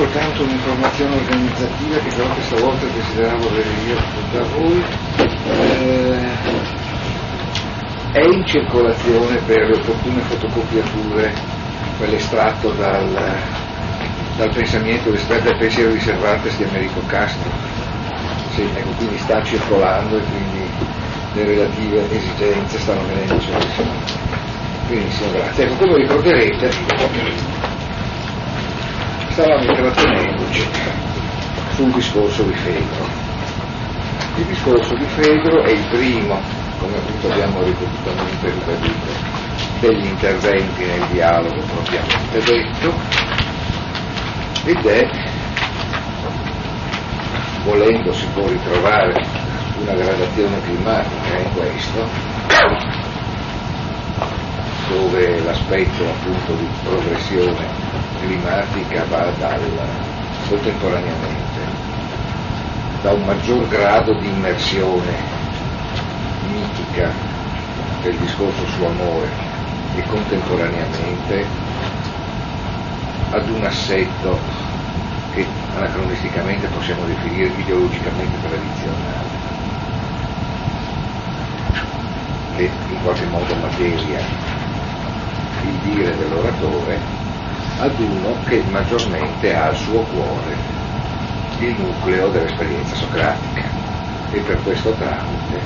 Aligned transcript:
soltanto 0.00 0.44
un'informazione 0.44 1.14
organizzativa 1.14 1.98
che 1.98 2.08
però 2.16 2.28
questa 2.28 2.56
volta 2.56 2.86
desideravo 2.86 3.48
avere 3.48 3.68
io 3.86 3.96
da 4.32 4.42
voi. 4.44 4.84
Eh, 5.44 6.28
è 8.12 8.20
in 8.24 8.46
circolazione 8.46 9.36
per 9.44 9.58
le 9.68 9.76
opportune 9.76 10.22
fotocopiature 10.22 11.34
quell'estratto 11.98 12.70
dal, 12.70 13.08
dal 14.36 14.54
pensamento, 14.54 15.10
l'estratto 15.10 15.44
del 15.44 15.58
pensiero 15.58 15.90
di 15.90 16.00
Cervantes 16.00 16.56
di 16.56 16.64
Americo 16.64 17.02
Castro. 17.06 17.50
Sì, 18.54 18.62
ecco, 18.74 18.88
quindi 18.96 19.18
sta 19.18 19.42
circolando 19.42 20.16
e 20.16 20.22
quindi 20.22 20.66
le 21.34 21.44
relative 21.44 22.10
esigenze 22.10 22.78
stanno 22.78 23.06
venendo. 23.06 23.38
Benissimo, 24.88 25.30
grazie. 25.32 25.64
Ecco, 25.64 25.74
come 25.74 25.96
ricorderete, 25.98 27.69
stavamo 29.30 29.62
intrattenendoci 29.64 30.66
sul 31.74 31.92
discorso 31.92 32.42
di 32.44 32.54
Fedro. 32.54 33.06
Il 34.36 34.44
discorso 34.44 34.94
di 34.94 35.04
Fedro 35.04 35.62
è 35.62 35.70
il 35.70 35.84
primo, 35.88 36.40
come 36.78 36.96
appunto 36.96 37.30
abbiamo 37.30 37.62
ripetutamente 37.62 38.50
ribadito, 38.50 39.38
degli 39.80 40.04
interventi 40.06 40.84
nel 40.84 41.06
dialogo 41.10 41.62
propriamente 41.62 42.40
detto 42.44 42.94
ed 44.64 44.84
è, 44.86 45.08
volendo 47.64 48.12
si 48.12 48.26
può 48.34 48.46
ritrovare 48.46 49.24
una 49.80 49.94
gradazione 49.94 50.60
climatica 50.62 51.38
in 51.38 51.52
questo, 51.54 52.08
dove 54.90 55.40
l'aspetto 55.42 56.02
appunto 56.08 56.54
di 56.54 56.68
progressione 56.82 57.64
climatica 58.20 59.04
va 59.04 59.30
dal, 59.38 59.88
contemporaneamente 60.48 61.60
da 63.00 63.12
un 63.12 63.24
maggior 63.24 63.68
grado 63.68 64.14
di 64.18 64.28
immersione 64.28 65.14
mitica 66.48 67.12
del 68.02 68.16
discorso 68.18 68.66
su 68.66 68.82
amore 68.84 69.28
e 69.94 70.04
contemporaneamente 70.06 71.46
ad 73.30 73.48
un 73.48 73.64
assetto 73.64 74.40
che 75.32 75.46
anacronisticamente 75.72 76.66
possiamo 76.66 77.04
definire 77.06 77.48
ideologicamente 77.56 78.40
tradizionale, 78.40 79.28
in 82.56 83.00
qualche 83.02 83.26
modo 83.26 83.54
materia 83.54 84.59
il 85.62 85.92
dire 85.92 86.16
dell'oratore 86.16 86.98
ad 87.78 87.98
uno 87.98 88.36
che 88.44 88.62
maggiormente 88.68 89.54
ha 89.54 89.66
al 89.66 89.76
suo 89.76 90.00
cuore 90.02 90.54
il 91.60 91.78
nucleo 91.78 92.28
dell'esperienza 92.28 92.94
socratica. 92.94 93.68
E 94.32 94.38
per 94.40 94.62
questo 94.62 94.92
tramite 94.92 95.60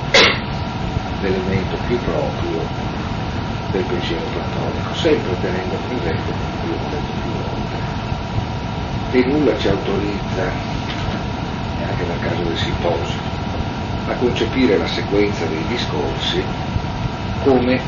l'elemento 1.21 1.77
più 1.87 1.99
proprio 1.99 2.65
del 3.71 3.83
pensiero 3.83 4.25
platonico, 4.25 4.93
sempre 4.95 5.39
tenendo 5.41 5.75
presente, 5.87 6.31
come 6.31 6.73
abbiamo 6.73 6.89
detto 6.89 7.11
più 7.21 7.31
volte, 7.31 7.77
che 9.11 9.25
nulla 9.27 9.57
ci 9.57 9.67
autorizza, 9.67 10.51
neanche 11.77 12.03
nel 12.05 12.19
caso 12.21 12.43
del 12.43 12.57
simposio, 12.57 13.19
a 14.07 14.13
concepire 14.13 14.77
la 14.77 14.87
sequenza 14.87 15.45
dei 15.45 15.65
discorsi 15.67 16.43
come 17.43 17.79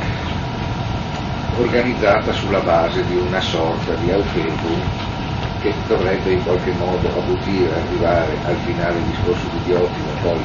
organizzata 1.57 2.31
sulla 2.33 2.59
base 2.61 3.05
di 3.05 3.15
una 3.15 3.41
sorta 3.41 3.93
di 3.95 4.11
alfebum 4.11 4.79
che 5.59 5.73
dovrebbe 5.87 6.33
in 6.33 6.43
qualche 6.43 6.71
modo 6.73 7.07
abbutire, 7.17 7.73
arrivare 7.73 8.37
al 8.43 8.55
finale 8.57 9.01
discorso 9.03 9.47
di 9.51 9.59
Diotimo 9.65 10.09
e 10.09 10.21
poi 10.21 10.39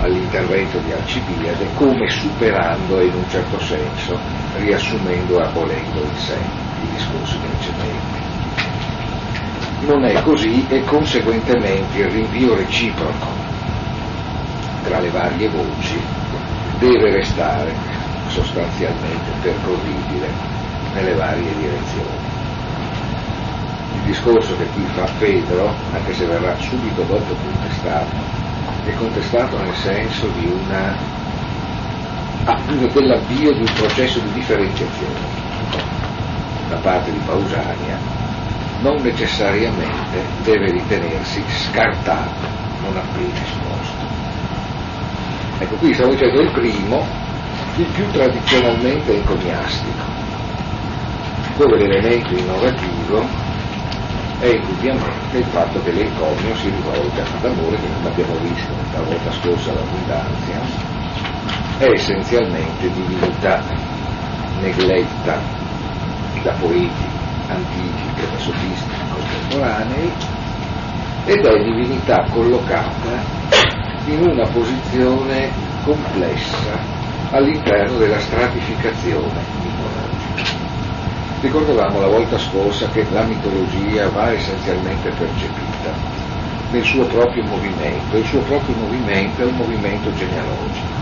all'intervento 0.00 0.78
di 0.78 0.92
Alcibiade, 0.92 1.72
come 1.74 2.08
superando 2.08 3.00
in 3.00 3.14
un 3.14 3.28
certo 3.28 3.58
senso 3.60 4.18
riassumendo 4.56 5.38
e 5.38 5.44
abolendo 5.44 6.00
in 6.00 6.16
sé 6.16 6.38
i 6.82 6.88
discorsi 6.94 7.36
precedenti. 7.36 8.26
Non 9.86 10.04
è 10.04 10.22
così 10.22 10.66
e 10.68 10.82
conseguentemente 10.84 11.98
il 11.98 12.08
rinvio 12.08 12.54
reciproco 12.54 13.36
tra 14.84 15.00
le 15.00 15.10
varie 15.10 15.48
voci 15.50 16.00
deve 16.78 17.10
restare 17.10 17.87
sostanzialmente 18.28 19.30
percorribile 19.42 20.28
nelle 20.94 21.14
varie 21.14 21.54
direzioni. 21.54 22.26
Il 23.94 24.02
discorso 24.04 24.56
che 24.56 24.66
qui 24.66 24.84
fa 24.94 25.06
Pedro, 25.18 25.74
anche 25.92 26.14
se 26.14 26.26
verrà 26.26 26.56
subito 26.58 27.02
dopo 27.02 27.34
contestato, 27.34 28.14
è 28.84 28.94
contestato 28.94 29.58
nel 29.58 29.74
senso 29.74 30.28
di 30.38 30.46
una, 30.46 30.96
ah, 32.44 32.60
dell'avvio 32.66 33.52
di 33.52 33.60
un 33.60 33.72
processo 33.74 34.18
di 34.20 34.32
differenziazione 34.32 35.36
da 36.68 36.76
parte 36.76 37.10
di 37.10 37.18
Pausania, 37.24 37.98
non 38.80 39.00
necessariamente 39.02 40.22
deve 40.44 40.70
ritenersi 40.70 41.42
scartato 41.48 42.46
non 42.82 42.96
appena 42.96 43.40
esposto. 43.42 44.06
Ecco, 45.58 45.74
qui 45.76 45.94
stavo 45.94 46.10
dicendo 46.10 46.40
il 46.40 46.50
primo 46.52 47.04
il 47.78 47.86
più 47.90 48.10
tradizionalmente 48.10 49.14
encomiastico, 49.14 50.02
dove 51.56 51.76
l'elemento 51.76 52.34
innovativo 52.34 53.24
è 54.40 54.46
indubbiamente 54.46 55.38
il 55.38 55.44
fatto 55.44 55.80
che 55.82 55.92
l'encomio 55.92 56.56
si 56.56 56.70
rivolga 56.70 57.22
ad 57.22 57.44
amore, 57.44 57.76
che 57.76 57.86
come 57.92 58.08
abbiamo 58.08 58.34
visto 58.38 58.72
la 58.92 59.02
volta 59.02 59.30
scorsa 59.30 59.72
l'abbondanza, 59.72 60.60
è 61.78 61.88
essenzialmente 61.88 62.90
divinità 62.90 63.62
negletta 64.58 65.40
da 66.42 66.52
poeti 66.54 67.06
antichi 67.46 68.28
da 68.28 68.38
sofisti 68.38 68.94
contemporanei 69.08 70.12
ed 71.26 71.46
è 71.46 71.62
divinità 71.62 72.26
collocata 72.28 73.22
in 74.06 74.26
una 74.26 74.48
posizione 74.48 75.52
complessa 75.84 76.97
all'interno 77.30 77.98
della 77.98 78.18
stratificazione 78.18 79.42
mitologica. 79.62 80.66
Ricordavamo 81.40 82.00
la 82.00 82.08
volta 82.08 82.38
scorsa 82.38 82.88
che 82.88 83.06
la 83.10 83.22
mitologia 83.22 84.08
va 84.10 84.32
essenzialmente 84.32 85.10
percepita 85.10 85.94
nel 86.70 86.84
suo 86.84 87.04
proprio 87.06 87.44
movimento, 87.44 88.16
il 88.16 88.26
suo 88.26 88.40
proprio 88.40 88.74
movimento 88.76 89.42
è 89.42 89.44
un 89.44 89.54
movimento 89.54 90.12
genealogico. 90.12 90.96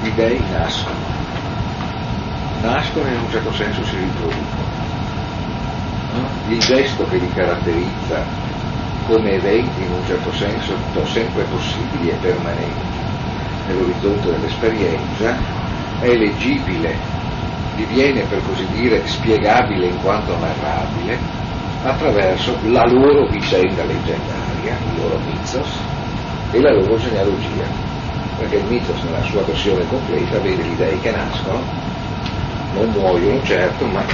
Gli 0.00 0.10
dei 0.10 0.42
nascono, 0.50 0.96
nascono 2.62 3.06
e 3.08 3.12
in 3.12 3.20
un 3.20 3.30
certo 3.30 3.52
senso 3.52 3.84
si 3.84 3.96
riproducono. 3.96 4.82
Il 6.46 6.60
gesto 6.60 7.06
che 7.06 7.18
li 7.18 7.30
caratterizza 7.30 8.24
come 9.04 9.34
eventi 9.34 9.82
in 9.82 9.92
un 9.92 10.04
certo 10.04 10.32
senso 10.32 10.76
sempre 11.04 11.44
possibili 11.44 12.10
e 12.10 12.14
permanenti 12.14 13.03
nell'orizzonte 13.66 14.30
dell'esperienza, 14.30 15.38
è 16.00 16.14
leggibile, 16.14 16.96
diviene 17.74 18.24
per 18.24 18.42
così 18.42 18.66
dire 18.68 19.06
spiegabile 19.06 19.86
in 19.86 20.00
quanto 20.00 20.36
narrabile 20.38 21.18
attraverso 21.82 22.58
la 22.64 22.86
loro 22.86 23.26
vicenda 23.26 23.84
leggendaria, 23.84 24.76
il 24.90 25.00
loro 25.00 25.18
mythos 25.18 25.68
e 26.50 26.60
la 26.60 26.72
loro 26.72 26.96
genealogia, 26.96 27.66
perché 28.36 28.56
il 28.56 28.66
mythos 28.66 29.02
nella 29.02 29.22
sua 29.22 29.42
versione 29.42 29.86
completa 29.86 30.38
vede 30.38 30.62
gli 30.62 30.76
dei 30.76 31.00
che 31.00 31.10
nascono, 31.10 31.64
non 32.72 32.90
muoiono 32.90 33.42
certo, 33.42 33.86
ma 33.86 34.04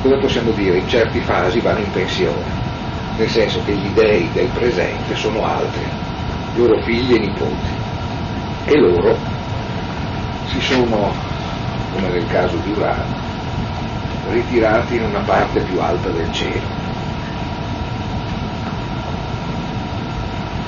come 0.00 0.18
possiamo 0.18 0.50
dire, 0.52 0.78
in 0.78 0.88
certi 0.88 1.20
fasi 1.20 1.60
vanno 1.60 1.80
in 1.80 1.90
pensione, 1.90 2.44
nel 3.16 3.28
senso 3.28 3.62
che 3.64 3.72
gli 3.72 3.88
dei 3.90 4.30
del 4.32 4.48
presente 4.48 5.14
sono 5.14 5.44
altri, 5.44 5.84
loro 6.54 6.80
figli 6.82 7.14
e 7.14 7.18
nipoti 7.18 7.75
e 8.66 8.78
loro 8.78 9.16
si 10.46 10.60
sono, 10.60 11.12
come 11.92 12.08
nel 12.08 12.26
caso 12.26 12.56
di 12.56 12.72
Urano, 12.72 13.14
ritirati 14.28 14.96
in 14.96 15.04
una 15.04 15.20
parte 15.20 15.60
più 15.60 15.80
alta 15.80 16.10
del 16.10 16.30
cielo. 16.32 16.84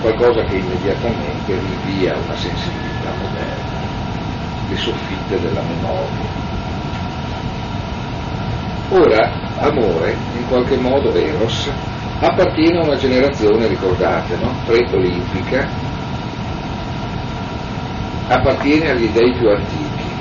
Qualcosa 0.00 0.44
che 0.44 0.58
immediatamente 0.58 1.58
rinvia 1.58 2.16
una 2.16 2.36
sensibilità 2.36 3.10
moderna, 3.20 3.80
le 4.68 4.76
soffitte 4.76 5.40
della 5.40 5.62
memoria. 5.62 6.46
Ora, 8.90 9.30
amore, 9.58 10.16
in 10.36 10.46
qualche 10.46 10.76
modo 10.76 11.12
Eros, 11.12 11.68
appartiene 12.20 12.78
a 12.78 12.84
una 12.84 12.96
generazione, 12.96 13.66
ricordate, 13.66 14.36
no? 14.36 14.54
Preolimpica, 14.64 15.87
appartiene 18.28 18.90
agli 18.90 19.08
dei 19.10 19.32
più 19.32 19.48
antichi, 19.48 20.14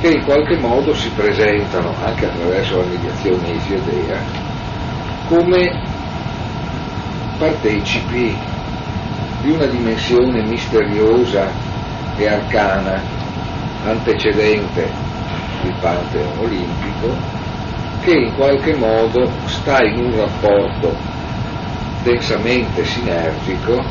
che 0.00 0.08
in 0.08 0.24
qualche 0.24 0.56
modo 0.58 0.94
si 0.94 1.10
presentano, 1.10 1.94
anche 2.00 2.26
attraverso 2.26 2.78
la 2.78 2.84
mediazione 2.88 3.50
isiodea, 3.50 4.22
come 5.26 5.78
partecipi 7.38 8.38
di 9.42 9.50
una 9.50 9.66
dimensione 9.66 10.42
misteriosa 10.42 11.52
e 12.16 12.28
arcana 12.28 13.02
antecedente 13.82 14.92
il 15.64 15.74
Pantheon 15.80 16.38
olimpico 16.38 17.16
che 18.00 18.12
in 18.12 18.34
qualche 18.34 18.74
modo 18.76 19.32
sta 19.46 19.82
in 19.84 19.98
un 20.06 20.16
rapporto 20.16 20.96
densamente 22.02 22.84
sinergico 22.84 23.84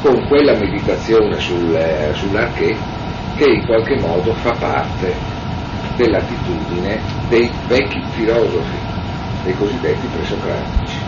con 0.00 0.26
quella 0.28 0.54
meditazione 0.54 1.38
sul, 1.38 2.10
sull'arché 2.14 2.76
che 3.36 3.50
in 3.50 3.64
qualche 3.66 3.96
modo 3.98 4.32
fa 4.34 4.52
parte 4.52 5.14
dell'attitudine 5.96 7.00
dei 7.28 7.50
vecchi 7.66 8.02
filosofi, 8.10 8.78
dei 9.44 9.54
cosiddetti 9.54 10.06
presocratici. 10.06 10.98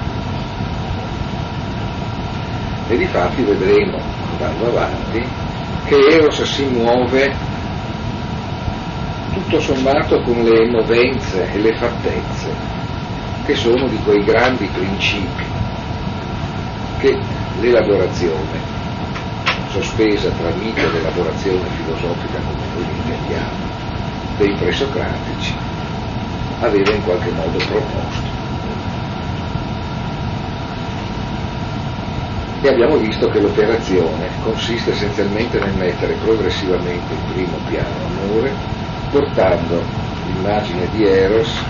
E 2.89 2.97
di 2.97 3.07
fatti 3.07 3.43
vedremo, 3.43 4.01
andando 4.33 4.67
avanti, 4.69 5.27
che 5.87 5.97
Eros 5.97 6.43
si 6.43 6.65
muove 6.65 7.35
tutto 9.33 9.61
sommato 9.61 10.21
con 10.23 10.43
le 10.43 10.69
movenze 10.71 11.53
e 11.53 11.59
le 11.59 11.75
fattezze, 11.75 12.51
che 13.45 13.55
sono 13.55 13.87
di 13.89 13.99
quei 14.03 14.25
grandi 14.25 14.67
principi 14.67 15.45
che 16.99 17.17
l'elaborazione, 17.61 18.68
sospesa 19.69 20.31
tra 20.31 20.51
mito 20.55 20.81
ed 20.81 20.95
elaborazione 20.95 21.69
filosofica 21.71 22.41
come 22.41 22.67
noi 22.73 22.85
intendiamo, 22.85 23.67
dei 24.37 24.55
presocratici, 24.57 25.55
aveva 26.61 26.95
in 26.95 27.03
qualche 27.03 27.31
modo 27.33 27.59
proposto. 27.59 28.37
E 32.61 32.69
abbiamo 32.69 32.97
visto 32.97 33.29
che 33.29 33.41
l'operazione 33.41 34.33
consiste 34.41 34.91
essenzialmente 34.91 35.59
nel 35.59 35.75
mettere 35.77 36.15
progressivamente 36.15 37.15
in 37.15 37.25
primo 37.27 37.59
piano 37.65 38.05
amore, 38.07 38.57
portando 39.11 39.85
l'immagine 40.25 40.89
di 40.89 41.05
Eros 41.05 41.65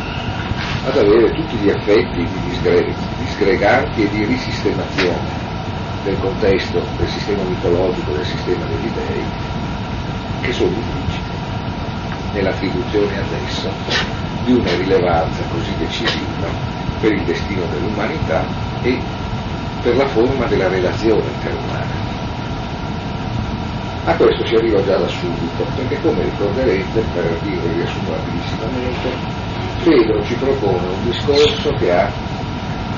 ad 0.84 0.96
avere 0.96 1.32
tutti 1.32 1.56
gli 1.56 1.68
affetti 1.68 2.26
di 2.26 2.58
disgreganti 3.18 4.04
e 4.04 4.08
di 4.08 4.24
risistemazione 4.24 5.47
del 6.08 6.18
contesto 6.20 6.88
del 6.96 7.08
sistema 7.08 7.42
mitologico, 7.44 8.12
del 8.12 8.24
sistema 8.24 8.64
degli 8.64 8.88
dei, 8.92 9.26
che 10.40 10.52
sono 10.52 10.70
difficili 10.70 11.36
nell'attribuzione 12.32 13.18
adesso 13.18 13.70
di 14.42 14.52
una 14.52 14.74
rilevanza 14.76 15.44
così 15.50 15.76
decisiva 15.76 16.48
per 16.98 17.12
il 17.12 17.24
destino 17.24 17.66
dell'umanità 17.66 18.46
e 18.80 19.02
per 19.82 19.96
la 19.96 20.06
forma 20.06 20.46
della 20.46 20.68
relazione 20.68 21.30
interumana. 21.30 22.06
A 24.04 24.16
questo 24.16 24.46
si 24.46 24.54
arriva 24.54 24.82
già 24.82 24.96
da 24.96 25.08
subito, 25.08 25.66
perché 25.74 26.00
come 26.00 26.22
ricorderete, 26.24 27.02
per 27.12 27.38
dire 27.42 27.74
riassumo 27.74 28.12
rapidissimamente, 28.12 29.36
Fedro 29.76 30.24
ci 30.24 30.34
propone 30.36 30.88
un 30.88 31.02
discorso 31.02 31.70
che 31.76 31.92
ha 31.92 32.10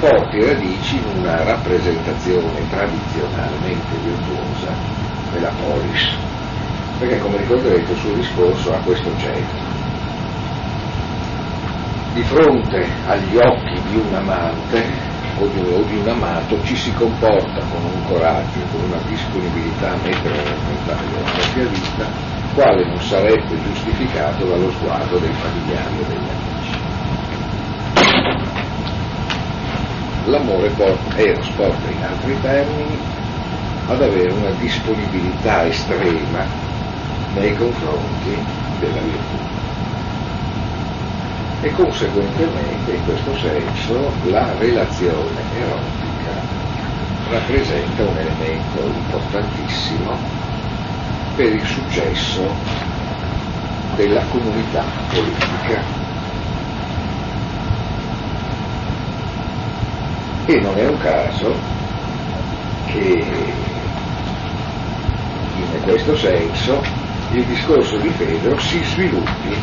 forti 0.00 0.43
radici 0.43 0.97
in 0.97 1.19
una 1.19 1.44
rappresentazione 1.44 2.67
tradizionalmente 2.70 3.97
virtuosa 4.02 4.73
della 5.31 5.52
polis, 5.61 6.08
perché 6.99 7.19
come 7.19 7.37
ricorderete 7.37 7.93
il 7.93 7.99
suo 7.99 8.14
discorso 8.14 8.73
ha 8.73 8.79
questo 8.79 9.11
oggetto. 9.11 9.69
Di 12.14 12.23
fronte 12.23 12.87
agli 13.06 13.37
occhi 13.37 13.79
di 13.91 13.97
un 13.97 14.14
amante 14.14 14.82
o 15.38 15.47
di, 15.47 15.61
o 15.61 15.82
di 15.82 15.97
un 15.99 16.08
amato 16.08 16.64
ci 16.64 16.76
si 16.76 16.93
comporta 16.94 17.61
con 17.70 17.85
un 17.85 18.05
coraggio, 18.08 18.58
con 18.73 18.81
una 18.88 19.00
disponibilità 19.06 19.93
a 19.93 19.97
mettere 20.02 20.35
nel 20.35 20.47
repentaglio 20.47 21.20
la 21.23 21.31
propria 21.31 21.67
vita, 21.67 22.06
quale 22.55 22.87
non 22.87 23.00
sarebbe 23.02 23.62
giustificato 23.62 24.47
dallo 24.47 24.70
sguardo 24.73 25.19
dei 25.19 25.32
familiari 25.35 25.99
o 25.99 26.05
degli 26.08 26.17
amici. 26.17 26.50
L'amore 30.25 30.70
porta, 30.70 31.17
Eros 31.17 31.49
porta 31.56 31.88
in 31.90 32.02
altri 32.05 32.38
termini 32.40 33.00
ad 33.87 34.02
avere 34.02 34.31
una 34.32 34.52
disponibilità 34.52 35.67
estrema 35.67 36.46
nei 37.32 37.55
confronti 37.55 38.44
della 38.78 39.00
virtù 39.00 39.38
e 41.62 41.70
conseguentemente 41.72 42.93
in 42.93 43.02
questo 43.05 43.34
senso 43.37 44.17
la 44.22 44.56
relazione 44.56 45.44
erotica 45.52 46.43
rappresenta 47.28 48.05
un 48.06 48.19
elemento 48.19 48.88
importantissimo 48.88 50.23
per 51.34 51.52
il 51.52 51.64
successo 51.64 52.56
della 53.94 54.23
comunità 54.25 54.87
politica. 55.12 56.08
E 60.46 60.60
non 60.60 60.76
è 60.76 60.87
un 60.87 60.98
caso 60.98 61.54
che 62.87 63.25
in 65.54 65.81
questo 65.82 66.16
senso 66.16 66.82
il 67.32 67.44
discorso 67.44 67.96
di 67.98 68.08
Fedro 68.08 68.58
si 68.58 68.82
sviluppi 68.82 69.56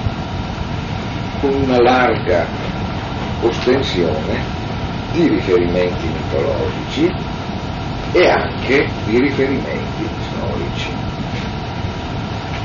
con 1.42 1.54
una 1.54 1.82
larga 1.82 2.48
ostensione 3.42 4.42
di 5.12 5.28
riferimenti 5.28 6.08
mitologici 6.08 7.14
e 8.14 8.30
anche 8.30 8.88
di 9.06 9.20
riferimenti 9.20 10.08
storici. 10.30 10.90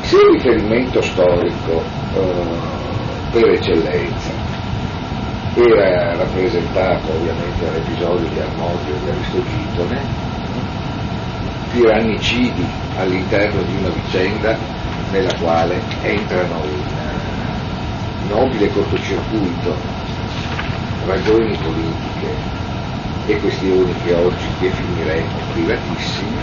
Se 0.03 0.17
il 0.17 0.32
riferimento 0.32 1.00
storico 1.03 1.82
eh, 2.14 2.20
per 3.32 3.49
eccellenza 3.49 4.31
era 5.54 6.16
rappresentato 6.16 7.12
ovviamente 7.12 7.64
dall'episodio 7.64 8.26
di 8.28 8.40
Armodio 8.40 8.94
e 8.94 8.99
di 9.00 9.10
Aristogitone, 9.10 10.02
tirannicidi 11.70 12.66
all'interno 12.96 13.62
di 13.62 13.76
una 13.76 13.90
vicenda 13.90 14.58
nella 15.10 15.34
quale 15.38 15.82
entrano 16.02 16.64
in 16.64 18.28
nobile 18.28 18.70
cortocircuito, 18.70 19.76
ragioni 21.04 21.56
politiche 21.56 22.34
e 23.26 23.38
questioni 23.38 23.93
che 24.02 24.14
oggi 24.14 24.49
definiremo 24.58 25.38
privatissime, 25.52 26.40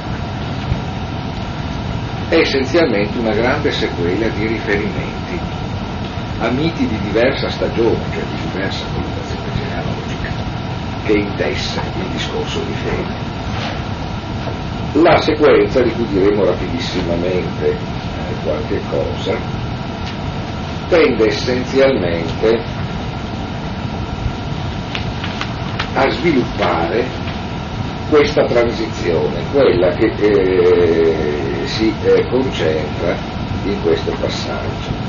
è 2.29 2.35
essenzialmente 2.35 3.17
una 3.17 3.33
grande 3.33 3.71
sequela 3.71 4.27
di 4.29 4.45
riferimenti 4.45 5.58
a 6.39 6.49
miti 6.49 6.87
di 6.87 6.97
diversa 7.01 7.49
stagione, 7.49 7.99
cioè 8.13 8.23
di 8.23 8.49
diversa 8.51 8.85
collocazione 8.93 9.51
genealogica, 9.55 10.29
che 11.05 11.13
intesse 11.13 11.81
il 11.97 12.07
discorso 12.11 12.59
di 12.61 12.73
fede. 12.73 13.27
La 15.01 15.19
sequenza, 15.19 15.81
di 15.81 15.91
cui 15.91 16.07
diremo 16.07 16.45
rapidissimamente 16.45 17.71
eh, 17.71 17.77
qualche 18.43 18.81
cosa, 18.89 19.35
tende 20.87 21.27
essenzialmente 21.27 22.61
a 25.93 26.09
sviluppare 26.09 27.05
questa 28.09 28.45
transizione, 28.45 29.43
quella 29.51 29.89
che 29.89 30.11
eh, 30.17 31.67
si 31.67 31.93
eh, 32.03 32.25
concentra 32.29 33.15
in 33.65 33.81
questo 33.81 34.11
passaggio. 34.19 35.08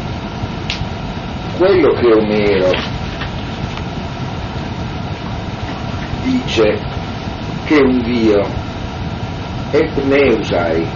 Quello 1.61 1.93
che 1.93 2.07
Omero 2.07 2.71
dice 6.23 6.81
che 7.67 7.75
un 7.83 8.01
Dio 8.01 8.49
è 9.71 9.87
pneusai, 9.93 10.89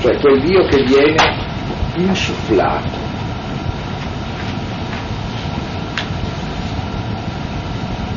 cioè 0.00 0.18
quel 0.18 0.40
Dio 0.40 0.64
che 0.64 0.82
viene 0.82 1.36
insufflato. 1.94 2.98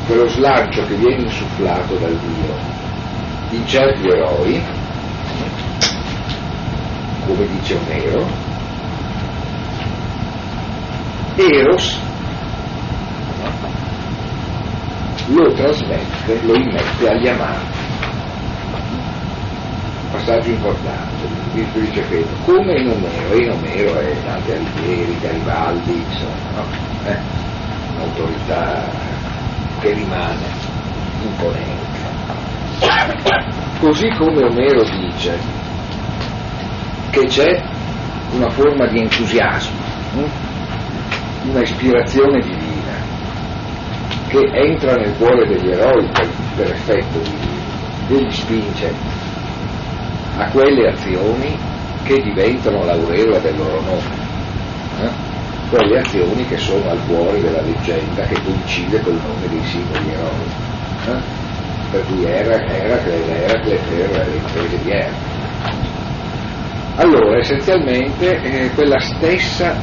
Quello 0.08 0.28
slancio 0.30 0.84
che 0.88 0.96
viene 0.96 1.22
insufflato 1.26 1.94
dal 1.98 2.18
Dio 2.18 2.56
in 3.52 3.68
certi 3.68 4.08
eroi, 4.08 4.64
come 7.28 7.48
dice 7.50 7.76
Omero, 7.76 8.45
Eros 11.38 12.00
lo 15.28 15.52
trasmette, 15.54 16.40
lo 16.44 16.56
immette 16.56 17.10
agli 17.10 17.28
amanti 17.28 17.76
passaggio 20.16 20.50
importante, 20.50 21.28
il 21.54 21.66
dice 21.74 22.02
Fedro, 22.04 22.36
come 22.46 22.80
in 22.80 22.88
Omero, 22.90 23.34
e 23.34 23.44
in 23.44 23.52
Omero 23.52 24.00
è 24.00 24.16
Dante 24.24 24.56
Alighieri, 24.56 25.20
Garibaldi, 25.20 26.04
insomma, 26.08 26.52
no? 26.56 26.66
eh? 27.06 27.18
un'autorità 27.94 28.90
che 29.82 29.94
rimane 29.94 30.46
imponente. 31.22 31.84
Così 33.80 34.08
come 34.18 34.44
Omero 34.46 34.84
dice 34.84 35.38
che 37.12 37.26
c'è 37.26 37.62
una 38.32 38.50
forma 38.50 38.88
di 38.88 39.00
entusiasmo, 39.00 39.80
hm? 40.14 40.24
Una 41.50 41.62
ispirazione 41.62 42.40
divina 42.40 42.94
che 44.28 44.50
entra 44.52 44.94
nel 44.96 45.16
cuore 45.18 45.46
degli 45.48 45.70
eroi 45.70 46.10
per, 46.12 46.28
per 46.56 46.72
effetto 46.72 47.20
divino 47.20 47.54
e 48.10 48.24
li 48.24 48.32
spinge 48.32 48.94
a 50.38 50.50
quelle 50.50 50.90
azioni 50.90 51.58
che 52.04 52.22
diventano 52.22 52.84
l'aureola 52.84 53.40
del 53.40 53.58
loro 53.58 53.82
nome. 53.82 54.24
Eh? 55.02 55.34
quelle 55.70 56.00
azioni 56.00 56.46
che 56.46 56.58
sono 56.58 56.90
al 56.90 57.00
cuore 57.08 57.42
della 57.42 57.62
leggenda 57.62 58.24
che 58.24 58.38
coincide 58.44 59.02
col 59.02 59.14
nome 59.16 59.48
dei 59.50 59.64
singoli 59.64 60.12
eroi. 60.12 61.16
Eh? 61.16 61.44
Per 61.92 62.06
cui 62.06 62.26
era, 62.26 62.56
Eracle, 62.66 63.46
Eracle 63.46 63.80
per 63.90 64.28
le 64.28 64.36
imprese 64.36 64.84
di 64.84 64.90
Eracle. 64.90 65.34
Allora, 66.98 67.38
essenzialmente, 67.38 68.42
eh, 68.42 68.70
quella 68.74 69.00
stessa, 69.00 69.76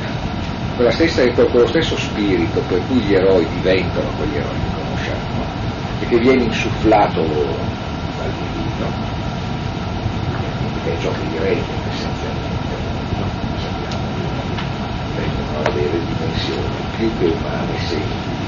quella 0.82 0.90
stessa, 0.90 1.22
quello 1.30 1.66
stesso 1.68 1.96
spirito 1.96 2.60
per 2.62 2.84
cui 2.88 2.98
gli 3.02 3.14
eroi 3.14 3.46
diventano 3.54 4.08
quegli 4.16 4.34
eroi 4.34 4.50
che 4.50 4.74
conosciamo 4.74 5.44
e 6.00 6.06
che 6.06 6.18
viene 6.18 6.42
insufflato 6.42 7.20
loro 7.20 7.56
dal 8.18 8.32
divino, 8.32 8.90
che 10.82 10.92
è 10.92 11.00
ciò 11.00 11.12
che 11.12 11.24
li 11.30 11.38
rende 11.38 11.80
ad 15.54 15.66
avere 15.68 16.00
dimensioni 16.00 16.62
più 16.96 17.10
che 17.18 17.26
umane 17.26 17.78
semplici. 17.78 18.40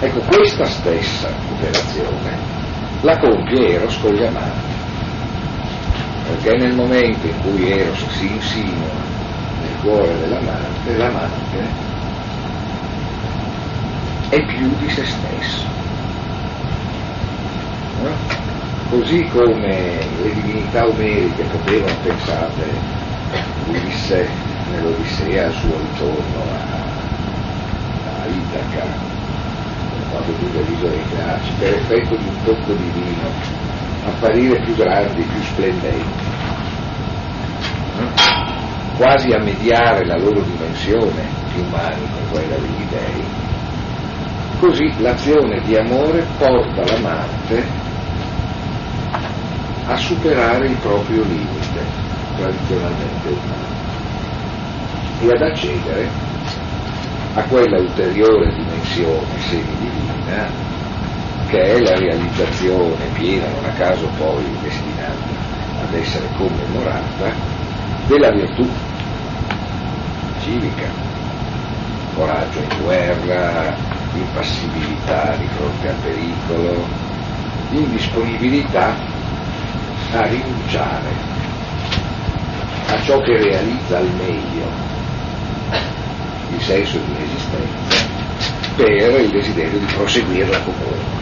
Ecco, 0.00 0.20
questa 0.22 0.64
stessa 0.64 1.28
operazione 1.52 2.36
la 3.02 3.16
compie 3.18 3.74
Eros 3.74 3.96
con 4.00 4.12
gli 4.12 4.24
amanti, 4.24 4.74
perché 6.26 6.56
nel 6.56 6.74
momento 6.74 7.26
in 7.28 7.40
cui 7.42 7.70
Eros 7.70 8.04
si 8.08 8.32
insinua 8.32 9.17
cuore 9.82 10.18
dell'amante, 10.18 10.96
l'amante 10.96 11.86
è 14.28 14.44
più 14.44 14.68
di 14.78 14.88
se 14.90 15.04
stesso. 15.04 15.64
No? 18.02 18.10
Così 18.90 19.26
come 19.28 19.98
le 20.22 20.34
divinità 20.34 20.86
omeriche 20.86 21.42
potevano, 21.44 21.94
pensate, 22.02 22.64
Ulisse 23.68 24.28
nell'Odissea 24.70 25.46
al 25.46 25.52
suo 25.52 25.76
ritorno 25.78 26.42
a, 26.42 28.22
a 28.22 28.26
Itaca, 28.26 28.86
quando 30.10 30.38
giunge 30.38 30.58
all'isola 30.58 30.90
dei 30.90 31.04
Craci, 31.14 31.52
per 31.58 31.74
effetto 31.74 32.16
di 32.16 32.26
un 32.26 32.42
tocco 32.44 32.72
divino, 32.72 33.28
apparire 34.06 34.60
più 34.60 34.74
grandi, 34.74 35.22
più 35.22 35.42
splendenti, 35.42 36.26
quasi 38.98 39.30
a 39.30 39.38
mediare 39.38 40.04
la 40.04 40.16
loro 40.18 40.40
dimensione 40.40 41.22
più 41.52 41.62
umana 41.62 41.94
con 41.94 42.30
quella 42.32 42.56
degli 42.56 42.84
dei, 42.90 43.24
così 44.58 44.92
l'azione 45.00 45.60
di 45.60 45.76
amore 45.76 46.26
porta 46.36 46.84
l'amante 46.84 47.64
a 49.86 49.96
superare 49.96 50.66
il 50.66 50.76
proprio 50.78 51.22
limite 51.22 51.80
tradizionalmente 52.36 53.28
umano 53.28 53.76
e 55.20 55.26
ad 55.28 55.42
accedere 55.42 56.10
a 57.34 57.42
quella 57.44 57.78
ulteriore 57.78 58.52
dimensione 58.52 59.38
semidivina 59.48 60.66
che 61.46 61.62
è 61.62 61.78
la 61.78 61.96
realizzazione 61.96 63.06
piena, 63.12 63.46
non 63.48 63.64
a 63.64 63.72
caso 63.78 64.10
poi 64.18 64.44
destinata 64.60 65.46
ad 65.82 65.94
essere 65.94 66.28
commemorata, 66.36 67.32
della 68.06 68.30
virtù 68.30 68.68
civica, 70.48 70.88
coraggio 72.14 72.58
in 72.60 72.82
guerra, 72.82 73.76
impassibilità 74.14 75.36
di 75.36 75.46
fronte 75.56 75.88
al 75.88 75.94
pericolo, 75.96 76.86
indisponibilità 77.70 78.94
a 80.14 80.26
rinunciare 80.26 81.26
a 82.88 83.02
ciò 83.02 83.20
che 83.20 83.36
realizza 83.36 83.98
al 83.98 84.08
meglio 84.16 84.66
il 86.50 86.60
senso 86.62 86.98
di 86.98 87.10
un'esistenza 87.10 88.06
per 88.76 89.20
il 89.20 89.30
desiderio 89.30 89.78
di 89.78 89.84
proseguirla 89.84 90.60
comunque. 90.60 91.16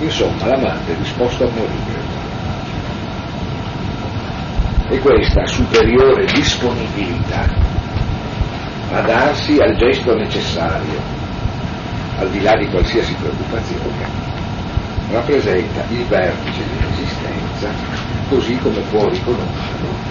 Insomma, 0.00 0.46
l'amante 0.46 0.92
è 0.92 0.96
disposto 0.96 1.44
a 1.44 1.50
morire. 1.50 2.14
E 4.88 4.98
questa 5.00 5.46
superiore 5.46 6.24
disponibilità 6.26 7.75
a 8.92 9.00
darsi 9.02 9.58
al 9.58 9.76
gesto 9.76 10.14
necessario, 10.14 11.00
al 12.18 12.30
di 12.30 12.40
là 12.40 12.56
di 12.56 12.68
qualsiasi 12.68 13.14
preoccupazione, 13.14 14.08
rappresenta 15.10 15.84
il 15.90 16.04
vertice 16.06 16.62
dell'esistenza 16.66 17.70
così 18.28 18.56
come 18.58 18.80
può 18.90 19.08
riconoscerlo 19.08 20.06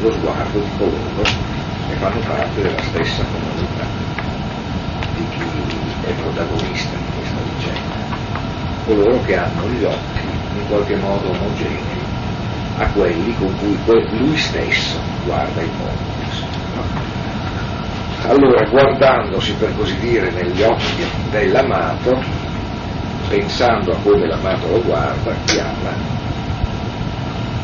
lo 0.00 0.12
sguardo 0.12 0.58
di 0.60 0.70
coloro 0.78 1.22
e 1.90 1.94
fanno 1.96 2.20
parte 2.20 2.62
della 2.62 2.82
stessa 2.82 3.24
comunità 3.24 3.84
di 5.14 5.26
chi 5.30 6.06
è 6.06 6.12
protagonista 6.12 6.96
di 6.96 7.04
questa 7.16 7.40
vicenda, 7.56 7.96
coloro 8.86 9.20
che 9.22 9.36
hanno 9.36 9.68
gli 9.68 9.84
occhi 9.84 10.26
in 10.54 10.66
qualche 10.68 10.96
modo 10.96 11.30
omogenei 11.30 12.06
a 12.78 12.86
quelli 12.92 13.34
con 13.36 13.52
cui 13.58 13.76
lui 14.18 14.36
stesso 14.36 14.98
guarda 15.24 15.60
il 15.60 15.70
mondo. 15.76 16.07
Allora, 18.22 18.68
guardandosi 18.68 19.54
per 19.54 19.74
così 19.74 19.96
dire 19.98 20.30
negli 20.32 20.60
occhi 20.62 21.04
dell'amato, 21.30 22.20
pensando 23.28 23.94
a 23.94 24.00
come 24.00 24.26
l'amato 24.26 24.68
lo 24.68 24.82
guarda, 24.82 25.34
chiama, 25.44 25.94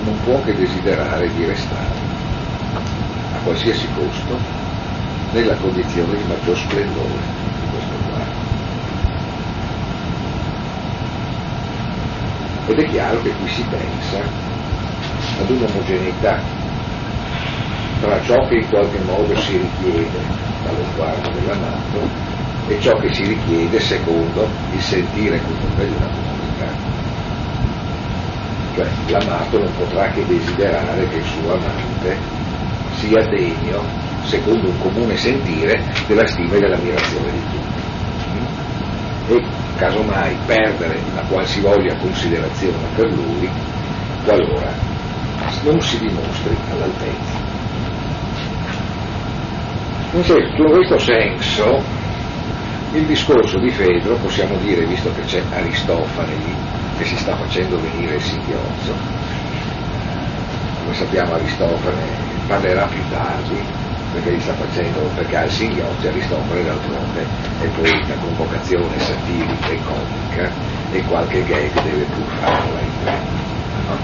non 0.04 0.20
può 0.20 0.40
che 0.42 0.54
desiderare 0.54 1.32
di 1.32 1.44
restare 1.44 2.12
qualsiasi 3.42 3.90
costo 3.92 4.40
nella 5.32 5.56
condizione 5.56 6.16
di 6.16 6.25
maggior 6.25 6.56
splendore 6.56 7.20
di 7.61 7.66
questo 7.70 7.94
quadro. 8.06 8.52
Ed 12.66 12.78
è 12.78 12.88
chiaro 12.88 13.20
che 13.20 13.34
qui 13.34 13.49
si 13.49 13.62
pensa 13.64 14.25
ad 15.40 15.50
un'omogeneità 15.50 16.42
tra 18.00 18.20
ciò 18.23 18.46
che 18.46 18.56
in 18.56 18.68
qualche 18.68 18.99
modo 19.00 19.34
si 19.37 19.56
richiede 19.56 20.34
dallo 20.64 20.85
sguardo 20.92 21.30
dell'amato 21.30 22.09
e 22.66 22.80
ciò 22.80 22.99
che 22.99 23.12
si 23.12 23.25
richiede 23.25 23.78
secondo 23.78 24.49
il 24.73 24.80
sentire 24.80 25.40
comunque 25.42 25.87
di 25.87 25.94
una 25.94 26.09
comunità. 26.09 26.73
Cioè 28.75 28.88
l'amato 29.09 29.59
non 29.59 29.73
potrà 29.76 30.11
che 30.11 30.26
desiderare 30.26 31.06
che 31.09 31.16
il 31.18 31.25
suo 31.25 31.52
amante 31.52 32.18
sia 32.97 33.25
degno, 33.28 33.85
secondo 34.25 34.68
un 34.68 34.78
comune 34.78 35.16
sentire, 35.16 35.85
della 36.06 36.26
stima 36.26 36.56
e 36.56 36.61
dell'ammirazione 36.61 37.30
di 37.30 37.40
tutti. 37.50 39.33
E 39.33 39.47
casomai 39.76 40.37
perdere 40.47 41.00
la 41.14 41.23
qualsivoglia 41.23 41.97
considerazione 41.97 42.88
per 42.94 43.12
lui 43.12 43.49
qualora 44.25 44.73
non 45.62 45.80
si 45.80 45.99
dimostri 45.99 46.56
all'altezza. 46.71 47.34
In 50.14 50.23
questo 50.23 50.97
senso 50.97 51.83
il 52.92 53.04
discorso 53.04 53.59
di 53.59 53.68
Fedro, 53.71 54.14
possiamo 54.14 54.56
dire, 54.59 54.87
visto 54.87 55.12
che 55.12 55.23
c'è 55.23 55.42
Aristofane 55.50 56.37
lì, 56.37 56.54
che 56.97 57.04
si 57.04 57.16
sta 57.16 57.35
facendo 57.35 57.80
venire 57.80 58.14
il 58.14 58.23
singhiozzo, 58.23 58.94
come 60.85 60.94
sappiamo 60.94 61.35
Aristofane 61.35 62.06
parlerà 62.47 62.87
più 62.87 63.00
tardi 63.11 63.61
perché 64.12 64.30
li 64.30 64.40
sta 64.40 64.54
facendo, 64.54 65.00
perché 65.16 65.37
ha 65.37 65.44
il 65.47 65.50
singhiozzo 65.50 66.06
Aristofane 66.06 66.62
d'altronde 66.62 67.26
è 67.61 67.66
poeta 67.66 68.14
con 68.14 68.37
vocazione 68.37 68.97
satirica 69.00 69.68
e 69.68 69.80
comica 69.83 70.50
e 70.92 71.02
qualche 71.02 71.42
gag 71.42 71.83
deve 71.83 72.04
pur 72.04 72.26
farla 72.38 72.80
in. 72.80 72.88
No? 73.88 73.97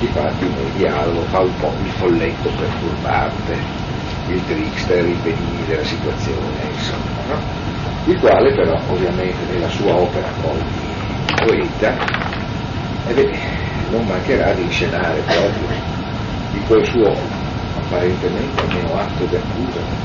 Infatti 0.00 0.44
nel 0.44 0.70
dialogo 0.76 1.22
fa 1.30 1.40
un 1.40 1.56
po' 1.56 1.72
il 1.82 1.90
folletto 1.92 2.50
perturbante, 2.50 3.56
il 4.26 4.44
trickster, 4.46 5.06
i 5.06 5.18
benigni 5.22 5.64
della 5.66 5.84
situazione, 5.84 6.62
insomma, 6.70 7.34
no? 7.34 7.40
il 8.04 8.18
quale 8.18 8.54
però 8.54 8.80
ovviamente 8.88 9.44
nella 9.50 9.68
sua 9.68 9.94
opera 9.94 10.28
poi 10.40 10.58
di 10.58 11.34
poeta 11.44 11.96
eh 13.06 13.14
beh, 13.14 13.38
non 13.90 14.06
mancherà 14.06 14.52
di 14.54 14.62
inscenare 14.62 15.20
proprio 15.20 15.68
di 16.52 16.60
quel 16.66 16.84
suo 16.86 17.16
apparentemente 17.76 18.60
almeno 18.60 18.96
atto 18.96 19.24
di 19.24 19.36
accusa 19.36 20.02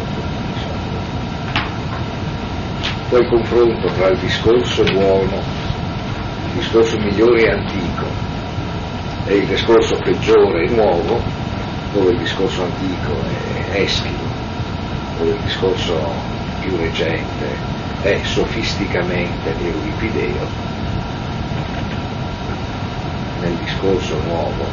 quel 3.10 3.26
confronto 3.28 3.88
tra 3.94 4.10
il 4.10 4.18
discorso 4.20 4.84
buono, 4.84 5.42
il 6.48 6.52
discorso 6.56 6.98
migliore 7.00 7.44
e 7.44 7.50
antico, 7.50 8.06
e 9.26 9.36
il 9.36 9.48
discorso 9.48 9.98
peggiore 10.04 10.66
e 10.66 10.70
nuovo, 10.72 11.22
dove 11.98 12.12
il 12.12 12.20
discorso 12.20 12.62
antico 12.62 13.14
è 13.72 13.82
Eschilo, 13.82 14.30
dove 15.18 15.32
il 15.32 15.42
discorso 15.42 16.00
più 16.60 16.78
recente 16.78 17.48
è 18.04 18.20
sofisticamente 18.24 19.56
euripideo, 19.60 20.46
nel 23.42 23.56
discorso 23.56 24.16
nuovo 24.28 24.64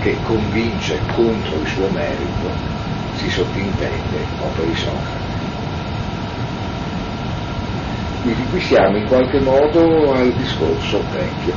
che 0.00 0.16
convince 0.24 0.98
contro 1.14 1.60
il 1.60 1.66
suo 1.68 1.88
merito, 1.90 2.48
si 3.16 3.28
sottintende 3.28 4.24
operi 4.40 4.74
Socrate. 4.74 5.28
Quindi 8.22 8.46
qui 8.50 8.60
siamo 8.60 8.96
in 8.96 9.06
qualche 9.06 9.40
modo 9.40 10.14
al 10.14 10.32
discorso 10.32 11.02
vecchio. 11.12 11.52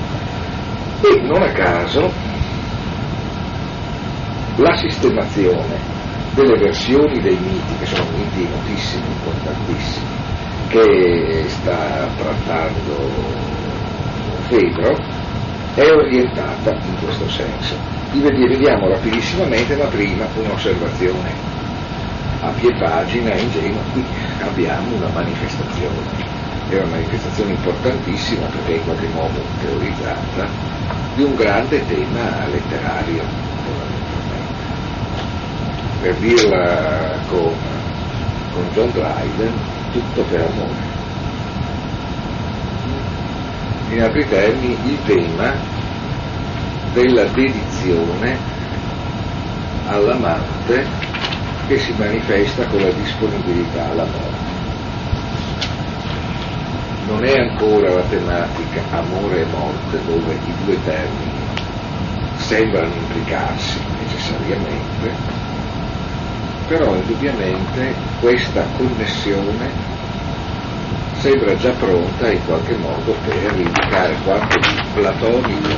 E 1.01 1.21
non 1.21 1.41
a 1.41 1.51
caso 1.51 2.32
la 4.57 4.75
sistemazione 4.77 5.77
delle 6.33 6.57
versioni 6.57 7.21
dei 7.21 7.37
miti, 7.37 7.77
che 7.77 7.85
sono 7.85 8.09
miti 8.15 8.47
notissimi, 8.49 9.05
importantissimi, 9.07 10.05
che 10.69 11.45
sta 11.47 12.07
trattando 12.17 13.51
Fedro, 14.47 14.97
è 15.75 15.89
orientata 15.91 16.71
in 16.71 16.97
questo 17.03 17.27
senso. 17.29 17.75
Vediamo 18.11 18.89
rapidissimamente, 18.89 19.75
ma 19.75 19.85
prima 19.85 20.27
un'osservazione. 20.35 21.31
A 22.41 22.49
pie 22.51 22.75
pagina 22.77 23.33
ingenua, 23.35 23.81
qui 23.91 24.05
abbiamo 24.41 24.95
una 24.95 25.09
manifestazione, 25.13 25.95
è 26.69 26.75
una 26.75 26.89
manifestazione 26.89 27.53
importantissima 27.53 28.45
perché 28.47 28.73
è 28.73 28.77
in 28.77 28.83
qualche 28.83 29.07
modo 29.07 29.41
teorizzata 29.59 30.47
di 31.15 31.23
un 31.23 31.35
grande 31.35 31.85
tema 31.85 32.45
letterario, 32.47 33.23
per 36.03 36.15
dirla 36.15 37.17
con, 37.27 37.53
con 38.51 38.67
John 38.73 38.91
Dryden, 38.91 39.53
tutto 39.93 40.21
per 40.23 40.41
amore. 40.41 40.91
In 43.91 44.01
altri 44.01 44.27
termini, 44.27 44.77
il 44.83 44.97
tema 45.05 45.53
della 46.91 47.23
dedizione 47.23 48.37
all'amante 49.87 50.85
che 51.67 51.79
si 51.79 51.93
manifesta 51.97 52.65
con 52.65 52.81
la 52.81 52.91
disponibilità 52.91 53.89
alla 53.89 54.03
morte. 54.03 54.51
Non 57.07 57.23
è 57.23 57.39
ancora 57.39 57.93
la 57.93 58.03
tematica 58.09 58.81
amore 58.91 59.41
e 59.41 59.45
morte 59.45 60.03
dove 60.05 60.33
i 60.33 60.53
due 60.65 60.83
termini 60.83 61.31
sembrano 62.35 62.93
implicarsi 62.93 63.79
necessariamente, 64.01 65.42
però 66.75 66.95
indubbiamente 66.95 67.95
questa 68.19 68.65
connessione 68.75 69.71
sembra 71.19 71.55
già 71.55 71.71
pronta 71.73 72.31
in 72.31 72.43
qualche 72.45 72.75
modo 72.77 73.15
per 73.23 73.55
indicare 73.55 74.15
quanto 74.23 74.57
di 74.57 74.81
platonico, 74.95 75.69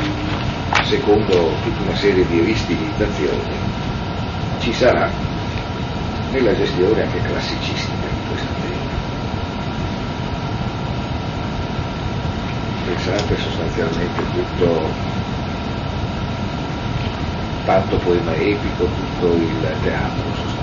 secondo 0.84 1.54
tutta 1.64 1.82
una 1.82 1.96
serie 1.96 2.26
di 2.26 2.40
ristilizzazioni, 2.40 3.58
ci 4.60 4.72
sarà 4.72 5.12
nella 6.32 6.54
gestione 6.54 7.02
anche 7.02 7.20
classicistica 7.20 8.08
di 8.08 8.28
questo 8.30 8.54
tema. 8.62 8.94
Pensate 12.86 13.36
sostanzialmente 13.36 14.24
tutto, 14.32 14.94
tanto 17.66 17.98
poema 17.98 18.34
epico, 18.36 18.86
tutto 18.86 19.36
il 19.36 19.78
teatro 19.82 20.24
sostanzialmente 20.24 20.55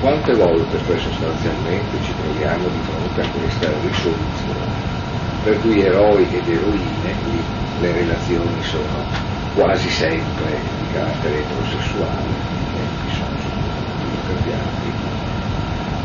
Quante 0.00 0.34
volte 0.34 0.76
poi 0.84 1.00
sostanzialmente 1.00 2.00
ci 2.02 2.14
troviamo 2.16 2.68
di 2.68 2.80
fronte 2.80 3.20
a 3.22 3.30
questa 3.30 3.70
risoluzione, 3.80 4.74
per 5.42 5.58
cui 5.60 5.80
eroi 5.80 6.28
ed 6.30 6.46
eroine, 6.48 7.14
lì 7.30 7.42
le 7.80 7.92
relazioni 7.92 8.62
sono 8.62 9.04
quasi 9.54 9.88
sempre 9.88 10.60
di 10.80 10.92
carattere 10.92 11.40
eterosessuale, 11.40 12.28
eh, 12.76 13.10
sono 13.10 13.36
soprattutto 13.40 13.96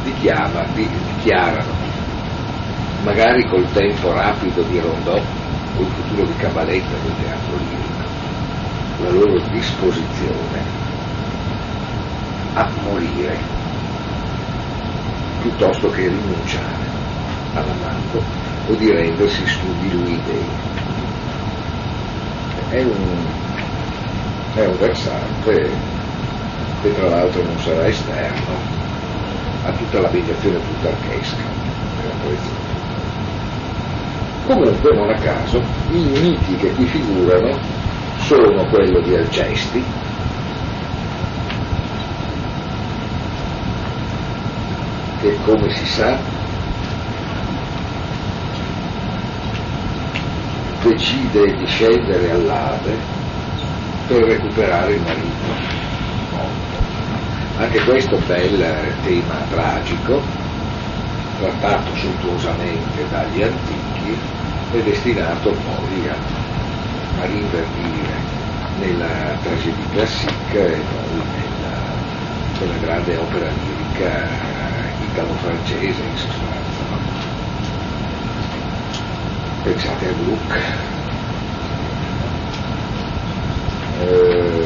dichiama, 0.03 0.63
di, 0.73 0.87
dichiarano, 1.17 1.73
magari 3.03 3.45
col 3.49 3.69
tempo 3.73 4.13
rapido 4.13 4.63
di 4.63 4.79
Rondò 4.79 5.15
o 5.15 5.81
il 5.81 5.91
futuro 5.91 6.25
di 6.25 6.35
Cabaletta 6.37 6.95
del 7.03 7.13
teatro 7.19 7.57
lirico, 7.57 8.09
la 9.01 9.09
loro 9.09 9.39
disposizione 9.49 10.79
a 12.53 12.69
morire 12.83 13.59
piuttosto 15.41 15.89
che 15.89 16.07
rinunciare 16.07 16.85
all'amando 17.53 18.23
o 18.67 18.73
di 18.75 18.91
rendersi 18.91 19.45
dei. 20.25 20.45
È 22.69 22.81
un, 22.83 23.25
è 24.55 24.65
un 24.65 24.77
versante 24.77 25.69
che 26.81 26.93
tra 26.95 27.09
l'altro 27.09 27.43
non 27.43 27.59
sarà 27.59 27.87
esterno 27.87 28.55
a 29.63 29.71
tutta 29.73 29.99
la 29.99 30.09
mediazione 30.11 30.57
plutarchesca. 30.57 31.59
Comunque, 34.45 34.93
non 34.95 35.09
a 35.09 35.19
caso, 35.19 35.61
i 35.91 35.97
miti 35.97 36.55
che 36.57 36.71
qui 36.71 36.85
figurano 36.85 37.57
sono 38.19 38.65
quello 38.69 38.99
di 39.01 39.15
Alcesti, 39.15 39.83
che 45.21 45.37
come 45.43 45.69
si 45.69 45.85
sa 45.85 46.17
decide 50.81 51.55
di 51.57 51.65
scendere 51.67 52.31
all'Ade 52.31 52.97
per 54.07 54.23
recuperare 54.23 54.93
il 54.93 55.01
marito. 55.01 55.79
Anche 57.57 57.79
questo 57.81 58.17
bel 58.25 58.93
tema 59.03 59.35
tragico, 59.49 60.21
trattato 61.39 61.95
sontuosamente 61.95 63.07
dagli 63.09 63.43
antichi, 63.43 64.17
è 64.71 64.77
destinato 64.81 65.51
poi 65.51 66.07
a, 66.09 66.15
a 67.21 67.25
rinverdire 67.25 68.39
nella 68.79 69.37
tragedia 69.43 69.85
classica 69.91 70.65
e 70.65 70.81
poi 70.81 71.21
nella, 71.35 71.75
nella 72.59 72.77
grande 72.81 73.17
opera 73.17 73.47
lirica 73.49 74.50
italo-francese 75.11 76.01
in 76.01 76.17
sostanza. 76.17 76.81
No? 76.89 76.99
Pensate 79.63 80.07
a 80.07 80.13
Gluck, 80.13 80.89
Eh, 84.01 84.63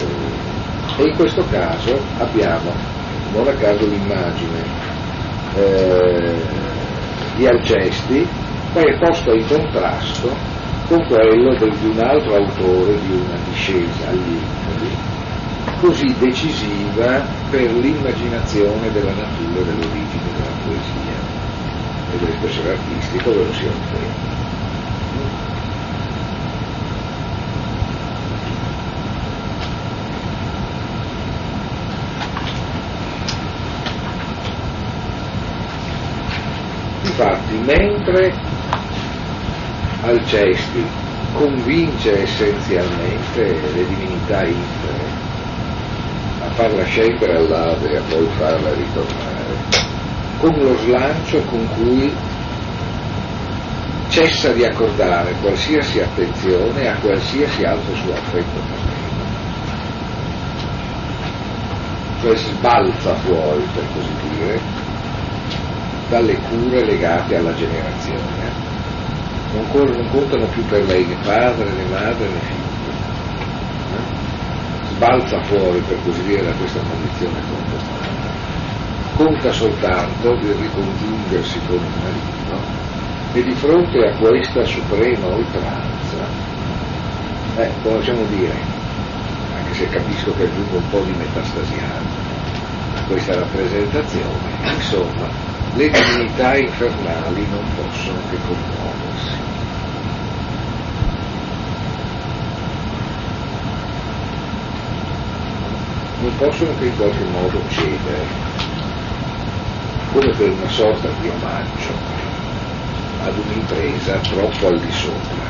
e 0.98 1.04
in 1.04 1.16
questo 1.18 1.46
caso 1.52 2.00
abbiamo, 2.20 2.72
non 3.34 3.48
a 3.48 3.54
caso, 3.54 3.86
l'immagine 3.86 4.64
eh, 5.58 6.36
di 7.36 7.46
Alcesti, 7.46 8.26
poi 8.72 8.84
è 8.86 8.98
posta 8.98 9.34
in 9.34 9.46
contrasto 9.46 10.34
con 10.88 11.06
quello 11.08 11.54
di 11.56 11.88
un 11.88 12.00
altro 12.00 12.36
autore 12.36 12.98
di 13.02 13.12
una 13.12 13.38
discesa 13.50 14.08
agli 14.08 14.38
inferi, 14.38 14.96
così 15.86 16.16
decisiva 16.18 17.28
per 17.48 17.72
l'immaginazione 17.76 18.90
della 18.90 19.14
natura 19.14 19.62
dell'origine 19.62 20.32
della 20.34 20.56
poesia 20.64 21.14
e 22.12 22.18
dell'espressione 22.18 22.70
artistica, 22.70 23.30
ovvero 23.30 23.54
sia 23.54 23.70
un 23.70 23.82
tempo. 23.92 24.34
Infatti, 37.04 37.58
mentre 37.60 38.34
Alcesti 40.02 40.90
convince 41.32 42.24
essenzialmente 42.24 43.62
le 43.72 43.86
divinità 43.86 44.44
infere 44.46 45.06
a 45.06 45.15
farla 46.56 46.86
scendere 46.86 47.36
all'Ade 47.36 47.92
e 47.92 47.98
a 47.98 48.02
poi 48.08 48.28
farla 48.38 48.74
ritornare, 48.74 49.56
con 50.40 50.56
lo 50.58 50.78
slancio 50.78 51.42
con 51.44 51.68
cui 51.76 52.16
cessa 54.08 54.54
di 54.54 54.64
accordare 54.64 55.36
qualsiasi 55.42 56.00
attenzione 56.00 56.88
a 56.88 56.96
qualsiasi 56.96 57.64
altro 57.64 57.94
suo 57.96 58.14
affetto 58.14 58.60
terreno. 58.70 58.94
Cioè 62.22 62.36
sbalza 62.38 63.14
fuori, 63.16 63.68
per 63.74 63.84
così 63.94 64.30
dire, 64.30 64.60
dalle 66.08 66.38
cure 66.38 66.86
legate 66.86 67.36
alla 67.36 67.54
generazione. 67.54 68.64
Non 69.52 70.08
contano 70.10 70.46
più 70.48 70.66
per 70.66 70.86
lei 70.86 71.06
né 71.06 71.18
padre 71.22 71.70
né 71.70 71.84
madre 71.90 72.28
né 72.28 72.40
figlio. 72.40 72.65
Sbalza 74.96 75.44
fuori, 75.44 75.82
per 75.82 76.02
così 76.04 76.24
dire, 76.24 76.46
da 76.46 76.54
questa 76.54 76.80
condizione 76.80 77.38
contemporanea. 77.50 78.34
Conta 79.18 79.52
soltanto 79.52 80.36
di 80.38 80.54
ricongiungersi 80.54 81.60
con 81.68 81.76
il 81.76 82.02
marito 82.02 82.64
e 83.34 83.44
di 83.44 83.54
fronte 83.56 84.08
a 84.08 84.16
questa 84.16 84.64
suprema 84.64 85.28
oltranza, 85.28 86.26
eh, 87.58 87.72
possiamo 87.82 88.24
dire, 88.28 88.56
anche 89.54 89.74
se 89.74 89.90
capisco 89.90 90.34
che 90.34 90.44
aggiungo 90.44 90.78
un 90.78 90.90
po' 90.90 91.04
di 91.04 91.12
metastasiano 91.12 92.08
a 92.96 93.02
questa 93.06 93.36
rappresentazione, 93.36 94.50
insomma, 94.74 95.28
le 95.74 95.90
divinità 95.90 96.58
infernali 96.58 97.46
non 97.50 97.66
possono 97.76 98.20
che 98.30 98.38
commuoversi. 98.48 99.55
Non 106.26 106.38
possono 106.38 106.74
che 106.80 106.86
in 106.88 106.96
qualche 106.96 107.24
modo 107.26 107.62
cedere, 107.70 108.26
come 110.12 110.34
per 110.36 110.50
una 110.54 110.70
sorta 110.70 111.08
di 111.20 111.30
omaggio 111.30 111.94
ad 113.20 113.38
un'impresa 113.38 114.18
troppo 114.22 114.68
al 114.70 114.80
di 114.80 114.92
sopra 114.92 115.46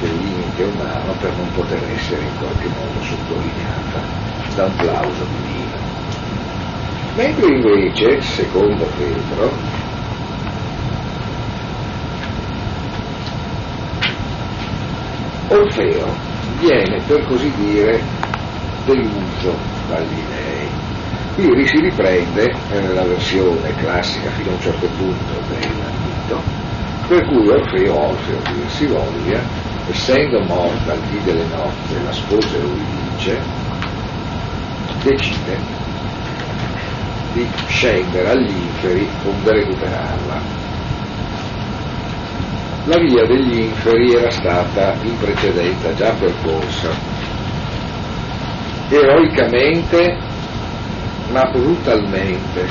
del 0.00 0.16
limite 0.16 0.64
umano 0.64 1.12
per 1.12 1.36
non 1.36 1.48
poter 1.52 1.88
essere 1.92 2.22
in 2.22 2.36
qualche 2.40 2.68
modo 2.70 3.00
sottolineata 3.02 4.02
da 4.56 4.64
un 4.64 4.74
plauso 4.74 5.24
divino. 5.26 5.78
Mentre 7.14 7.46
invece, 7.46 8.20
secondo 8.20 8.86
Pedro, 8.96 9.56
Orfeo 15.46 16.16
viene 16.58 17.00
per 17.06 17.24
così 17.26 17.52
dire 17.52 18.02
deluso 18.84 19.69
dagli 19.90 20.22
dei. 20.30 20.68
Qui 21.34 21.66
si 21.66 21.80
riprende 21.80 22.54
nella 22.70 23.04
versione 23.04 23.74
classica 23.76 24.30
fino 24.30 24.50
a 24.50 24.54
un 24.54 24.60
certo 24.60 24.86
punto 24.96 25.32
del 25.48 25.68
mito 25.68 26.60
per 27.10 27.26
cui 27.26 27.48
Orfeo, 27.48 27.98
Orfeo 28.10 28.38
di 28.52 28.68
si 28.68 28.86
voglia, 28.86 29.40
essendo 29.88 30.38
morta 30.42 30.92
al 30.92 31.00
dì 31.10 31.20
delle 31.24 31.44
nozze 31.46 32.00
la 32.04 32.12
sposa 32.12 32.56
Euridice, 32.56 33.40
decide 35.02 35.58
di 37.32 37.48
scendere 37.66 38.28
agli 38.30 38.48
inferi 38.48 39.08
onde 39.24 39.52
recuperarla. 39.52 40.40
La 42.84 42.96
via 42.98 43.26
degli 43.26 43.58
inferi 43.58 44.14
era 44.14 44.30
stata 44.30 44.94
in 45.02 45.18
precedenza 45.18 45.92
già 45.94 46.12
percorsa, 46.12 46.90
eroicamente 48.90 50.18
ma 51.30 51.48
brutalmente 51.50 52.66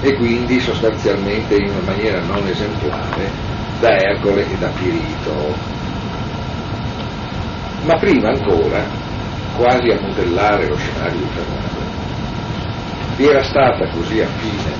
e 0.00 0.14
quindi 0.16 0.60
sostanzialmente 0.60 1.54
in 1.54 1.70
una 1.70 1.92
maniera 1.92 2.20
non 2.20 2.46
esemplare 2.46 3.30
da 3.80 3.96
Ercole 3.96 4.46
e 4.50 4.56
da 4.58 4.68
Pirito. 4.68 5.54
Ma 7.82 7.96
prima 7.96 8.30
ancora, 8.30 8.84
quasi 9.56 9.90
a 9.90 10.00
modellare 10.00 10.66
lo 10.66 10.76
scenario 10.76 11.20
infernale, 11.20 11.84
vi 13.16 13.26
era 13.26 13.42
stata 13.44 13.88
così 13.90 14.20
affine 14.20 14.74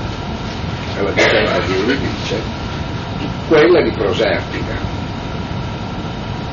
alla 0.98 1.10
vicenda 1.12 1.58
di 1.60 1.74
Euridice 1.74 2.64
quella 3.48 3.80
di 3.80 3.90
Proserpina, 3.92 4.74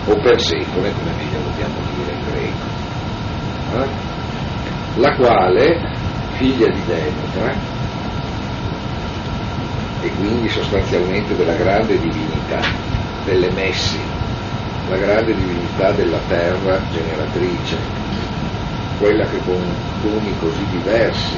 o 0.05 0.15
Persefone, 0.21 0.91
come 0.93 1.11
meglio 1.17 1.39
dobbiamo 1.41 1.79
dire 1.95 2.13
in 2.13 2.23
greco, 2.29 2.72
eh? 3.81 3.89
la 4.95 5.15
quale, 5.15 5.79
figlia 6.33 6.67
di 6.67 6.81
Demetra, 6.85 7.53
e 10.01 10.09
quindi 10.15 10.49
sostanzialmente 10.49 11.35
della 11.35 11.55
grande 11.55 11.97
divinità 11.97 12.59
delle 13.23 13.49
messi, 13.51 13.97
la 14.89 14.97
grande 14.97 15.33
divinità 15.33 15.91
della 15.93 16.19
terra 16.27 16.79
generatrice, 16.91 17.77
quella 18.99 19.25
che 19.25 19.39
con 19.45 19.61
doni 20.01 20.33
così 20.39 20.65
diversi 20.71 21.37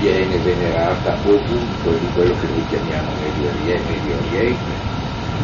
viene 0.00 0.36
venerata 0.38 1.16
ovunque 1.24 1.98
di 1.98 2.06
quello 2.14 2.34
che 2.40 2.46
noi 2.46 2.66
chiamiamo 2.68 3.10
Medio 3.20 3.48
Oriente, 3.48 3.92
Medio 3.92 4.16
Oriente 4.26 4.86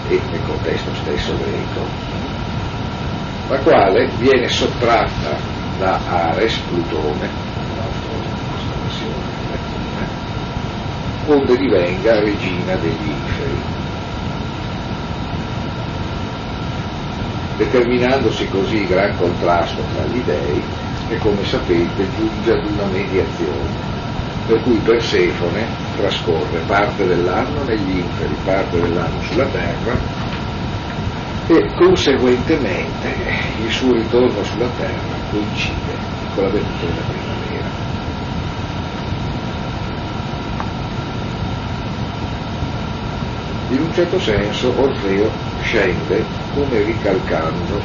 e 0.09 0.21
nel 0.31 0.41
contesto 0.47 0.91
stesso 1.03 1.37
greco, 1.37 1.87
la 3.49 3.59
quale 3.59 4.09
viene 4.19 4.49
sottratta 4.49 5.54
da 5.79 6.01
Ares, 6.07 6.59
Plutone, 6.69 7.29
onde 11.27 11.57
divenga 11.57 12.21
regina 12.21 12.77
degli 12.77 13.09
inferi, 13.09 13.61
determinandosi 17.57 18.49
così 18.49 18.77
il 18.83 18.89
gran 18.89 19.17
contrasto 19.17 19.83
tra 19.95 20.05
gli 20.05 20.21
dei 20.23 20.63
che 21.09 21.19
come 21.19 21.45
sapete 21.45 22.09
giunge 22.17 22.53
ad 22.53 22.65
una 22.65 22.87
mediazione, 22.87 23.93
per 24.47 24.61
cui 24.63 24.79
Persefone 24.79 25.67
trascorre 25.97 26.61
parte 26.67 27.05
dell'anno 27.07 27.63
negli 27.65 27.99
inferi, 27.99 28.37
parte 28.43 28.81
dell'anno 28.81 29.21
sulla 29.23 29.47
terra 29.47 29.97
e 31.47 31.75
conseguentemente 31.75 33.15
il 33.61 33.71
suo 33.71 33.93
ritorno 33.93 34.43
sulla 34.43 34.69
terra 34.71 35.15
coincide 35.31 35.97
con 36.35 36.45
la 36.45 36.51
venuta 36.51 36.87
della 36.87 37.03
primavera. 37.03 37.69
In 43.69 43.81
un 43.81 43.93
certo 43.93 44.19
senso 44.19 44.73
Orfeo 44.81 45.31
scende 45.61 46.25
come 46.55 46.83
ricalcando 46.83 47.81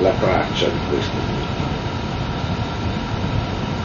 la 0.00 0.12
traccia 0.12 0.68
di 0.68 0.78
questo 0.88 1.18
mito 1.20 1.66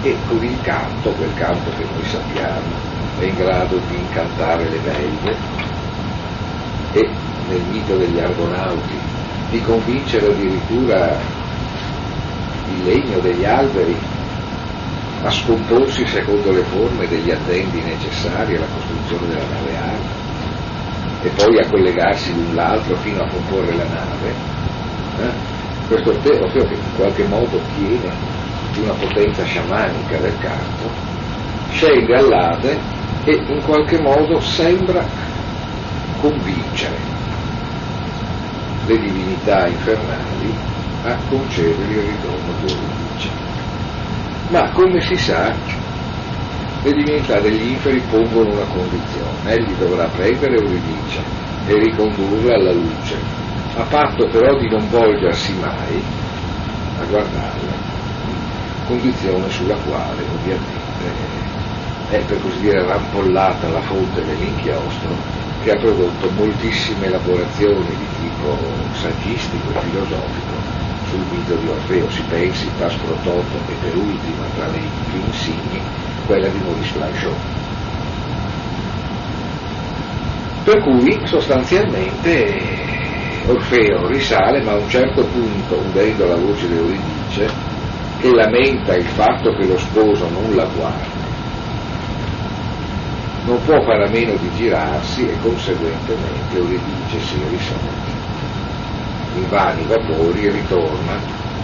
e 0.01 0.17
con 0.27 0.43
il 0.43 0.59
canto, 0.61 1.11
quel 1.11 1.33
canto 1.35 1.69
che 1.71 1.85
noi 1.85 2.03
sappiamo, 2.03 2.75
è 3.17 3.23
in 3.23 3.35
grado 3.35 3.77
di 3.87 3.97
incantare 3.97 4.69
le 4.69 4.79
belve 4.79 5.37
e 6.91 7.31
nel 7.47 7.61
mito 7.69 7.95
degli 7.95 8.19
argonauti 8.19 8.97
di 9.49 9.61
convincere 9.61 10.27
addirittura 10.27 11.17
il 12.73 12.83
legno 12.85 13.19
degli 13.19 13.45
alberi 13.45 13.95
a 15.23 15.29
scomporsi 15.29 16.05
secondo 16.05 16.51
le 16.51 16.63
forme 16.63 17.07
degli 17.07 17.31
addendi 17.31 17.81
necessari 17.81 18.55
alla 18.55 18.67
costruzione 18.73 19.27
della 19.27 19.47
nave 19.53 19.77
arma 19.77 20.21
e 21.21 21.29
poi 21.29 21.57
a 21.59 21.69
collegarsi 21.69 22.33
l'un 22.33 22.53
l'altro 22.53 22.95
fino 22.97 23.23
a 23.23 23.29
comporre 23.29 23.73
la 23.75 23.85
nave, 23.85 24.33
eh? 25.19 25.31
questo 25.87 26.09
Orfeo 26.09 26.65
che 26.65 26.73
in 26.73 26.95
qualche 26.97 27.23
modo 27.27 27.61
tiene 27.75 28.11
di 28.73 28.81
una 28.81 28.93
potenza 28.93 29.43
sciamanica 29.45 30.17
del 30.17 30.37
canto, 30.39 30.89
scende 31.71 32.17
all'Ade 32.17 32.77
e 33.23 33.41
in 33.47 33.61
qualche 33.63 34.01
modo 34.01 34.41
sembra 34.41 35.05
convincere 36.19 37.12
le 38.85 38.99
divinità 38.99 39.67
infernali 39.67 40.53
a 41.03 41.17
concedere 41.27 41.93
il 41.93 42.01
ritorno 42.01 42.53
di 42.59 42.71
Euridice. 42.71 43.29
Ma 44.49 44.71
come 44.71 45.01
si 45.01 45.15
sa, 45.15 45.55
le 46.83 46.91
divinità 46.91 47.39
degli 47.39 47.71
inferi 47.71 48.01
pongono 48.01 48.53
una 48.53 48.65
condizione, 48.65 49.53
egli 49.53 49.73
dovrà 49.73 50.07
prendere 50.07 50.55
Euridice 50.55 51.21
e 51.65 51.73
ricondurla 51.75 52.55
alla 52.55 52.73
luce, 52.73 53.17
a 53.75 53.83
patto 53.83 54.27
però 54.27 54.57
di 54.59 54.69
non 54.69 54.89
volgersi 54.89 55.53
mai 55.59 56.03
a 56.99 57.05
guardarla, 57.05 57.71
condizione 58.85 59.49
sulla 59.49 59.77
quale 59.77 60.23
ovviamente 60.29 61.41
è 62.09 62.23
per 62.25 62.39
così 62.41 62.59
dire 62.59 62.85
rampollata 62.85 63.69
la 63.69 63.81
fonte 63.81 64.23
dell'inchiostro 64.23 65.42
che 65.63 65.71
ha 65.71 65.77
prodotto 65.77 66.29
moltissime 66.31 67.05
elaborazioni 67.05 67.87
di 67.87 68.07
tipo 68.19 68.57
saggistico 68.99 69.71
e 69.71 69.79
filosofico 69.79 70.51
sul 71.09 71.23
mito 71.31 71.55
di 71.55 71.67
Orfeo, 71.69 72.09
si 72.09 72.21
pensi 72.27 72.69
pas 72.77 72.93
pro 72.95 73.15
toto 73.23 73.57
e 73.69 73.73
per 73.79 73.95
ultima 73.95 74.43
tra 74.55 74.67
le 74.67 74.79
più 75.09 75.19
insigni 75.25 75.81
quella 76.25 76.49
di 76.49 76.59
Maurice 76.59 76.93
Blanchot. 76.97 77.37
Per 80.65 80.81
cui 80.81 81.21
sostanzialmente 81.25 82.81
Orfeo 83.45 84.07
risale, 84.07 84.61
ma 84.63 84.71
a 84.71 84.77
un 84.77 84.89
certo 84.89 85.23
punto, 85.25 85.77
udendo 85.77 86.25
la 86.25 86.37
voce 86.37 86.67
di 86.67 86.75
Euridice, 86.75 87.49
che 88.19 88.33
lamenta 88.33 88.95
il 88.95 89.05
fatto 89.05 89.53
che 89.53 89.65
lo 89.65 89.77
sposo 89.77 90.29
non 90.29 90.55
la 90.55 90.65
guarda, 90.65 91.12
non 93.45 93.61
può 93.65 93.81
fare 93.81 94.05
a 94.05 94.09
meno 94.09 94.35
di 94.35 94.49
girarsi 94.55 95.27
e 95.27 95.37
conseguentemente 95.41 96.55
Euridice 96.55 97.19
si 97.19 97.41
risorge. 97.49 98.11
In 99.35 99.49
vani 99.49 99.83
vapori 99.85 100.49
ritorna 100.49 101.19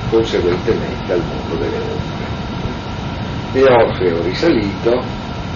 conseguentemente 0.09 1.13
al 1.13 1.23
mondo 1.23 1.55
delle 1.55 1.77
ombre. 1.77 2.27
E 3.53 3.63
Orfeo 3.63 4.21
risalito, 4.23 5.03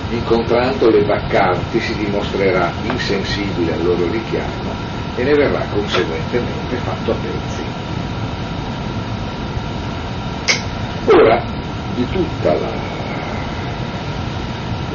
incontrando 0.09 0.89
le 0.89 1.03
baccanti, 1.03 1.79
si 1.79 1.95
dimostrerà 1.95 2.71
insensibile 2.83 3.73
al 3.73 3.83
loro 3.83 4.09
richiamo 4.09 4.71
e 5.15 5.23
ne 5.23 5.33
verrà 5.33 5.65
conseguentemente 5.71 6.75
fatto 6.77 7.11
a 7.11 7.15
pezzi. 7.15 7.63
Ora, 11.05 11.43
di 11.95 12.07
tutta 12.09 12.53
la, 12.53 12.71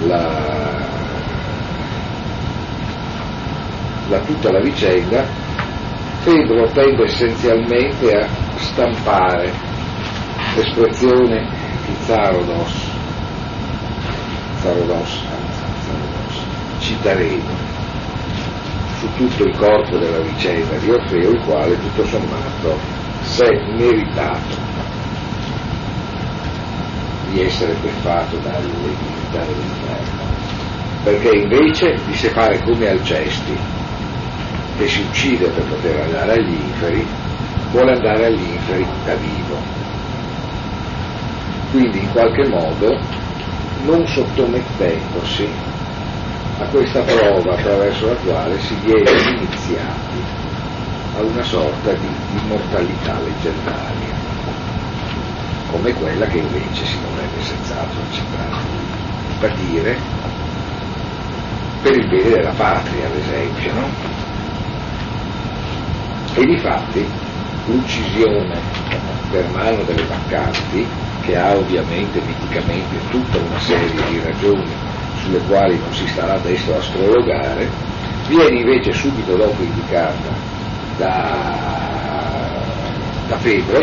la, 0.06 0.77
la, 4.08 4.18
tutta 4.20 4.50
la 4.50 4.60
vicenda, 4.60 5.24
Fedro 6.20 6.66
tende 6.72 7.04
essenzialmente 7.04 8.12
a 8.12 8.28
stampare 8.56 9.52
l'espressione 10.56 11.48
di 11.86 11.94
Zarodos, 12.04 12.86
citaremo, 16.80 17.66
su 18.98 19.06
tutto 19.16 19.44
il 19.44 19.56
corpo 19.56 19.96
della 19.96 20.18
vicenda 20.18 20.76
di 20.78 20.90
Orfeo, 20.90 21.30
il 21.30 21.40
quale 21.44 21.78
tutto 21.78 22.04
sommato 22.06 22.78
si 23.22 23.42
è 23.42 23.72
meritato 23.76 24.56
di 27.30 27.42
essere 27.42 27.74
beffato 27.80 28.36
dalle 28.38 28.66
divinità 28.66 29.44
dell'inferno, 29.44 30.22
perché 31.04 31.36
invece 31.36 31.94
di 32.06 32.14
se 32.14 32.30
fare 32.30 32.60
come 32.62 32.88
Alcesti, 32.88 33.56
che 34.78 34.86
si 34.86 35.00
uccide 35.02 35.48
per 35.48 35.64
poter 35.64 36.00
andare 36.00 36.34
agli 36.34 36.54
inferi, 36.54 37.04
vuole 37.72 37.92
andare 37.92 38.26
agli 38.26 38.52
inferi 38.52 38.86
da 39.04 39.14
vivo. 39.16 39.56
Quindi 41.72 41.98
in 42.04 42.12
qualche 42.12 42.46
modo 42.46 42.96
non 43.84 44.06
sottomettendosi 44.06 45.48
a 46.60 46.64
questa 46.66 47.02
prova 47.02 47.54
attraverso 47.54 48.06
la 48.06 48.14
quale 48.14 48.58
si 48.60 48.74
viene 48.76 49.10
iniziati 49.10 50.22
a 51.16 51.22
una 51.22 51.42
sorta 51.42 51.92
di 51.92 52.08
immortalità 52.40 53.18
leggendaria 53.20 54.28
come 55.70 55.92
quella 55.92 56.26
che 56.26 56.38
invece 56.38 56.84
si 56.84 56.98
dovrebbe 57.00 57.42
senz'altro 57.42 58.00
accettare 58.00 58.56
patire 59.38 59.98
per 61.82 61.94
il 61.94 62.08
bene 62.08 62.28
della 62.30 62.52
patria, 62.52 63.06
ad 63.06 63.14
esempio, 63.14 63.72
no? 63.74 64.27
E 66.38 66.44
difatti 66.46 67.04
l'uccisione 67.64 68.60
per 69.28 69.50
mano 69.50 69.82
delle 69.82 70.04
baccanti, 70.04 70.88
che 71.20 71.34
ha 71.34 71.56
ovviamente 71.56 72.20
miticamente 72.20 73.00
tutta 73.08 73.38
una 73.38 73.58
serie 73.58 73.90
di 74.08 74.20
ragioni 74.20 74.70
sulle 75.16 75.42
quali 75.42 75.80
non 75.80 75.92
si 75.92 76.06
starà 76.06 76.34
adesso 76.34 76.76
a 76.76 76.80
strologare, 76.80 77.68
viene 78.28 78.60
invece 78.60 78.92
subito 78.92 79.34
dopo 79.36 79.60
indicata 79.64 80.32
da, 80.96 81.58
da 83.26 83.36
Fedro 83.38 83.82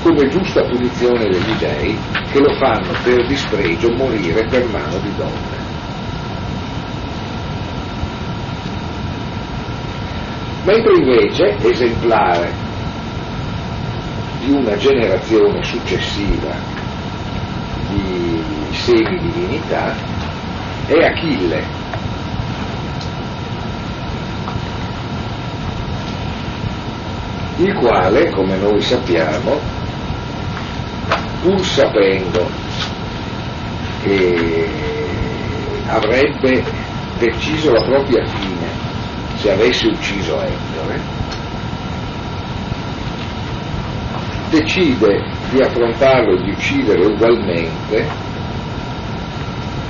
come 0.00 0.28
giusta 0.28 0.62
punizione 0.66 1.28
degli 1.28 1.54
dei 1.58 1.98
che 2.30 2.38
lo 2.38 2.54
fanno 2.54 2.92
per 3.02 3.26
dispregio 3.26 3.90
morire 3.90 4.46
per 4.46 4.68
mano 4.68 4.98
di 4.98 5.12
donne. 5.16 5.57
Mentre 10.68 10.96
invece, 10.98 11.56
esemplare 11.62 12.52
di 14.40 14.50
una 14.50 14.76
generazione 14.76 15.62
successiva 15.62 16.54
di 17.88 18.44
semi-divinità, 18.72 19.96
è 20.84 21.04
Achille, 21.04 21.64
il 27.56 27.74
quale, 27.76 28.28
come 28.28 28.58
noi 28.58 28.82
sappiamo, 28.82 29.58
pur 31.40 31.64
sapendo 31.64 32.46
che 34.02 34.68
avrebbe 35.86 36.62
deciso 37.16 37.72
la 37.72 37.84
propria 37.84 38.26
fine 38.26 38.77
se 39.38 39.50
avesse 39.52 39.86
ucciso 39.86 40.40
Ettore, 40.40 41.00
decide 44.50 45.24
di 45.50 45.60
affrontarlo 45.60 46.34
e 46.34 46.42
di 46.42 46.50
uccidere 46.50 47.04
ugualmente 47.06 48.06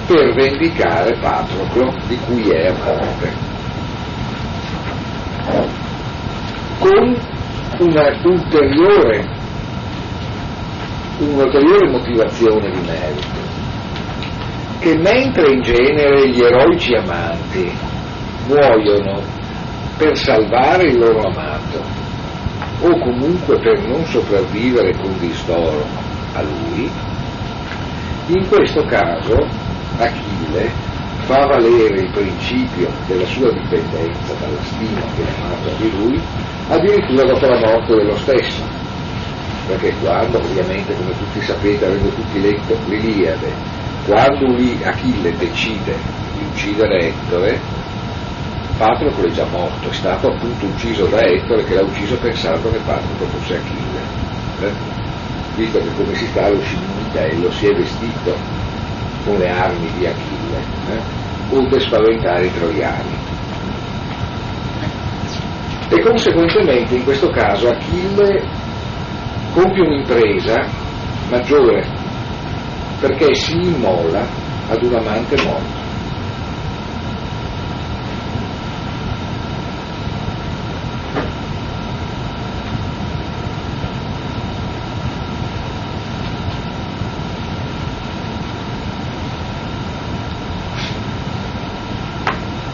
per 0.06 0.34
vendicare 0.34 1.16
Patroclo 1.18 1.94
di 2.06 2.16
cui 2.26 2.48
è 2.50 2.66
amante. 2.66 3.32
Con 6.78 7.16
una 7.80 8.18
ulteriore 8.24 9.36
un'ulteriore 11.18 11.90
motivazione 11.90 12.70
di 12.70 12.80
merito, 12.86 13.40
che 14.78 14.96
mentre 14.98 15.52
in 15.52 15.60
genere 15.62 16.28
gli 16.28 16.40
eroici 16.40 16.94
amanti 16.94 17.76
muoiono 18.46 19.37
per 19.98 20.16
salvare 20.16 20.84
il 20.84 20.98
loro 20.98 21.20
amato 21.22 21.82
o 22.80 22.98
comunque 23.00 23.58
per 23.58 23.80
non 23.88 24.04
sopravvivere 24.06 24.96
con 24.96 25.18
distoro 25.18 25.84
a 26.34 26.42
lui, 26.42 26.88
in 28.28 28.48
questo 28.48 28.84
caso 28.84 29.36
Achille 29.98 30.70
fa 31.26 31.46
valere 31.46 32.00
il 32.02 32.10
principio 32.12 32.88
della 33.06 33.26
sua 33.26 33.50
dipendenza 33.52 34.32
dalla 34.38 34.62
stima 34.62 35.00
che 35.16 35.22
ha 35.22 35.48
fatto 35.48 35.82
di 35.82 35.90
lui 35.90 36.20
addirittura 36.68 37.32
dopo 37.32 37.46
la 37.46 37.58
morte 37.58 37.94
dello 37.96 38.16
stesso. 38.16 38.62
Perché 39.66 39.92
quando, 40.00 40.38
ovviamente, 40.38 40.94
come 40.94 41.10
tutti 41.18 41.42
sapete, 41.42 41.84
avendo 41.84 42.08
tutti 42.08 42.40
letto 42.40 42.78
l'Iliade, 42.86 43.52
quando 44.06 44.56
Achille 44.84 45.36
decide 45.36 45.94
di 46.38 46.44
uccidere 46.50 47.08
Ettore, 47.08 47.60
Patroclo 48.78 49.26
è 49.26 49.30
già 49.30 49.44
morto, 49.46 49.90
è 49.90 49.92
stato 49.92 50.28
appunto 50.28 50.66
ucciso 50.66 51.06
da 51.06 51.20
Ettore 51.20 51.64
che 51.64 51.74
l'ha 51.74 51.82
ucciso 51.82 52.16
pensando 52.18 52.70
che 52.70 52.78
Patroclo 52.78 53.26
fosse 53.26 53.56
Achille. 53.56 54.00
Eh? 54.60 54.72
Visto 55.56 55.78
che 55.80 55.94
come 55.96 56.14
si 56.14 56.26
sta 56.26 56.44
allo 56.44 56.60
Scimitello 56.60 57.50
si 57.50 57.66
è 57.66 57.74
vestito 57.74 58.36
con 59.24 59.36
le 59.36 59.50
armi 59.50 59.90
di 59.98 60.06
Achille, 60.06 60.58
eh? 60.90 61.00
onde 61.50 61.80
spaventare 61.80 62.46
i 62.46 62.52
troiani. 62.52 63.16
E 65.88 66.00
conseguentemente 66.00 66.94
in 66.94 67.02
questo 67.02 67.30
caso 67.30 67.70
Achille 67.70 68.40
compie 69.54 69.82
un'impresa 69.82 70.64
maggiore 71.30 71.84
perché 73.00 73.34
si 73.34 73.56
immola 73.56 74.24
ad 74.68 74.82
un 74.84 74.94
amante 74.94 75.36
morto. 75.42 75.86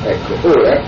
Ecco, 0.07 0.49
ora 0.49 0.83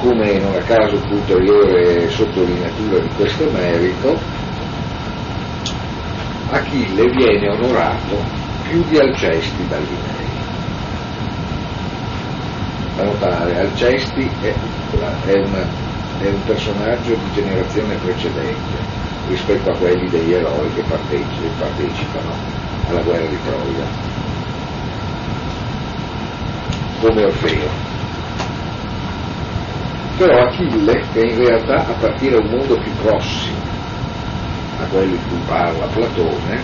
come 0.00 0.38
non 0.38 0.54
a 0.54 0.57
caso 0.68 1.00
ulteriore 1.08 2.10
sottolineatura 2.10 2.98
di 2.98 3.08
questo 3.16 3.50
merito, 3.50 4.18
Achille 6.50 7.08
viene 7.08 7.48
onorato 7.48 8.22
più 8.68 8.84
di 8.84 8.98
Alcesti 8.98 9.66
dagli 9.66 9.84
Dei. 9.86 10.26
Da 12.96 13.02
notare, 13.04 13.58
Alcesti 13.60 14.30
è, 14.42 14.52
è, 15.24 15.38
una, 15.38 15.66
è 16.20 16.28
un 16.28 16.44
personaggio 16.44 17.14
di 17.14 17.32
generazione 17.32 17.94
precedente 17.96 18.76
rispetto 19.26 19.70
a 19.70 19.76
quelli 19.76 20.06
degli 20.10 20.34
eroi 20.34 20.70
che 20.74 20.82
partecipano 20.82 22.34
alla 22.90 23.00
guerra 23.00 23.26
di 23.26 23.38
Troia, 23.42 23.86
come 27.00 27.24
Orfeo 27.24 27.97
però 30.18 30.42
Achille, 30.42 31.04
che 31.12 31.20
in 31.20 31.38
realtà 31.38 31.86
appartiene 31.86 32.36
a 32.36 32.40
un 32.40 32.50
mondo 32.50 32.76
più 32.80 32.92
prossimo 33.00 33.56
a 34.78 34.84
quello 34.86 35.12
di 35.12 35.22
cui 35.28 35.40
parla 35.46 35.86
Platone, 35.86 36.62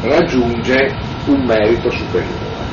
raggiunge 0.00 0.96
un 1.26 1.44
merito 1.44 1.90
superiore. 1.90 2.64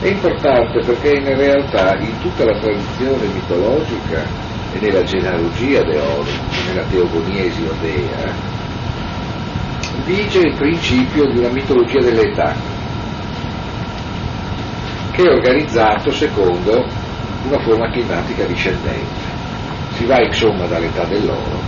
È 0.00 0.08
importante 0.08 0.80
perché 0.84 1.10
in 1.16 1.36
realtà 1.36 1.96
in 1.98 2.18
tutta 2.18 2.44
la 2.44 2.58
tradizione 2.58 3.26
mitologica 3.26 4.26
e 4.72 4.78
nella 4.80 5.02
genealogia 5.02 5.82
deorum, 5.82 6.26
nella 6.66 6.84
teogonia 6.84 7.42
esiodea, 7.44 8.34
vige 10.04 10.40
il 10.40 10.54
principio 10.56 11.26
di 11.26 11.38
una 11.38 11.50
mitologia 11.50 12.00
dell'età, 12.00 12.56
che 15.12 15.22
è 15.22 15.28
organizzato 15.28 16.10
secondo 16.10 16.86
una 17.46 17.60
forma 17.60 17.90
climatica 17.90 18.44
discendente. 18.44 19.30
Si 19.94 20.06
va 20.06 20.20
insomma 20.22 20.66
dall'età 20.66 21.04
dell'oro 21.04 21.60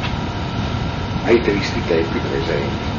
ai 1.25 1.41
tristi 1.41 1.83
tempi 1.87 2.19
presenti. 2.19 2.93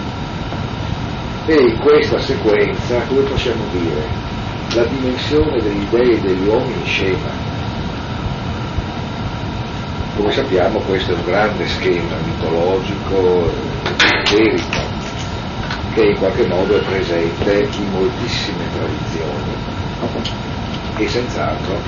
E 1.48 1.56
in 1.56 1.78
questa 1.80 2.20
sequenza, 2.20 3.00
come 3.08 3.22
possiamo 3.22 3.64
dire, 3.72 4.08
la 4.74 4.84
dimensione 4.86 5.62
degli 5.62 5.86
dei 5.90 6.12
e 6.12 6.20
degli 6.20 6.48
uomini 6.48 6.86
scema. 6.86 7.54
Come 10.16 10.32
sappiamo 10.32 10.80
questo 10.80 11.12
è 11.12 11.16
un 11.16 11.26
grande 11.26 11.68
schema 11.68 12.16
mitologico, 12.24 13.52
esoterico, 13.84 14.80
che 15.94 16.04
in 16.04 16.18
qualche 16.18 16.48
modo 16.48 16.78
è 16.78 16.84
presente 16.84 17.68
in 17.78 17.90
moltissime 17.92 18.64
tradizioni 18.74 19.75
e 20.98 21.08
senz'altro 21.08 21.80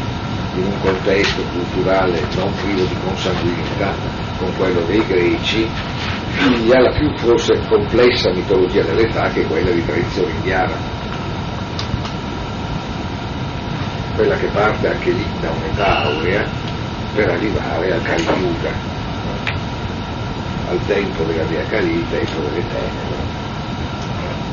in 0.56 0.66
un 0.66 0.80
contesto 0.80 1.44
culturale 1.52 2.22
non 2.36 2.54
privo 2.56 2.84
di 2.84 2.96
consanguinità 3.04 3.94
con 4.38 4.54
quello 4.56 4.82
dei 4.82 5.04
greci, 5.06 5.70
figlia 6.38 6.80
la 6.80 6.92
più 6.92 7.16
forse 7.18 7.60
complessa 7.68 8.32
mitologia 8.32 8.84
dell'età 8.84 9.30
che 9.30 9.42
è 9.42 9.48
quella 9.48 9.72
di 9.72 9.84
tradizione 9.86 10.32
indiana. 10.32 10.76
Quella 14.16 14.36
che 14.36 14.48
parte 14.48 14.88
anche 14.88 15.12
lì 15.12 15.26
da 15.40 15.52
un'età 15.52 16.02
aurea 16.04 16.48
per 17.13 17.30
arrivare 17.30 17.92
al 17.92 18.02
Kali 18.02 18.24
Yuga, 18.24 18.72
al 20.70 20.80
tempo 20.86 21.24
della 21.24 21.44
Via 21.44 21.62
il 21.62 22.06
tempo 22.10 22.42
delle 22.42 22.68
tenebre, 22.68 23.07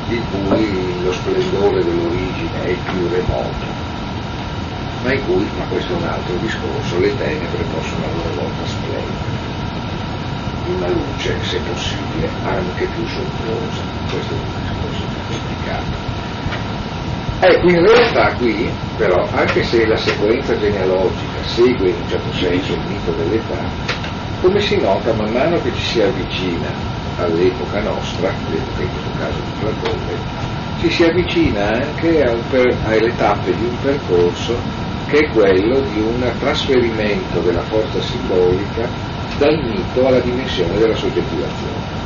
di 0.07 0.21
cui 0.29 1.03
lo 1.03 1.11
splendore 1.11 1.83
dell'origine 1.83 2.63
è 2.63 2.69
il 2.69 2.77
più 2.77 3.07
remoto, 3.09 3.65
ma 5.03 5.13
in 5.13 5.25
cui, 5.25 5.47
ma 5.57 5.65
questo 5.65 5.93
è 5.93 5.95
un 5.97 6.07
altro 6.07 6.35
discorso, 6.35 6.99
le 6.99 7.15
tenebre 7.17 7.63
possono 7.73 8.05
a 8.05 8.15
loro 8.15 8.41
volta 8.41 8.65
splendere 8.65 9.43
una 10.67 10.89
luce, 10.89 11.37
se 11.43 11.59
possibile, 11.59 12.27
anche 12.43 12.85
più 12.85 13.05
sontuosa. 13.05 13.81
Questo 14.09 14.33
è 14.33 14.37
un 14.37 14.61
discorso 14.61 15.03
complicato. 15.27 16.13
Ecco, 17.39 17.69
in 17.69 17.85
realtà 17.85 18.33
qui, 18.35 18.71
però, 18.97 19.27
anche 19.31 19.63
se 19.63 19.85
la 19.85 19.97
sequenza 19.97 20.57
genealogica 20.57 21.43
segue 21.43 21.89
in 21.89 21.95
un 21.95 22.09
certo 22.09 22.33
senso 22.33 22.73
il 22.73 22.81
mito 22.87 23.11
dell'età, 23.11 23.61
come 24.41 24.59
si 24.59 24.77
nota 24.77 25.13
man 25.13 25.31
mano 25.31 25.61
che 25.61 25.71
ci 25.75 25.83
si 25.83 26.01
avvicina 26.01 26.94
all'epoca 27.17 27.81
nostra, 27.81 28.31
l'epoca 28.49 28.81
in 28.81 28.89
questo 28.89 29.09
caso 29.17 29.37
di 29.39 29.51
Platone, 29.59 30.43
ci 30.79 30.89
si 30.89 31.03
avvicina 31.03 31.67
anche 31.71 32.41
per, 32.49 32.77
alle 32.85 33.15
tappe 33.15 33.55
di 33.55 33.63
un 33.63 33.79
percorso 33.81 34.57
che 35.07 35.19
è 35.19 35.29
quello 35.29 35.79
di 35.81 35.99
un 35.99 36.31
trasferimento 36.39 37.39
della 37.39 37.61
forza 37.63 38.01
simbolica 38.01 38.87
dal 39.37 39.57
mito 39.63 40.05
alla 40.05 40.19
dimensione 40.19 40.77
della 40.77 40.95
soggettivazione. 40.95 42.03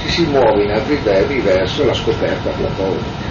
Ci 0.00 0.08
si 0.08 0.24
muove 0.26 0.64
in 0.64 0.70
altri 0.72 1.02
termini 1.02 1.40
verso 1.40 1.84
la 1.84 1.94
scoperta 1.94 2.50
platonica, 2.50 3.28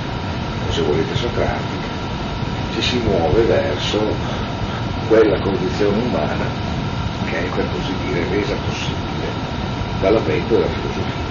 o 0.67 0.71
se 0.71 0.81
volete 0.81 1.15
socratica, 1.15 1.87
ci 2.73 2.81
si 2.81 2.97
muove 2.99 3.41
verso 3.43 4.15
quella 5.07 5.39
condizione 5.39 5.97
umana 5.97 6.45
che 7.25 7.43
è 7.43 7.49
per 7.49 7.65
così 7.71 7.93
dire 8.05 8.27
resa 8.29 8.55
possibile 8.65 9.08
dall'avvento 9.99 10.55
della 10.55 10.67
filosofia. 10.67 11.27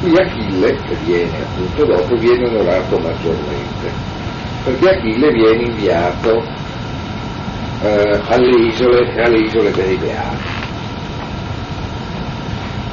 Qui 0.00 0.18
Achille, 0.18 0.74
che 0.82 0.94
viene 1.04 1.38
appunto 1.42 1.84
dopo, 1.84 2.16
viene 2.16 2.48
onorato 2.48 2.98
maggiormente, 2.98 3.90
perché 4.64 4.88
Achille 4.90 5.32
viene 5.32 5.62
inviato 5.62 6.42
eh, 7.82 8.20
alle, 8.28 8.66
isole, 8.66 9.22
alle 9.22 9.38
isole 9.38 9.70
dei 9.70 9.96
Beati. 9.96 10.64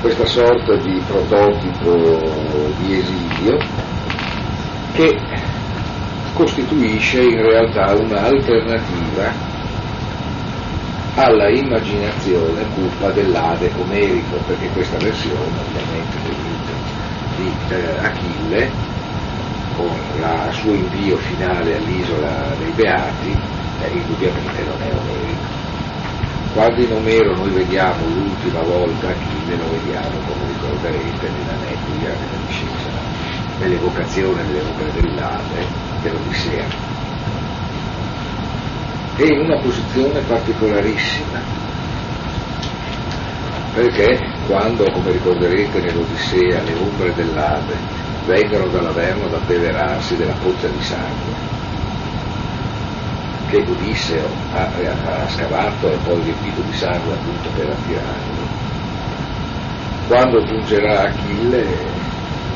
Questa 0.01 0.25
sorta 0.25 0.75
di 0.75 1.01
prototipo 1.07 2.19
di 2.79 2.99
esilio 2.99 3.57
che 4.93 5.17
costituisce 6.33 7.21
in 7.21 7.41
realtà 7.41 7.93
un'alternativa 7.93 9.52
alla 11.15 11.49
immaginazione 11.49 12.65
cupa 12.73 13.11
dell'Ade 13.11 13.71
omerico, 13.77 14.37
perché 14.47 14.67
questa 14.69 14.97
versione 14.97 15.59
ovviamente 15.59 16.17
di 17.37 17.51
eh, 17.69 17.97
Achille, 17.99 18.71
con 19.75 19.89
il 20.15 20.53
suo 20.53 20.73
invio 20.73 21.17
finale 21.17 21.75
all'isola 21.75 22.53
dei 22.57 22.71
Beati, 22.71 23.35
eh, 23.83 23.89
indubbiamente 23.91 24.63
non 24.63 24.81
è 24.81 24.91
omerico. 24.91 25.61
Quando 26.53 26.81
in 26.81 26.93
Omero 26.93 27.35
noi 27.35 27.49
vediamo 27.49 28.05
l'ultima 28.05 28.61
volta 28.61 29.07
Achille, 29.09 29.55
lo 29.57 29.69
vediamo, 29.71 30.17
come 30.27 30.45
ricorderete, 30.47 31.29
nella 31.29 31.57
nebbia 31.57 32.09
della 32.09 32.45
discesa, 32.45 32.91
nell'evocazione 33.59 34.45
delle 34.45 34.61
opere 34.61 34.91
dell'Ade 34.93 35.65
dell'Odissea. 36.03 36.92
E 39.15 39.25
in 39.25 39.39
una 39.41 39.59
posizione 39.59 40.21
particolarissima, 40.21 41.39
perché 43.73 44.19
quando, 44.47 44.85
come 44.91 45.11
ricorderete 45.11 45.81
nell'Odissea, 45.81 46.61
le 46.63 46.73
ombre 46.73 47.13
dell'Ade 47.13 47.75
vengono 48.25 48.67
dall'Averno 48.67 49.25
ad 49.25 49.33
abbeverarsi 49.33 50.15
della 50.15 50.33
pozza 50.41 50.67
di 50.67 50.81
sangue, 50.81 51.33
che 53.49 53.63
Odisseo 53.67 54.27
ha, 54.53 54.63
ha, 54.65 55.27
scavato 55.29 55.91
e 55.91 55.97
poi 56.03 56.21
riempito 56.21 56.61
di 56.61 56.73
sangue 56.73 57.13
appunto 57.13 57.49
per 57.55 57.69
attirarlo. 57.69 58.61
Quando 60.07 60.43
giungerà 60.43 61.01
Achille, 61.01 61.65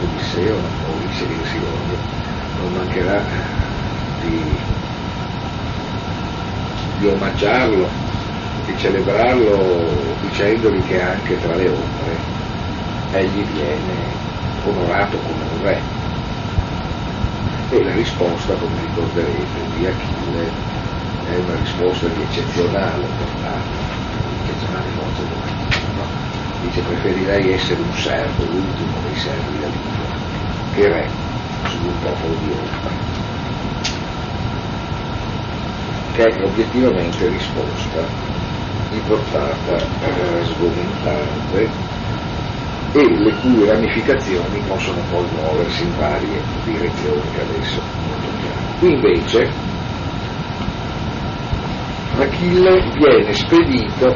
Odisseo, 0.01 0.55
o 0.55 0.99
che 0.99 1.13
si 1.13 1.59
voglia, 1.59 1.97
non 2.61 2.73
mancherà 2.73 3.23
di, 4.21 4.43
di 6.97 7.07
omaggiarlo, 7.07 7.87
di 8.65 8.77
celebrarlo 8.77 10.15
dicendogli 10.21 10.85
che 10.87 11.01
anche 11.01 11.39
tra 11.39 11.55
le 11.55 11.69
ombre 11.69 12.17
egli 13.11 13.45
viene 13.45 13.95
onorato 14.63 15.17
come 15.17 15.43
un 15.55 15.63
re. 15.63 15.81
E 17.69 17.83
la 17.83 17.93
risposta, 17.93 18.53
come 18.55 18.79
ricorderete, 18.81 19.59
di 19.75 19.85
Achille 19.85 20.49
è 21.29 21.35
una 21.37 21.55
risposta 21.55 22.07
di 22.07 22.21
eccezionale 22.21 23.05
portata, 23.17 23.59
eccezionale 24.43 24.87
forza 24.95 25.21
domattina, 25.23 25.91
no? 25.97 26.05
Dice 26.61 26.81
preferirei 26.81 27.51
essere 27.51 27.81
un 27.81 27.93
servo, 27.93 28.43
l'ultimo 28.43 28.97
dei 29.03 29.15
servi 29.19 29.59
da 29.59 29.67
Dio, 29.67 30.75
che 30.75 30.87
re 30.87 31.09
su 31.69 31.77
un 31.83 31.99
popolo 32.01 32.35
di 32.41 32.51
ombra. 32.51 33.16
Che 36.17 36.23
è 36.23 36.43
obiettivamente 36.43 37.29
risposta 37.29 38.03
di 38.89 38.99
portata 39.01 39.75
eh, 39.75 40.43
sgomentante 40.45 41.69
e 42.91 43.19
le 43.19 43.35
cui 43.35 43.63
ramificazioni 43.67 44.59
possono 44.67 44.99
poi 45.11 45.27
muoversi 45.29 45.83
in 45.83 45.95
varie 45.95 46.41
direzioni 46.63 47.21
che 47.29 47.41
adesso 47.41 47.79
non 48.09 48.19
tocchiamo. 48.19 48.95
Invece 48.95 49.51
Achille 52.17 52.91
viene 52.95 53.33
spedito 53.33 54.15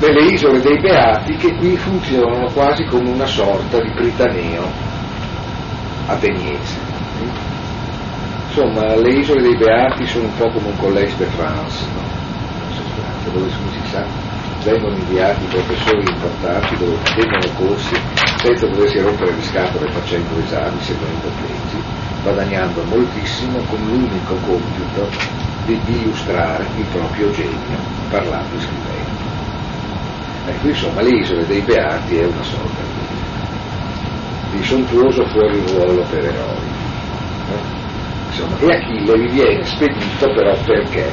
nelle 0.00 0.32
isole 0.32 0.60
dei 0.60 0.80
Beati 0.80 1.36
che 1.36 1.54
qui 1.54 1.76
funzionano 1.76 2.50
quasi 2.50 2.82
come 2.86 3.10
una 3.10 3.26
sorta 3.26 3.80
di 3.80 3.92
Pritaneo 3.92 4.68
ateniese. 6.06 6.85
Insomma, 8.56 8.96
le 8.96 9.12
isole 9.12 9.42
dei 9.42 9.54
Beati 9.54 10.06
sono 10.06 10.28
un 10.28 10.34
po' 10.34 10.48
come 10.48 10.68
un 10.68 10.76
collège 10.78 11.14
de 11.18 11.26
France, 11.26 11.84
no? 11.92 13.30
dove 13.30 13.50
si 13.50 13.90
sa 13.90 14.02
vengono 14.64 14.96
inviati 14.96 15.44
professori 15.44 16.02
importanti 16.08 16.74
dove 16.76 16.96
tengono 17.02 17.52
corsi 17.58 17.94
senza 18.38 18.66
doversi 18.66 18.98
rompere 19.00 19.34
le 19.34 19.42
scatole 19.42 19.90
facendo 19.90 20.38
esami, 20.38 20.80
seguendo 20.80 21.28
tesi, 21.36 21.82
guadagnando 22.22 22.82
moltissimo 22.84 23.58
con 23.68 23.78
l'unico 23.78 24.36
compito 24.36 25.06
di, 25.66 25.78
di 25.84 26.00
illustrare 26.00 26.64
il 26.78 26.86
proprio 26.86 27.30
genio 27.32 27.78
parlando 28.08 28.56
e 28.56 28.60
scrivendo. 28.60 29.24
Ecco, 30.46 30.68
insomma, 30.68 31.02
le 31.02 31.18
isole 31.18 31.46
dei 31.46 31.60
Beati 31.60 32.16
è 32.16 32.24
una 32.24 32.42
sorta 32.42 32.80
di, 34.50 34.56
di 34.56 34.64
sontuoso 34.64 35.26
fuori 35.26 35.62
ruolo 35.66 36.00
per 36.08 36.24
eroi. 36.24 36.76
Insomma, 38.38 38.58
e 38.58 38.76
Achille 38.76 39.18
vi 39.18 39.28
viene 39.28 39.64
spedito 39.64 40.30
però 40.34 40.54
perché? 40.62 41.10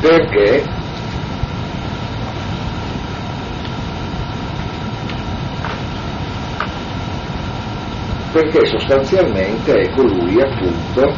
Perché 0.00 0.66
perché 8.32 8.66
sostanzialmente 8.66 9.72
è 9.72 9.88
colui 9.92 10.42
appunto 10.42 11.16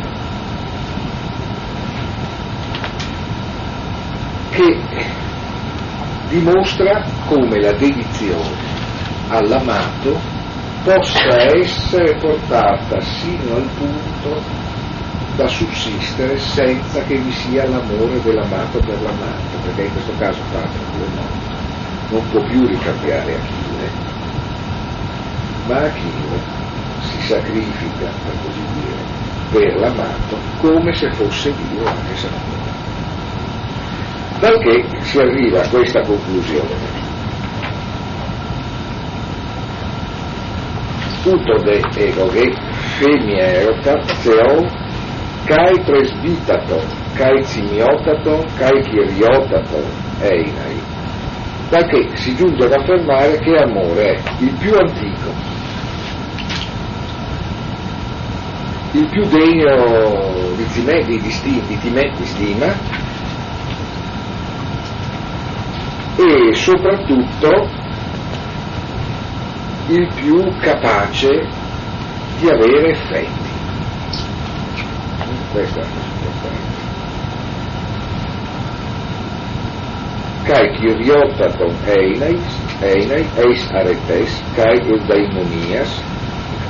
che 4.51 4.85
dimostra 6.29 7.05
come 7.27 7.61
la 7.61 7.73
dedizione 7.73 8.55
all'amato 9.27 10.34
possa 10.85 11.57
essere 11.57 12.14
portata 12.16 13.01
sino 13.01 13.57
al 13.57 13.68
punto 13.74 14.43
da 15.35 15.49
sussistere 15.49 16.39
senza 16.39 17.03
che 17.05 17.16
vi 17.16 17.32
sia 17.32 17.66
l'amore 17.66 18.22
dell'amato 18.22 18.78
per 18.78 19.01
l'amato, 19.01 19.57
perché 19.64 19.85
in 19.85 19.93
questo 19.93 20.12
caso 20.18 20.39
Patroclo 20.53 21.07
no, 21.14 21.26
non 22.11 22.28
può 22.30 22.41
più 22.43 22.66
ricambiare 22.66 23.35
Achille, 23.35 23.91
ma 25.66 25.76
Achille 25.78 26.39
si 27.01 27.26
sacrifica, 27.26 28.11
per 28.24 28.35
così 28.45 28.61
dire, 28.74 28.95
per 29.51 29.80
l'amato 29.80 30.39
come 30.61 30.95
se 30.95 31.11
fosse 31.12 31.53
Dio 31.55 31.87
anche 31.87 32.14
se 32.14 32.28
non 32.28 32.41
è. 32.41 32.72
Dal 34.39 34.59
che 34.59 34.85
si 35.01 35.18
arriva 35.18 35.62
a 35.62 35.68
questa 35.68 36.03
conclusione. 36.03 37.04
Tutto 41.25 41.57
de 41.64 41.81
egoge 41.97 42.53
femierota 42.99 43.95
theo 44.22 44.68
kai 45.47 45.75
presbitato 45.87 46.83
kai 47.16 47.43
simiotato 47.43 48.45
kai 48.59 48.83
kiriotato 48.83 49.81
einai. 50.20 50.77
Da 51.70 51.81
che 51.87 52.11
si 52.14 52.37
giunge 52.37 52.66
ad 52.66 52.72
affermare 52.72 53.39
che 53.39 53.57
amore 53.57 54.16
è 54.16 54.22
il 54.41 54.53
più 54.61 54.75
antico 54.75 55.55
il 58.93 59.09
più 59.09 59.22
degno 59.22 60.55
di, 60.57 60.66
time, 60.72 61.05
di, 61.05 61.20
di, 61.20 61.62
di, 61.66 61.91
di 62.16 62.25
stima 62.27 62.66
e 66.16 66.55
soprattutto 66.55 67.83
il 69.89 70.09
più 70.14 70.43
capace 70.61 71.47
di 72.39 72.49
avere 72.49 72.91
effetti. 72.91 73.53
Questa 75.53 75.80
è 75.80 75.82
la 75.82 75.89
cosa 75.89 76.07
importante. 76.07 76.82
Kai 80.45 80.70
kiriotaton 80.76 81.74
eineis, 81.87 82.59
einei, 82.80 83.26
eis 83.37 83.70
aretes, 83.70 84.43
kai 84.55 84.78
eudaimonias, 84.89 86.03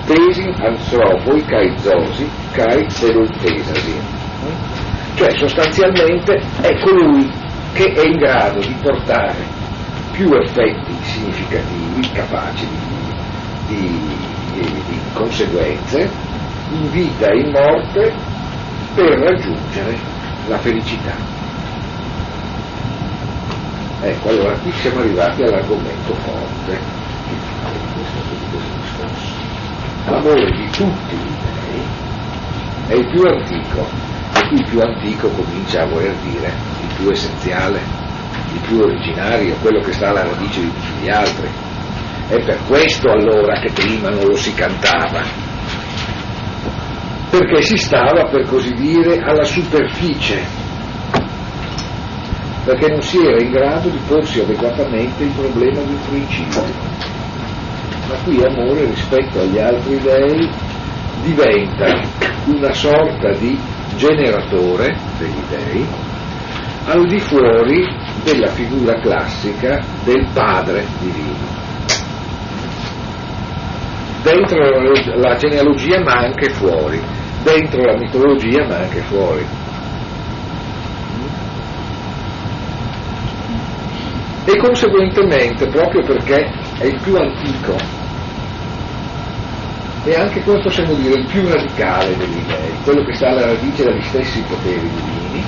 tesin 0.07 0.55
anthropoi 0.61 1.45
kai 1.45 1.73
zosi 1.79 2.29
kai 2.53 2.85
serultesasi. 2.91 3.95
Cioè 5.15 5.31
sostanzialmente 5.37 6.41
è 6.61 6.79
colui 6.81 7.31
che 7.73 7.93
è 7.93 8.07
in 8.07 8.17
grado 8.17 8.59
di 8.61 8.75
portare 8.83 9.63
più 10.13 10.33
effetti 10.33 10.95
significativi, 11.03 12.09
capaci 12.13 12.67
di, 12.67 12.94
di, 13.67 14.01
di, 14.53 14.61
di 14.61 15.01
conseguenze, 15.13 16.11
in 16.71 16.91
vita 16.91 17.27
e 17.29 17.41
in 17.41 17.51
morte, 17.51 18.13
per 18.95 19.19
raggiungere 19.19 19.99
la 20.49 20.59
felicità. 20.59 21.15
Ecco, 24.01 24.29
allora 24.29 24.55
qui 24.57 24.71
siamo 24.73 25.01
arrivati 25.01 25.43
all'argomento 25.43 26.15
forte 26.15 26.79
di 27.29 27.37
questo 27.95 28.59
discorso 28.81 29.45
l'amore 30.07 30.51
di 30.53 30.69
tutti 30.71 31.17
gli 31.17 31.33
dei 31.69 31.83
è 32.87 32.93
il 32.95 33.07
più 33.07 33.23
antico, 33.23 33.87
e 34.35 34.49
qui 34.49 34.59
il 34.59 34.65
più 34.67 34.81
antico 34.81 35.29
comincia 35.29 35.83
a 35.83 35.87
voler 35.87 36.15
dire 36.17 36.53
il 36.83 36.95
più 36.97 37.11
essenziale, 37.11 37.81
il 38.53 38.61
più 38.61 38.81
originario, 38.81 39.57
quello 39.63 39.81
che 39.81 39.93
sta 39.93 40.11
alla 40.11 40.25
radice 40.25 40.61
di 40.61 40.67
tutti 40.67 41.03
gli 41.03 41.09
altri. 41.09 41.49
È 42.27 42.43
per 42.43 42.59
questo 42.67 43.11
allora 43.11 43.61
che 43.61 43.71
prima 43.73 44.09
non 44.09 44.25
lo 44.25 44.37
si 44.37 44.55
cantava, 44.55 45.23
perché 47.31 47.63
si 47.63 47.77
stava, 47.77 48.29
per 48.31 48.47
così 48.47 48.73
dire, 48.75 49.21
alla 49.21 49.45
superficie, 49.45 50.43
perché 52.65 52.89
non 52.89 53.03
si 53.03 53.19
era 53.19 53.43
in 53.43 53.51
grado 53.51 53.91
di 53.91 54.01
porsi 54.07 54.41
adeguatamente 54.41 55.25
il 55.25 55.33
problema 55.33 55.81
un 55.81 55.99
principio. 56.09 56.63
Ma 58.09 58.15
qui 58.23 58.43
amore 58.43 58.87
rispetto 58.87 59.41
agli 59.41 59.59
altri 59.59 59.99
dei 60.01 60.49
diventa 61.23 62.01
una 62.47 62.73
sorta 62.73 63.33
di 63.39 63.59
generatore 63.97 64.97
degli 65.19 65.43
dei 65.49 65.87
al 66.87 67.07
di 67.07 67.19
fuori 67.19 67.83
della 68.23 68.49
figura 68.49 69.01
classica 69.01 69.83
del 70.05 70.29
padre 70.33 70.85
divino. 71.01 71.64
Dentro 74.25 74.57
la 75.17 75.37
genealogia 75.37 76.01
ma 76.01 76.15
anche 76.15 76.49
fuori, 76.49 76.99
dentro 77.43 77.83
la 77.83 77.95
mitologia 77.99 78.65
ma 78.67 78.79
anche 78.79 79.03
fuori. 79.03 79.47
E 84.47 84.57
conseguentemente, 84.57 85.67
proprio 85.69 86.03
perché 86.05 86.51
è 86.79 86.87
il 86.87 86.99
più 87.03 87.15
antico 87.17 87.77
e 90.05 90.15
anche 90.17 90.43
questo 90.43 90.63
possiamo 90.63 90.95
dire 90.95 91.21
il 91.21 91.27
più 91.27 91.47
radicale 91.47 92.17
degli 92.17 92.45
dei, 92.47 92.79
quello 92.83 93.05
che 93.05 93.15
sta 93.15 93.29
alla 93.29 93.47
radice 93.47 93.85
dagli 93.85 94.03
stessi 94.03 94.43
poteri 94.43 94.89
divini 94.89 95.45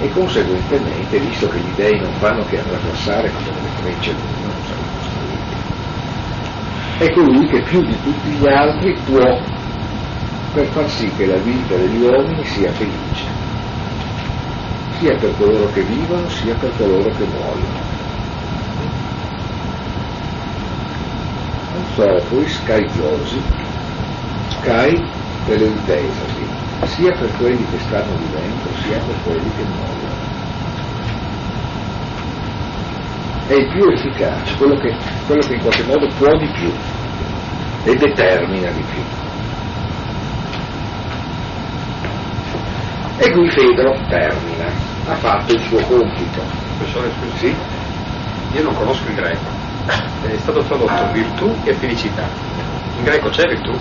e 0.00 0.08
conseguentemente, 0.10 1.18
visto 1.18 1.48
che 1.48 1.58
gli 1.58 1.74
dei 1.74 1.98
non 1.98 2.12
fanno 2.14 2.44
che 2.44 2.58
attraversare 2.58 3.30
come 3.32 3.52
delle 3.52 3.68
frecce 3.68 4.12
non 4.12 4.52
costruiti, 4.54 4.79
è 7.00 7.10
colui 7.14 7.46
che 7.46 7.62
più 7.62 7.80
di 7.80 7.98
tutti 8.02 8.28
gli 8.28 8.46
altri 8.46 8.92
può 9.06 9.40
per 10.52 10.66
far 10.66 10.86
sì 10.90 11.10
che 11.16 11.24
la 11.24 11.38
vita 11.38 11.74
degli 11.74 12.02
uomini 12.02 12.44
sia 12.44 12.70
felice, 12.72 13.24
sia 14.98 15.16
per 15.16 15.34
coloro 15.38 15.70
che 15.70 15.80
vivono 15.80 16.28
sia 16.28 16.54
per 16.56 16.76
coloro 16.76 17.10
che 17.16 17.24
muoiono. 17.24 17.88
Sophus 21.94 22.62
Kai 22.64 22.86
Zosi, 22.90 23.40
Kai 24.60 25.02
Teleutesasi, 25.46 26.46
sia 26.84 27.12
per 27.12 27.32
quelli 27.38 27.64
che 27.70 27.78
stanno 27.78 28.14
vivendo 28.18 28.74
sia 28.82 28.98
per 28.98 29.16
quelli 29.24 29.50
che 29.56 29.64
muoiono. 29.64 30.09
È 33.50 33.54
il 33.54 33.66
più 33.66 33.84
efficace, 33.90 34.54
quello 34.56 34.76
che, 34.76 34.94
quello 35.26 35.40
che 35.40 35.54
in 35.54 35.60
qualche 35.60 35.82
modo 35.82 36.06
può 36.16 36.36
di 36.36 36.46
più 36.46 36.72
e 37.82 37.96
determina 37.96 38.70
di 38.70 38.82
più. 38.82 39.02
E 43.18 43.32
qui 43.32 43.50
Fedro 43.50 43.98
termina, 44.08 44.66
ha 45.08 45.14
fatto 45.16 45.52
il 45.52 45.60
suo 45.62 45.80
compito. 45.80 46.40
Professore, 46.76 47.10
scusi, 47.18 47.48
sì? 47.48 48.56
io 48.56 48.62
non 48.62 48.74
conosco 48.74 49.08
il 49.08 49.14
greco 49.16 49.60
è 50.28 50.36
stato 50.38 50.62
tradotto 50.62 51.12
virtù 51.12 51.54
e 51.64 51.74
felicità. 51.74 52.28
In 52.98 53.04
greco 53.04 53.28
c'è 53.30 53.48
virtù? 53.48 53.72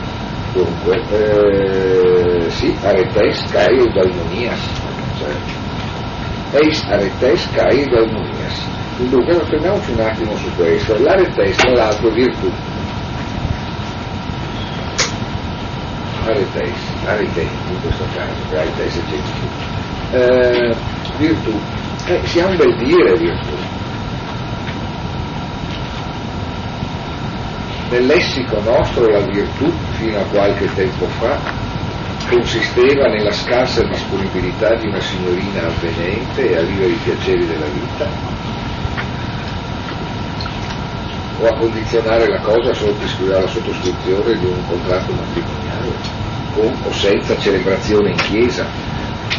Dunque, 0.54 1.02
eh, 1.12 2.50
sì, 2.50 2.76
aretes 2.82 3.46
kai 3.52 3.78
eudalmonias, 3.78 4.60
cioè, 5.18 6.62
eis 6.62 6.84
aretes 6.86 7.48
kai 7.52 7.84
eudalmonias. 7.84 8.69
Dunque, 9.08 9.34
fermiamoci 9.46 9.92
un 9.92 10.00
attimo 10.02 10.36
su 10.36 10.54
questo. 10.56 11.02
L'aretes, 11.02 11.56
tra 11.56 11.72
l'altro, 11.72 12.10
virtù. 12.10 12.52
Aretes, 16.26 16.76
arete 17.06 17.42
in 17.42 17.82
questo 17.82 18.04
caso, 18.14 18.34
aretes 18.56 18.96
e 18.96 19.02
geniti. 19.08 19.48
Eh, 20.12 20.76
virtù. 21.18 21.60
Eh, 22.08 22.42
ha 22.42 22.46
un 22.46 22.58
bel 22.58 22.76
dire 22.78 23.18
virtù 23.18 23.56
Nel 27.90 28.06
lessico 28.06 28.60
nostro 28.62 29.08
la 29.08 29.22
virtù, 29.22 29.72
fino 29.98 30.20
a 30.20 30.24
qualche 30.26 30.72
tempo 30.76 31.06
fa, 31.20 31.40
consisteva 32.30 33.08
nella 33.08 33.32
scarsa 33.32 33.82
disponibilità 33.84 34.76
di 34.76 34.88
una 34.88 35.00
signorina 35.00 35.66
avvenente 35.66 36.58
a 36.58 36.62
vivere 36.62 36.92
i 36.92 37.00
piaceri 37.04 37.48
della 37.48 37.66
vita, 37.66 38.39
o 41.40 41.46
a 41.48 41.58
condizionare 41.58 42.28
la 42.28 42.40
cosa 42.42 42.74
sotto 42.74 43.06
la 43.26 43.48
sottoscrizione 43.48 44.38
di 44.38 44.46
un 44.46 44.68
contratto 44.68 45.12
matrimoniale, 45.14 45.92
con 46.54 46.76
o 46.84 46.92
senza 46.92 47.38
celebrazione 47.38 48.10
in 48.12 48.18
chiesa. 48.18 48.66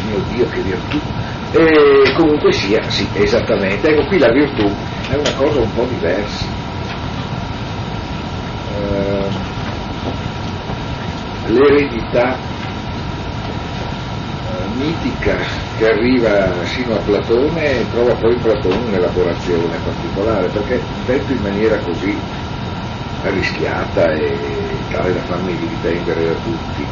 Mio 0.07 0.19
Dio, 0.29 0.47
che 0.49 0.61
virtù! 0.61 0.99
E 1.53 2.13
comunque 2.15 2.51
sia, 2.53 2.81
sì, 2.89 3.07
esattamente. 3.13 3.89
Ecco, 3.89 4.05
qui 4.07 4.17
la 4.17 4.31
virtù 4.31 4.63
è 5.09 5.15
una 5.15 5.33
cosa 5.35 5.59
un 5.59 5.73
po' 5.73 5.85
diversa. 5.85 6.45
Eh, 8.73 9.27
l'eredità 11.47 12.37
mitica 14.67 15.37
che 15.77 15.85
arriva 15.85 16.63
sino 16.65 16.95
a 16.95 17.01
Platone 17.01 17.87
trova 17.89 18.15
poi 18.15 18.33
in 18.33 18.41
Platone 18.41 18.85
un'elaborazione 18.87 19.79
particolare, 19.79 20.49
perché 20.49 20.83
detto 21.05 21.33
in 21.33 21.41
maniera 21.41 21.79
così 21.81 22.19
arrischiata 23.23 24.11
e 24.13 24.85
tale 24.89 25.13
da 25.13 25.21
farmi 25.21 25.55
dipendere 25.55 26.25
da 26.27 26.39
tutti, 26.39 26.87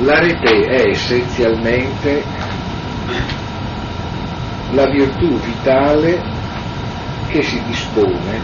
l'arete 0.00 0.66
è 0.66 0.88
essenzialmente 0.88 2.26
la 4.70 4.86
virtù 4.90 5.38
vitale 5.38 6.22
che 7.26 7.42
si 7.42 7.62
dispone 7.64 8.42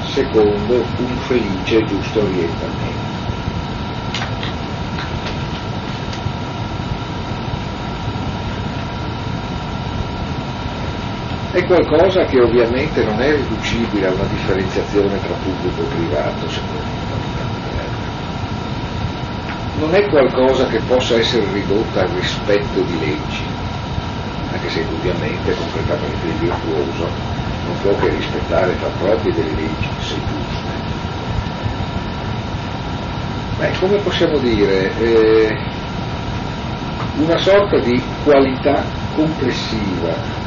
secondo 0.00 0.86
un 0.98 1.16
felice 1.18 1.78
e 1.78 1.86
giusto 1.86 2.22
orientamento. 2.22 3.13
È 11.54 11.64
qualcosa 11.66 12.24
che 12.24 12.40
ovviamente 12.40 13.04
non 13.04 13.20
è 13.20 13.30
riducibile 13.30 14.08
a 14.08 14.10
una 14.12 14.24
differenziazione 14.24 15.20
tra 15.20 15.34
pubblico 15.34 15.82
e 15.82 15.94
privato, 15.94 16.48
secondo 16.48 16.82
me. 16.82 17.14
Non 19.78 19.94
è 19.94 20.08
qualcosa 20.08 20.66
che 20.66 20.80
possa 20.80 21.16
essere 21.16 21.52
ridotta 21.52 22.00
al 22.00 22.08
rispetto 22.08 22.80
di 22.80 22.98
leggi, 22.98 23.44
anche 24.50 24.68
se 24.68 24.80
indubbiamente 24.80 25.54
concretamente 25.54 26.26
il 26.26 26.38
virtuoso 26.38 27.08
non 27.66 27.78
può 27.82 27.94
che 27.98 28.08
rispettare 28.08 28.76
tra 28.76 28.88
proprie 28.98 29.32
delle 29.32 29.54
leggi 29.54 29.88
se 30.00 30.16
giuste. 30.16 30.72
Beh, 33.58 33.72
come 33.78 34.00
possiamo 34.00 34.38
dire, 34.38 34.92
eh, 34.98 35.56
una 37.18 37.38
sorta 37.38 37.78
di 37.78 38.02
qualità 38.24 38.84
complessiva 39.14 40.42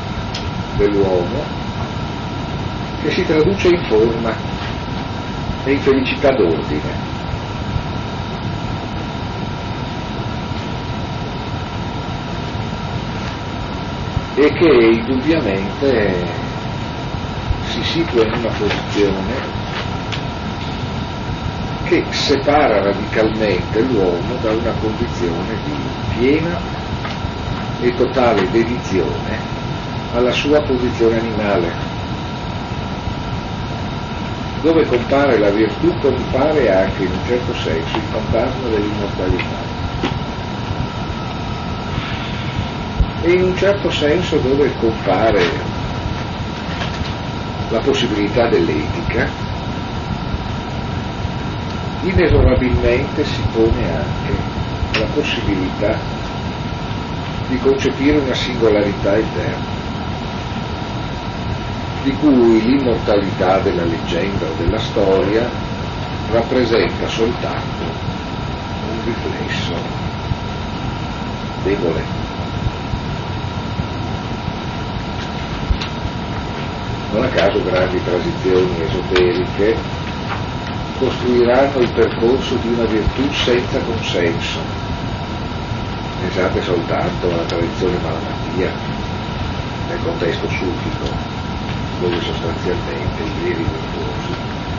dell'uomo 0.77 1.43
che 3.01 3.11
si 3.11 3.25
traduce 3.25 3.67
in 3.67 3.81
forma 3.87 4.37
e 5.63 5.71
in 5.73 5.79
felicità 5.79 6.29
d'ordine. 6.35 7.15
e 14.39 14.51
che 14.53 14.67
indubbiamente 14.67 16.27
si 17.63 17.81
situa 17.81 18.23
in 18.23 18.33
una 18.33 18.51
posizione 18.55 19.33
che 21.85 22.05
separa 22.11 22.83
radicalmente 22.83 23.81
l'uomo 23.81 24.35
da 24.39 24.51
una 24.51 24.73
condizione 24.73 25.57
di 25.63 25.75
piena 26.13 26.61
e 27.79 27.95
totale 27.95 28.47
dedizione 28.51 29.56
alla 30.13 30.31
sua 30.31 30.61
posizione 30.61 31.19
animale. 31.19 31.73
Dove 34.61 34.85
compare 34.85 35.37
la 35.37 35.49
virtù 35.49 35.95
compare 35.99 36.69
anche 36.69 37.03
in 37.03 37.11
un 37.11 37.25
certo 37.25 37.53
senso 37.53 37.97
il 37.97 38.03
fantasma 38.03 38.67
dell'immortalità. 38.69 39.75
E 43.21 43.31
in 43.31 43.43
un 43.43 43.55
certo 43.57 43.89
senso 43.89 44.37
dove 44.37 44.73
compare 44.75 45.43
la 47.69 47.79
possibilità 47.79 48.47
dell'etica, 48.47 49.29
inesorabilmente 52.01 53.25
si 53.25 53.43
pone 53.51 53.89
anche 53.93 54.35
la 54.99 55.07
possibilità 55.13 55.99
di 57.47 57.57
concepire 57.59 58.17
una 58.17 58.33
singolarità 58.33 59.17
interna 59.17 59.76
di 62.07 62.15
cui 62.15 62.61
l'immortalità 62.61 63.59
della 63.59 63.83
leggenda 63.83 64.45
o 64.45 64.53
della 64.53 64.77
storia 64.77 65.45
rappresenta 66.31 67.05
soltanto 67.09 67.83
un 67.83 69.03
riflesso 69.03 69.73
debole. 71.63 72.05
Non 77.11 77.23
a 77.23 77.27
caso 77.27 77.61
grandi 77.63 78.01
transizioni 78.01 78.81
esoteriche 78.83 79.75
costruiranno 80.99 81.79
il 81.79 81.91
percorso 81.91 82.55
di 82.55 82.69
una 82.69 82.85
virtù 82.85 83.29
senza 83.33 83.81
consenso. 83.81 84.61
Pensate 86.21 86.61
soltanto 86.61 87.27
alla 87.33 87.43
tradizione 87.43 87.97
malamatia 87.97 88.71
nel 89.89 89.99
contesto 90.01 90.47
sufico, 90.47 91.36
dove 91.99 92.19
sostanzialmente 92.21 93.21
i 93.23 93.33
veri 93.33 93.63
virtuosi 93.63 94.33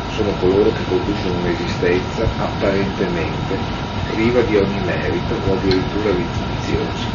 sono 0.08 0.32
coloro 0.34 0.70
che 0.72 0.84
conducono 0.84 1.38
un'esistenza 1.38 2.28
apparentemente 2.36 3.58
priva 4.06 4.42
di 4.42 4.56
ogni 4.56 4.80
merito 4.80 5.34
o 5.34 5.52
addirittura 5.52 6.10
viziosi, 6.12 7.06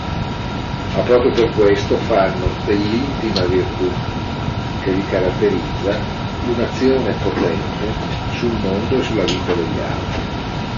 ma 0.94 1.02
proprio 1.02 1.32
per 1.32 1.54
questo 1.54 1.98
fanno 1.98 2.52
dell'intima 2.66 3.46
virtù 3.46 3.92
che 4.80 4.92
li 4.92 5.04
caratterizza 5.06 6.02
un'azione 6.46 7.14
potente 7.16 7.94
sul 8.32 8.60
mondo 8.60 8.98
e 8.98 9.02
sulla 9.02 9.24
vita 9.24 9.54
degli 9.56 9.80
altri, 9.80 10.22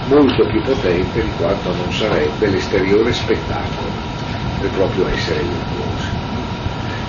molto 0.04 0.46
più 0.46 0.62
potente 0.62 1.22
di 1.22 1.32
quanto 1.32 1.74
non 1.74 1.92
sarebbe 1.92 2.48
l'esteriore 2.48 3.12
spettacolo 3.12 3.90
del 4.60 4.70
proprio 4.70 5.08
essere 5.08 5.42
virtuosi. 5.42 6.25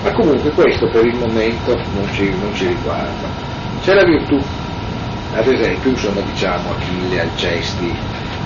Ma 0.04 0.12
comunque 0.14 0.52
questo 0.52 0.88
per 0.90 1.06
il 1.06 1.18
momento 1.18 1.76
non 1.94 2.08
ci, 2.14 2.30
non 2.40 2.54
ci 2.54 2.68
riguarda. 2.68 3.28
C'è 3.82 3.94
la 3.94 4.04
virtù, 4.04 4.40
ad 5.34 5.48
esempio, 5.48 5.90
insomma, 5.90 6.22
diciamo 6.22 6.72
Achille, 6.72 7.22
Alcesti, 7.22 7.96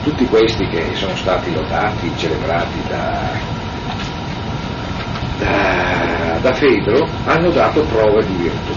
tutti 0.03 0.25
questi 0.27 0.65
che 0.67 0.95
sono 0.95 1.15
stati 1.15 1.53
lodati, 1.53 2.11
celebrati 2.15 2.81
da, 2.87 3.29
da, 5.39 6.37
da 6.41 6.53
Fedro, 6.53 7.07
hanno 7.25 7.49
dato 7.51 7.81
prove 7.81 8.25
di 8.25 8.33
virtù. 8.33 8.73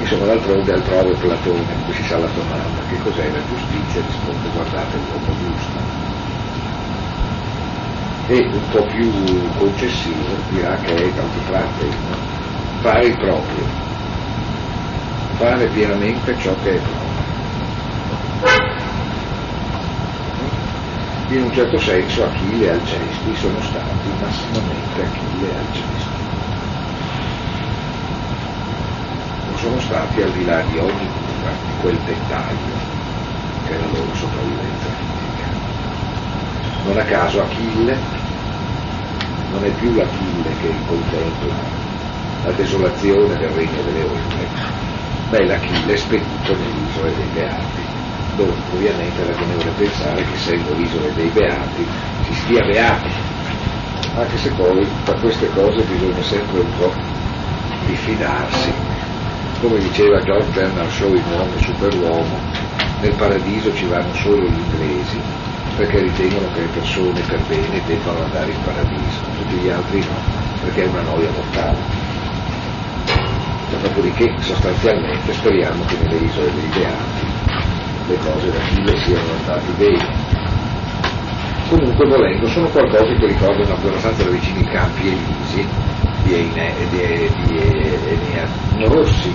Insomma, 0.00 0.26
d'altronde 0.26 0.72
al 0.72 0.82
prove 0.82 1.14
Platone, 1.14 1.76
qui 1.84 1.94
si 1.94 2.02
sa 2.02 2.18
la 2.18 2.28
domanda, 2.34 2.82
che 2.88 2.98
cos'è 2.98 3.30
la 3.30 3.40
giustizia? 3.46 4.02
Risponde, 4.04 4.48
guardate 4.52 4.96
l'uomo 4.96 5.32
giusto 5.38 6.11
e 8.28 8.38
un 8.52 8.68
po' 8.68 8.84
più 8.84 9.10
concessivo 9.58 10.36
dirà 10.48 10.76
che 10.78 10.94
è 10.94 11.12
d'altro 11.12 11.40
fare 12.80 13.06
il 13.06 13.16
proprio, 13.16 13.64
fare 15.36 15.66
pienamente 15.68 16.36
ciò 16.38 16.54
che 16.62 16.74
è 16.74 16.78
proprio. 16.78 17.20
In 21.28 21.44
un 21.44 21.52
certo 21.52 21.78
senso 21.78 22.24
Achille 22.24 22.66
e 22.66 22.70
Alcesti 22.70 23.34
sono 23.36 23.60
stati 23.62 24.10
massimamente 24.20 25.02
Achille 25.02 25.48
e 25.48 25.56
Alcesti. 25.56 26.20
Non 29.46 29.58
sono 29.58 29.80
stati 29.80 30.20
al 30.20 30.32
di 30.32 30.44
là 30.44 30.60
di 30.62 30.78
ogni 30.78 31.08
cura 31.08 31.52
di 31.64 31.80
quel 31.80 31.98
dettaglio 32.00 32.74
che 33.64 33.74
è 33.74 33.78
la 33.78 33.86
loro 33.86 34.14
sopravvivenza. 34.14 35.11
Non 36.84 36.98
a 36.98 37.04
caso 37.04 37.42
Achille 37.42 37.98
non 39.52 39.64
è 39.64 39.70
più 39.70 39.92
l'Achille 39.94 40.56
che 40.60 40.74
contempla 40.86 41.54
la 42.44 42.52
desolazione 42.52 43.36
del 43.36 43.50
regno 43.50 43.82
delle 43.82 44.02
ombre, 44.02 44.48
ma 45.28 45.36
è 45.36 45.44
l'Achille 45.44 45.96
spedito 45.96 46.56
nell'isola 46.56 47.10
dei 47.10 47.28
Beati, 47.34 47.82
dove 48.34 48.54
ovviamente 48.74 49.24
ragionevole 49.24 49.70
pensare 49.76 50.24
che 50.24 50.32
essendo 50.32 50.74
l'isola 50.74 51.08
dei 51.08 51.28
Beati 51.28 51.86
si 52.22 52.32
stia 52.32 52.64
beati, 52.64 53.10
anche 54.16 54.36
se 54.38 54.50
poi 54.50 54.88
da 55.04 55.12
queste 55.14 55.48
cose 55.50 55.82
bisogna 55.84 56.22
sempre 56.22 56.60
un 56.60 56.76
po' 56.78 56.94
diffidarsi. 57.86 58.72
Come 59.60 59.78
diceva 59.78 60.22
George 60.22 60.50
Bernard 60.50 60.90
Shaw 60.90 61.14
in 61.14 61.24
Uomo 61.30 61.58
Superuomo, 61.58 62.40
nel 63.00 63.14
paradiso 63.14 63.72
ci 63.74 63.86
vanno 63.86 64.12
solo 64.14 64.48
gli 64.48 64.58
inglesi, 64.58 65.20
perché 65.76 66.00
ritengono 66.00 66.50
che 66.52 66.60
le 66.60 66.66
persone 66.66 67.20
per 67.20 67.40
bene 67.48 67.82
debbano 67.86 68.22
andare 68.24 68.50
in 68.50 68.62
paradiso, 68.62 69.20
tutti 69.36 69.56
gli 69.56 69.68
altri 69.68 70.00
no, 70.00 70.16
perché 70.62 70.84
è 70.84 70.86
una 70.86 71.02
noia 71.02 71.30
mortale. 71.30 71.78
dopodiché 73.80 74.34
sostanzialmente 74.40 75.32
speriamo 75.32 75.84
che 75.84 75.96
nelle 76.02 76.24
isole 76.24 76.52
dei 76.52 76.68
Beati 76.68 77.26
le 78.08 78.18
cose 78.18 78.50
da 78.50 78.58
Chile 78.68 78.96
siano 79.04 79.32
andate 79.40 79.72
bene. 79.78 80.30
Comunque 81.68 82.06
volendo 82.06 82.46
sono 82.48 82.68
qualcosa 82.68 83.14
che 83.14 83.26
ricordano 83.26 83.74
abbastanza 83.74 84.24
da 84.24 84.30
vicino 84.30 84.60
i 84.60 84.64
campi 84.66 85.08
elisi 85.08 85.66
di 86.24 86.34
Enea, 86.34 86.74
di, 86.90 87.30
di, 87.46 88.76
di 88.76 88.84
Rossi, 88.84 89.34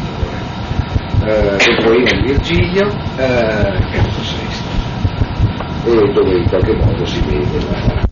eh, 1.25 1.75
poema 1.83 2.09
di 2.11 2.21
Virgilio, 2.21 2.87
eh, 3.17 3.79
Canto 3.91 4.21
Sesto, 4.21 4.76
e 5.87 6.11
dove 6.11 6.37
in 6.37 6.49
qualche 6.49 6.75
modo 6.75 7.05
si 7.05 7.21
vede 7.21 7.59
la, 7.69 8.06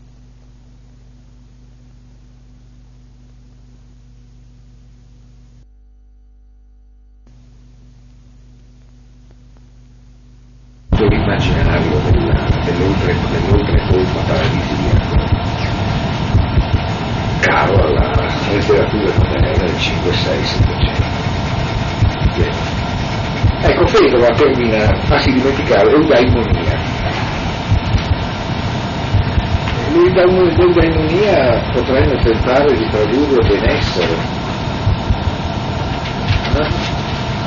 tentare 32.45 32.77
di 32.77 32.87
tradurre 32.89 33.47
benessere, 33.47 34.15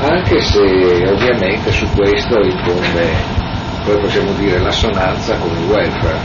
anche 0.01 0.41
se 0.41 0.59
ovviamente 1.09 1.71
su 1.71 1.87
questo 1.95 2.41
incombe, 2.41 3.07
poi 3.85 4.01
possiamo 4.01 4.33
dire, 4.33 4.59
l'assonanza 4.59 5.37
con 5.37 5.51
il 5.57 5.69
welfare, 5.69 6.19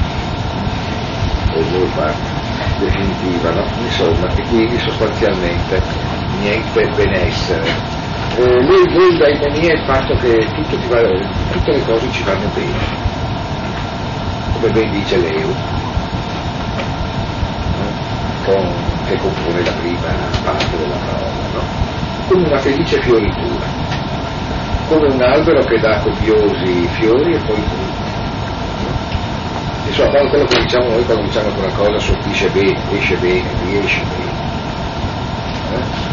o 1.53 1.59
il 1.59 1.73
welfare 1.75 2.15
definitiva, 2.79 3.51
no? 3.51 3.65
insomma, 3.83 4.27
e 4.35 4.41
quindi 4.47 4.79
sostanzialmente 4.79 5.79
niente 6.39 6.89
benessere. 6.95 7.69
Eh, 8.37 8.63
lui, 8.63 8.91
lui 8.91 9.17
da 9.19 9.27
ironia 9.27 9.73
il 9.73 9.85
fatto 9.85 10.15
che 10.15 10.47
va, 10.89 11.01
tutte 11.51 11.71
le 11.71 11.85
cose 11.85 12.11
ci 12.11 12.23
vanno 12.23 12.49
bene, 12.55 12.79
come 14.53 14.71
ben 14.71 14.89
dice 14.89 15.17
Leo? 15.17 15.82
Con, 18.43 18.73
che 19.05 19.15
compone 19.17 19.63
la 19.63 19.71
prima 19.71 20.09
parte 20.43 20.77
della 20.77 20.97
parola, 20.97 21.47
no? 21.53 21.61
come 22.27 22.47
una 22.47 22.57
felice 22.59 23.01
fioritura, 23.01 23.65
come 24.87 25.07
un 25.07 25.21
albero 25.21 25.63
che 25.63 25.79
dà 25.79 25.99
copiosi 25.99 26.87
fiori 26.91 27.33
e 27.33 27.37
poi 27.37 27.55
frutti 27.55 27.93
insomma 29.93 30.09
quando 30.09 30.29
quello 30.29 30.45
che 30.45 30.59
diciamo 30.61 30.89
noi 30.89 31.05
quando 31.05 31.23
diciamo 31.23 31.53
che 31.53 31.59
una 31.59 31.73
cosa 31.73 31.99
sortisce 31.99 32.49
bene, 32.49 32.79
esce 32.91 33.15
bene, 33.17 33.47
riesce 33.65 34.01
bene. 34.01 34.31
Eh? 35.71 36.11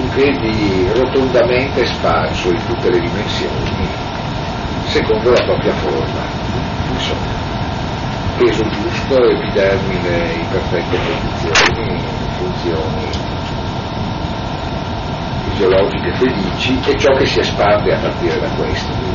Un 0.00 0.08
che 0.14 0.30
di 0.38 0.90
rotondamente 0.94 1.84
sparso 1.84 2.50
in 2.50 2.66
tutte 2.66 2.90
le 2.90 3.00
dimensioni, 3.00 3.88
secondo 4.86 5.30
la 5.30 5.42
propria 5.42 5.74
forma. 5.74 6.22
Insomma, 6.92 7.49
peso 8.40 8.64
giusto, 8.70 9.22
epidermine 9.22 10.32
in 10.32 10.48
perfette 10.48 10.96
condizioni, 10.96 12.02
funzioni 12.38 13.08
fisiologiche 15.50 16.14
felici 16.14 16.80
e 16.86 16.96
ciò 16.96 17.12
che 17.16 17.26
si 17.26 17.40
espande 17.40 17.94
a 17.94 17.98
partire 17.98 18.40
da 18.40 18.48
questo. 18.56 19.08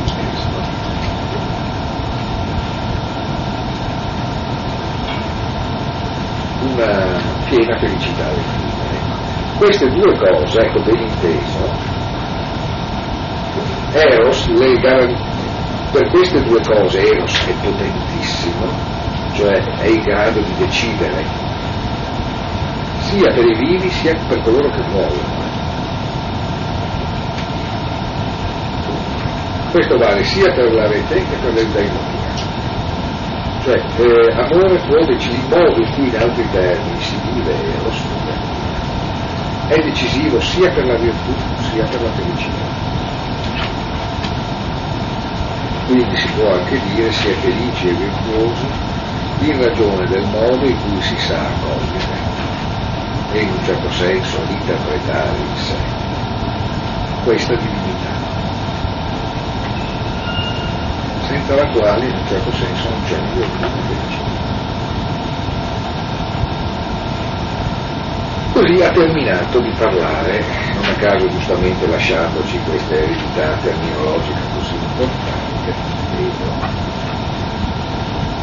una 6.68 7.18
piena 7.48 7.78
felicità 7.78 8.24
del 8.24 8.42
fine. 8.58 9.56
Queste 9.56 9.88
due 9.88 10.16
cose, 10.18 10.60
ecco 10.60 10.82
ben 10.82 11.00
inteso, 11.00 11.72
Eros 13.92 14.46
le 14.48 15.14
per 15.90 16.10
queste 16.10 16.42
due 16.42 16.60
cose 16.60 17.00
Eros 17.00 17.46
è 17.46 17.52
potentissimo, 17.62 18.95
cioè 19.36 19.62
è 19.80 19.86
in 19.86 20.00
grado 20.00 20.40
di 20.40 20.54
decidere 20.56 21.24
sia 23.00 23.32
per 23.34 23.44
i 23.44 23.54
vivi 23.54 23.90
sia 23.90 24.14
per 24.26 24.40
coloro 24.42 24.68
che 24.70 24.82
muoiono. 24.88 25.44
Questo 29.70 29.98
vale 29.98 30.24
sia 30.24 30.50
per 30.52 30.72
la 30.72 30.88
rete 30.88 31.14
che 31.14 31.36
per 31.36 31.52
l'endaimonia. 31.52 32.34
Cioè, 33.62 33.74
eh, 33.76 34.32
amore 34.32 34.80
può 34.86 35.04
decidere 35.04 35.42
il 35.42 35.48
modo 35.48 35.82
in 35.82 36.04
in 36.06 36.16
altri 36.16 36.50
termini 36.50 37.00
si 37.00 37.16
vive 37.30 37.52
e 37.52 37.82
lo 37.82 37.92
studia. 37.92 38.34
È 39.68 39.82
decisivo 39.82 40.40
sia 40.40 40.70
per 40.70 40.86
la 40.86 40.96
virtù 40.96 41.34
sia 41.70 41.84
per 41.84 42.02
la 42.02 42.10
felicità. 42.12 42.84
Quindi 45.86 46.16
si 46.16 46.28
può 46.32 46.52
anche 46.54 46.80
dire 46.94 47.12
si 47.12 47.28
è 47.28 47.32
felici 47.34 47.88
e 47.88 47.92
virtuosi 47.92 48.95
in 49.40 49.62
ragione 49.62 50.06
del 50.06 50.26
modo 50.26 50.66
in 50.66 50.78
cui 50.82 51.00
si 51.02 51.16
sa 51.18 51.38
accogliere 51.38 52.34
e 53.32 53.42
in 53.42 53.50
un 53.52 53.64
certo 53.64 53.90
senso 53.90 54.38
interpretare 54.48 55.36
in 55.38 55.56
sé 55.56 55.76
questa 57.24 57.54
divinità. 57.56 58.26
senza 61.26 61.56
la 61.56 61.66
quale 61.72 62.06
in 62.06 62.14
un 62.16 62.26
certo 62.28 62.52
senso 62.52 62.88
non 62.88 63.02
c'è 63.04 63.18
più 63.32 63.42
felicità. 63.42 64.54
Così 68.52 68.80
ha 68.80 68.90
terminato 68.90 69.60
di 69.60 69.70
parlare, 69.76 70.44
non 70.74 70.84
a 70.84 70.94
caso 70.94 71.28
giustamente 71.28 71.86
lasciandoci 71.88 72.58
questa 72.60 72.94
eredità 72.94 73.56
terminologica 73.60 74.40
così 74.54 74.74
importante, 74.76 75.74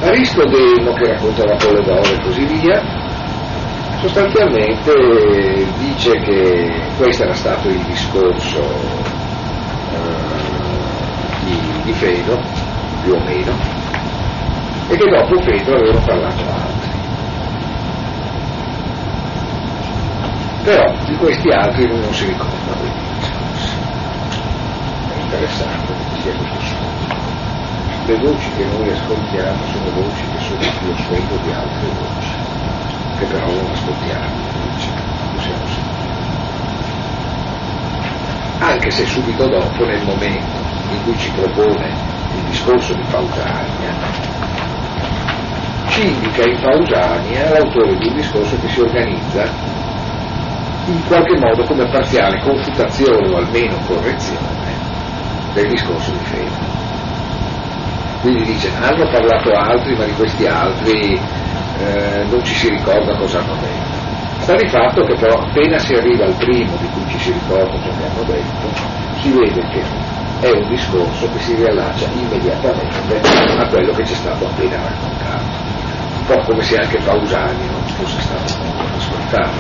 Aristodemo 0.04 0.92
che 0.94 1.08
racconta 1.08 1.46
la 1.46 1.56
Poledore 1.56 2.12
e 2.12 2.22
così 2.24 2.44
via, 2.44 2.84
sostanzialmente 4.00 4.92
dice 5.80 6.12
che 6.20 6.82
questo 6.98 7.24
era 7.24 7.34
stato 7.34 7.70
il 7.70 7.82
discorso 7.86 8.60
eh, 9.92 10.26
di, 11.46 11.82
di 11.84 11.94
Fedo, 11.94 12.38
più 13.02 13.14
o 13.14 13.20
meno, 13.24 13.56
e 14.90 14.98
che 14.98 15.10
dopo 15.10 15.40
Pedro 15.46 15.76
avevano 15.76 16.06
parlato 16.06 16.44
altri. 16.50 16.92
Però 20.64 20.96
di 21.06 21.16
questi 21.16 21.50
altri 21.50 21.88
non 21.88 22.14
si 22.14 22.26
ricorda 22.26 22.76
discorsi. 23.20 23.76
È 25.14 25.22
interessante 25.22 25.94
che 25.94 26.22
sia 26.22 26.34
questo 26.34 26.60
suono. 26.60 27.03
Le 28.06 28.18
voci 28.18 28.52
che 28.52 28.66
noi 28.66 28.90
ascoltiamo 28.90 29.64
sono 29.64 29.90
voci 29.92 30.28
che 30.28 30.38
sono 30.38 30.60
più 30.78 30.94
suono 30.94 31.38
di 31.42 31.52
altre 31.54 31.88
voci, 31.88 32.36
che 33.18 33.26
però 33.28 33.48
non 33.48 33.72
ascoltiamo, 33.72 34.36
possiamo 35.32 35.66
sentire. 35.66 36.12
Anche 38.60 38.92
se 38.92 39.06
subito 39.06 39.48
dopo, 39.48 39.86
nel 39.86 40.04
momento 40.04 40.58
in 40.90 41.02
cui 41.04 41.18
ci 41.18 41.32
propone 41.32 41.96
il 42.36 42.42
discorso 42.44 42.94
di 42.94 43.04
Pausania, 43.04 43.96
ci 45.88 46.06
indica 46.06 46.44
in 46.44 46.60
Pausania 46.60 47.52
l'autore 47.52 47.96
di 47.96 48.08
un 48.08 48.16
discorso 48.16 48.60
che 48.60 48.68
si 48.68 48.82
organizza 48.82 49.50
in 50.88 51.04
qualche 51.06 51.38
modo 51.38 51.64
come 51.64 51.88
parziale 51.90 52.42
confutazione 52.42 53.30
o 53.30 53.38
almeno 53.38 53.78
correzione 53.86 54.76
del 55.54 55.70
discorso 55.70 56.12
di 56.12 56.26
fede. 56.26 56.73
Quindi 58.24 58.54
dice, 58.54 58.72
hanno 58.80 59.06
parlato 59.10 59.52
altri, 59.52 59.98
ma 59.98 60.06
di 60.06 60.14
questi 60.14 60.48
altri 60.48 61.20
eh, 61.78 62.24
non 62.30 62.42
ci 62.46 62.54
si 62.54 62.70
ricorda 62.70 63.18
cosa 63.18 63.40
hanno 63.40 63.56
detto. 63.60 64.00
Sta 64.40 64.56
di 64.56 64.70
fatto 64.70 65.04
che 65.04 65.16
però 65.16 65.42
appena 65.42 65.78
si 65.78 65.94
arriva 65.94 66.24
al 66.24 66.36
primo 66.36 66.78
di 66.78 66.88
cui 66.88 67.06
ci 67.10 67.20
si 67.20 67.34
ricorda 67.34 67.78
ciò 67.84 67.92
che 67.98 68.06
hanno 68.06 68.24
detto, 68.24 68.72
si 69.20 69.30
vede 69.30 69.68
che 69.68 69.84
è 70.40 70.52
un 70.52 70.70
discorso 70.70 71.30
che 71.34 71.40
si 71.40 71.56
riallaccia 71.56 72.08
immediatamente 72.14 73.20
a 73.58 73.68
quello 73.68 73.92
che 73.92 74.06
ci 74.06 74.14
è 74.14 74.16
stato 74.16 74.48
appena 74.48 74.78
raccontato. 74.78 75.44
Un 76.20 76.26
po' 76.26 76.44
come 76.44 76.62
se 76.62 76.78
anche 76.78 77.00
Pausani 77.04 77.68
non 77.68 77.84
fosse 77.88 78.22
stato 78.22 78.54
ad 78.80 78.96
ascoltare 78.96 79.52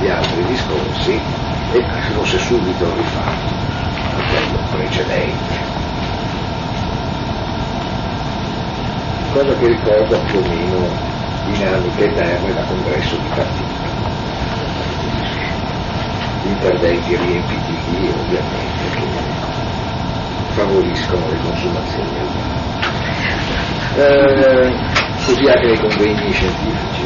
gli 0.00 0.08
altri 0.08 0.42
discorsi 0.46 1.20
e 1.72 1.84
fosse 2.14 2.38
subito 2.38 2.90
rifatto 2.94 3.52
a 4.14 4.26
quello 4.30 4.58
precedente. 4.70 5.65
Cosa 9.36 9.54
che 9.56 9.66
ricorda 9.66 10.16
più 10.20 10.38
o 10.38 10.48
meno 10.48 10.88
dinamiche 11.44 12.04
eterne 12.04 12.54
da 12.54 12.62
congresso 12.62 13.16
di 13.16 13.28
partito 13.34 13.84
interventi 16.42 17.16
riempitivi 17.16 18.14
ovviamente 18.18 18.84
che 18.94 19.06
favoriscono 20.54 21.28
le 21.28 21.36
consumazioni 21.42 22.08
eh, 23.98 24.74
così 25.26 25.44
anche 25.48 25.66
nei 25.66 25.78
convegni 25.80 26.32
scientifici. 26.32 27.02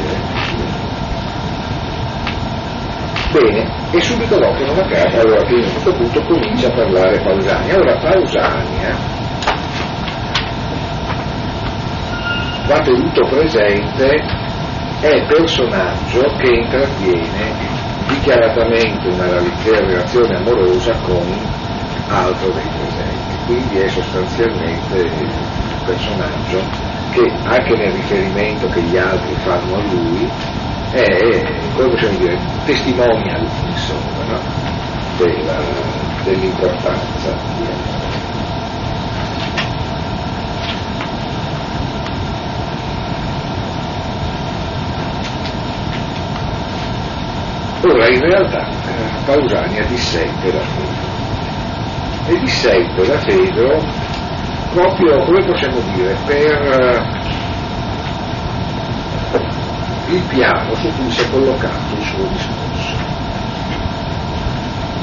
Eh. 3.33 3.39
Bene, 3.41 3.69
e 3.91 4.01
subito 4.01 4.39
dopo 4.39 4.65
non 4.65 4.79
a 4.79 4.87
caso, 4.87 5.19
allora 5.19 5.41
a 5.41 5.45
questo 5.45 5.93
punto 5.95 6.21
comincia 6.21 6.67
a 6.67 6.71
parlare 6.71 7.19
Pausania. 7.19 7.77
Ora 7.77 7.97
Pausania 7.97 9.20
va 12.67 12.79
tenuto 12.81 13.27
presente 13.27 14.23
è 15.01 15.25
personaggio 15.25 16.21
che 16.37 16.49
intrattiene 16.53 17.53
dichiaratamente 18.07 19.07
una 19.07 19.27
relazione 19.29 20.35
amorosa 20.35 20.93
con 21.01 21.25
altro 22.07 22.49
dei 22.51 22.67
presenti, 22.77 23.45
quindi 23.45 23.77
è 23.77 23.87
sostanzialmente 23.87 25.01
un 25.01 25.83
personaggio 25.85 26.61
che 27.11 27.31
anche 27.43 27.75
nel 27.75 27.93
riferimento 27.93 28.67
che 28.67 28.81
gli 28.81 28.97
altri 28.97 29.33
fanno 29.43 29.75
a 29.75 29.81
lui 29.81 30.29
è, 30.91 31.43
come 31.75 31.89
possiamo 31.89 32.17
dire, 32.17 32.37
testimonial 32.65 33.47
insomma, 33.65 34.23
no? 34.27 34.39
Dell'importanza 36.23 37.35
Ora 47.83 48.07
in 48.09 48.21
realtà 48.21 48.69
eh, 48.69 49.23
Pausania 49.25 49.83
dissente 49.85 50.51
da 50.51 50.59
Fedro 50.59 51.09
e 52.27 52.39
dissente 52.39 53.07
da 53.07 53.17
Fedro 53.19 53.81
proprio, 54.71 55.17
come 55.23 55.43
possiamo 55.43 55.79
dire, 55.95 56.15
per 56.27 57.09
uh, 59.33 60.13
il 60.13 60.21
piano 60.29 60.75
su 60.75 60.91
cui 60.95 61.09
si 61.09 61.21
è 61.21 61.29
collocato 61.31 61.95
il 61.97 62.03
suo 62.03 62.23
discorso. 62.27 62.95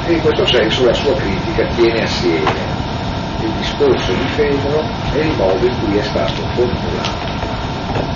E 0.07 0.12
in 0.12 0.20
questo 0.20 0.47
senso 0.47 0.85
la 0.87 0.95
sua 0.95 1.16
critica 1.16 1.66
tiene 1.74 2.03
assieme 2.03 2.76
il 3.41 3.51
discorso 3.59 4.12
di 4.12 4.29
Fedro 4.29 4.85
e 5.14 5.20
il 5.20 5.37
modo 5.37 5.66
in 5.66 5.76
cui 5.81 5.99
è 5.99 6.03
stato 6.03 6.47
formulato 6.55 7.26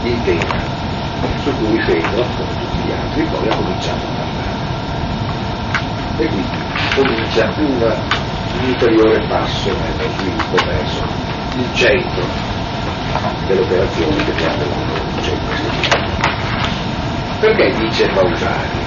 il 0.04 0.22
tema 0.22 0.60
su 1.42 1.50
cui 1.56 1.82
Fedro, 1.82 2.24
come 2.36 2.54
tutti 2.60 2.78
gli 2.86 2.92
altri, 2.92 3.24
poi 3.24 3.48
ha 3.48 3.56
cominciato 3.56 4.04
a 4.04 4.08
parlare 4.14 4.32
e 6.16 6.26
quindi 6.26 6.58
comincia 6.94 7.52
una, 7.56 7.94
un 7.94 8.68
ulteriore 8.68 9.26
passo 9.28 9.70
nello 9.70 10.10
sviluppo 10.18 10.56
verso 10.66 11.04
il 11.56 11.74
centro 11.74 12.24
dell'operazione 13.46 14.16
che 14.24 14.32
chiama 14.34 14.62
il 14.62 15.22
centro 15.22 15.54
Perché 17.40 17.74
dice 17.78 18.08
Pausani? 18.12 18.80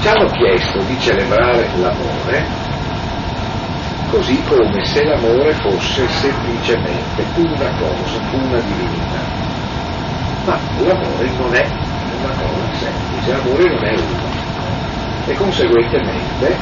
Ci 0.00 0.08
hanno 0.08 0.26
chiesto 0.26 0.78
di 0.82 0.98
celebrare 1.00 1.68
l'amore 1.76 2.64
così 4.14 4.40
come 4.44 4.84
se 4.84 5.02
l'amore 5.04 5.52
fosse 5.54 6.06
semplicemente 6.08 7.24
una 7.34 7.68
cosa, 7.78 8.20
una 8.30 8.60
divinità. 8.60 9.22
Ma 10.44 10.58
l'amore 10.78 11.30
non 11.36 11.54
è 11.54 11.68
una 12.20 12.34
cosa 12.34 12.74
semplice, 12.74 13.32
l'amore 13.32 13.68
non 13.70 13.84
è 13.84 13.92
uno 13.94 14.33
e 15.26 15.34
conseguentemente 15.34 16.56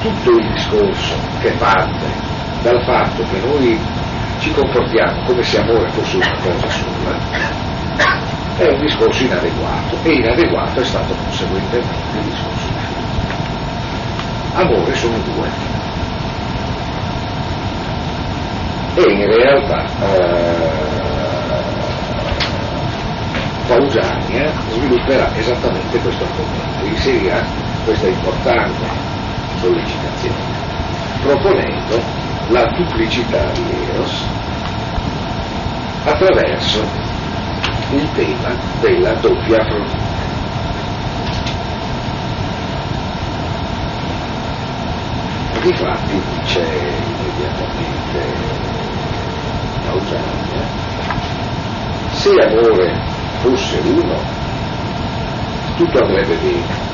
tutto 0.00 0.30
il 0.30 0.52
discorso 0.52 1.14
che 1.40 1.50
parte 1.58 2.06
dal 2.62 2.82
fatto 2.84 3.22
che 3.30 3.40
noi 3.40 3.78
ci 4.40 4.52
comportiamo 4.52 5.22
come 5.24 5.42
se 5.42 5.60
amore 5.60 5.88
fosse 5.90 6.16
una 6.16 6.36
cosa 6.42 6.68
sola 6.68 7.66
è 8.58 8.66
un 8.66 8.80
discorso 8.80 9.22
inadeguato 9.22 9.96
e 10.02 10.14
inadeguato 10.14 10.80
è 10.80 10.84
stato 10.84 11.14
conseguentemente 11.14 12.18
il 12.18 12.24
discorso 12.24 12.66
di 12.66 12.74
Filipe. 12.86 13.06
Amore 14.54 14.94
sono 14.94 15.16
due. 15.18 15.48
E 18.96 19.12
in 19.12 19.26
realtà 19.26 19.84
eh, 19.84 20.88
Pausania 23.68 24.52
svilupperà 24.70 25.30
esattamente 25.36 25.98
questo 26.00 26.24
argomento, 26.24 26.84
inserirà 26.84 27.44
questa 27.88 28.08
importante 28.08 28.84
sollecitazione, 29.60 30.36
proponendo 31.22 31.98
la 32.48 32.70
duplicità 32.76 33.50
di 33.52 33.64
Eros 33.90 34.26
attraverso 36.04 36.84
il 37.92 38.12
tema 38.12 38.54
della 38.80 39.14
doppia 39.14 39.56
Afrodite. 39.56 40.06
Difatti 45.62 46.22
dice 46.40 46.60
immediatamente 46.60 48.34
Pausania, 49.86 50.62
se 52.10 52.30
amore 52.32 53.00
fosse 53.40 53.78
uno, 53.78 54.20
tutto 55.76 55.98
andrebbe 56.00 56.36
bene 56.36 56.87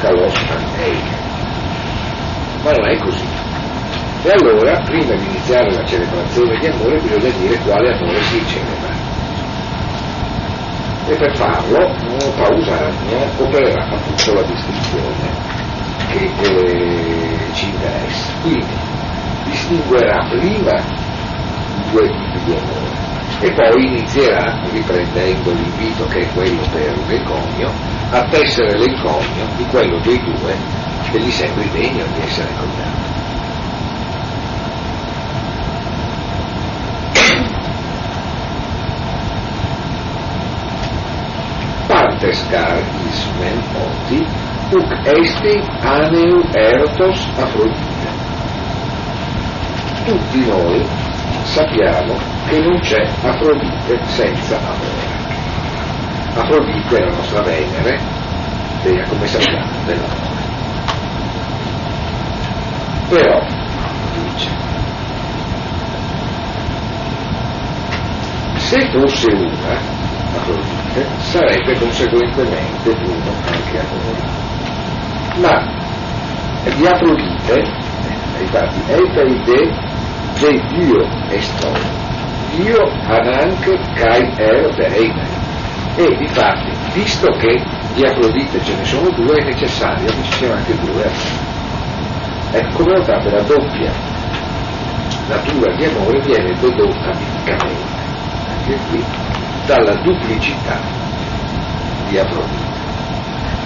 Kalos 0.00 0.32
Ei. 0.78 0.98
Ma 2.62 2.72
non 2.72 2.88
è 2.88 2.96
così. 2.98 3.24
E 4.22 4.30
allora, 4.30 4.80
prima 4.82 5.14
di 5.14 5.26
iniziare 5.26 5.70
la 5.72 5.84
celebrazione 5.84 6.58
di 6.58 6.66
amore, 6.66 7.00
bisogna 7.00 7.30
dire 7.38 7.56
quale 7.58 7.94
amore 7.94 8.22
si 8.22 8.46
celebra. 8.46 9.08
E 11.06 11.14
per 11.16 11.36
farlo, 11.36 11.94
Pausania 12.36 13.30
opererà 13.38 13.88
appunto 13.90 14.34
la 14.34 14.42
distinzione 14.42 15.28
che 16.08 16.30
eh, 16.40 17.38
ci 17.52 17.66
interessa. 17.66 18.32
Quindi 18.42 18.74
distinguerà 19.44 20.26
prima 20.30 20.78
i 20.78 21.90
due 21.90 22.08
tipi 22.08 22.44
di 22.44 22.52
amore 22.52 23.09
e 23.40 23.52
poi 23.52 23.86
inizierà, 23.86 24.60
riprendendo 24.70 25.50
l'invito 25.52 26.06
che 26.08 26.20
è 26.20 26.32
quello 26.34 26.60
per 26.70 26.94
l'encomio, 27.06 27.72
a 28.10 28.22
tessere 28.28 28.76
l'encomio 28.76 29.46
di 29.56 29.64
quello 29.66 29.98
dei 30.00 30.20
due 30.22 30.54
che 31.10 31.20
gli 31.20 31.30
sembri 31.30 31.68
degno 31.70 32.04
di 32.14 32.20
essere 32.22 32.48
coniato. 32.58 33.08
Partes 41.86 42.46
car 42.50 42.82
ismen 43.08 43.62
oti, 43.74 44.26
uc 44.70 44.90
esti 45.04 45.60
aneu 45.80 46.42
ertos 46.52 47.26
Afrodite. 47.36 48.18
Tutti 50.04 50.46
noi 50.46 51.08
sappiamo 51.44 52.16
che 52.48 52.58
non 52.60 52.78
c'è 52.80 53.02
Afrodite 53.22 54.00
senza 54.06 54.56
amore. 54.56 55.18
Afrodite 56.34 56.96
è 56.96 57.04
la 57.04 57.14
nostra 57.16 57.42
Venere, 57.42 58.00
degna 58.82 59.04
come 59.06 59.26
sappiamo 59.26 59.70
dell'amore. 59.84 60.28
Però, 63.08 63.46
dice, 64.14 64.50
se 68.56 68.90
fosse 68.92 69.26
una, 69.34 69.98
Afrodite, 70.36 71.06
sarebbe 71.18 71.78
conseguentemente 71.78 72.90
uno 72.90 73.32
anche 73.46 73.78
amore. 73.78 74.38
Ma 75.36 75.78
di 76.76 76.86
Afrodite, 76.86 77.64
infatti, 78.38 78.80
Eteide 78.86 79.89
de 80.40 80.58
Dio 80.72 81.06
est 81.28 81.52
Dio 82.56 82.90
anche 83.06 83.78
Kai 83.94 84.32
Ero 84.38 84.70
Dereina. 84.70 85.22
E 85.96 86.16
infatti, 86.18 86.70
visto 86.94 87.30
che 87.32 87.62
di 87.94 88.04
Afrodite 88.04 88.62
ce 88.64 88.74
ne 88.74 88.84
sono 88.84 89.10
due, 89.10 89.36
è 89.36 89.44
necessario 89.44 90.06
che 90.06 90.22
ci 90.22 90.32
siano 90.32 90.54
anche 90.54 90.74
due 90.78 91.10
Ecco, 92.52 92.82
come 92.82 92.96
notate, 92.96 93.30
la 93.30 93.42
doppia 93.42 93.92
natura 95.28 95.74
di 95.76 95.84
amore 95.84 96.20
viene 96.20 96.54
dedotta 96.58 97.12
misticamente, 97.14 97.84
anche 98.48 98.78
qui, 98.88 99.04
dalla 99.66 99.94
duplicità 100.02 100.80
di 102.08 102.18
Afrodite. 102.18 102.68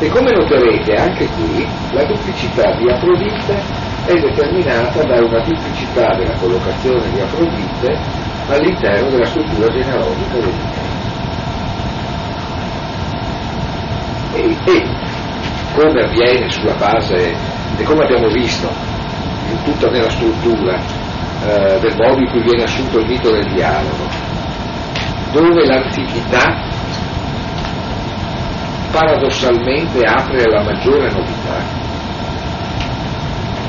E 0.01 0.09
come 0.09 0.33
noterete 0.33 0.95
anche 0.95 1.27
qui, 1.29 1.67
la 1.93 2.05
duplicità 2.05 2.73
di 2.73 2.91
Afrodite 2.91 3.63
è 4.07 4.13
determinata 4.13 5.03
da 5.03 5.25
una 5.25 5.41
duplicità 5.41 6.15
della 6.15 6.35
collocazione 6.35 7.11
di 7.11 7.21
Afrodite 7.21 7.99
all'interno 8.49 9.09
della 9.09 9.25
struttura 9.25 9.69
genealogica 9.69 10.35
dell'Italia. 10.35 10.93
E, 14.35 14.57
e 14.65 14.87
come 15.75 16.01
avviene 16.03 16.51
sulla 16.51 16.75
base 16.75 17.35
e 17.77 17.83
come 17.83 18.05
abbiamo 18.05 18.29
visto 18.29 18.69
in 19.51 19.63
tutta 19.65 19.89
nella 19.89 20.11
struttura 20.11 20.79
eh, 21.47 21.79
del 21.81 21.97
modo 21.97 22.21
in 22.21 22.29
cui 22.31 22.43
viene 22.43 22.65
assunto 22.65 22.99
il 22.99 23.07
mito 23.07 23.31
del 23.31 23.47
dialogo, 23.53 24.09
dove 25.33 25.67
l'antichità 25.67 26.73
paradossalmente 28.93 30.05
apre 30.05 30.43
alla 30.43 30.63
maggiore 30.63 31.11
novità, 31.11 31.84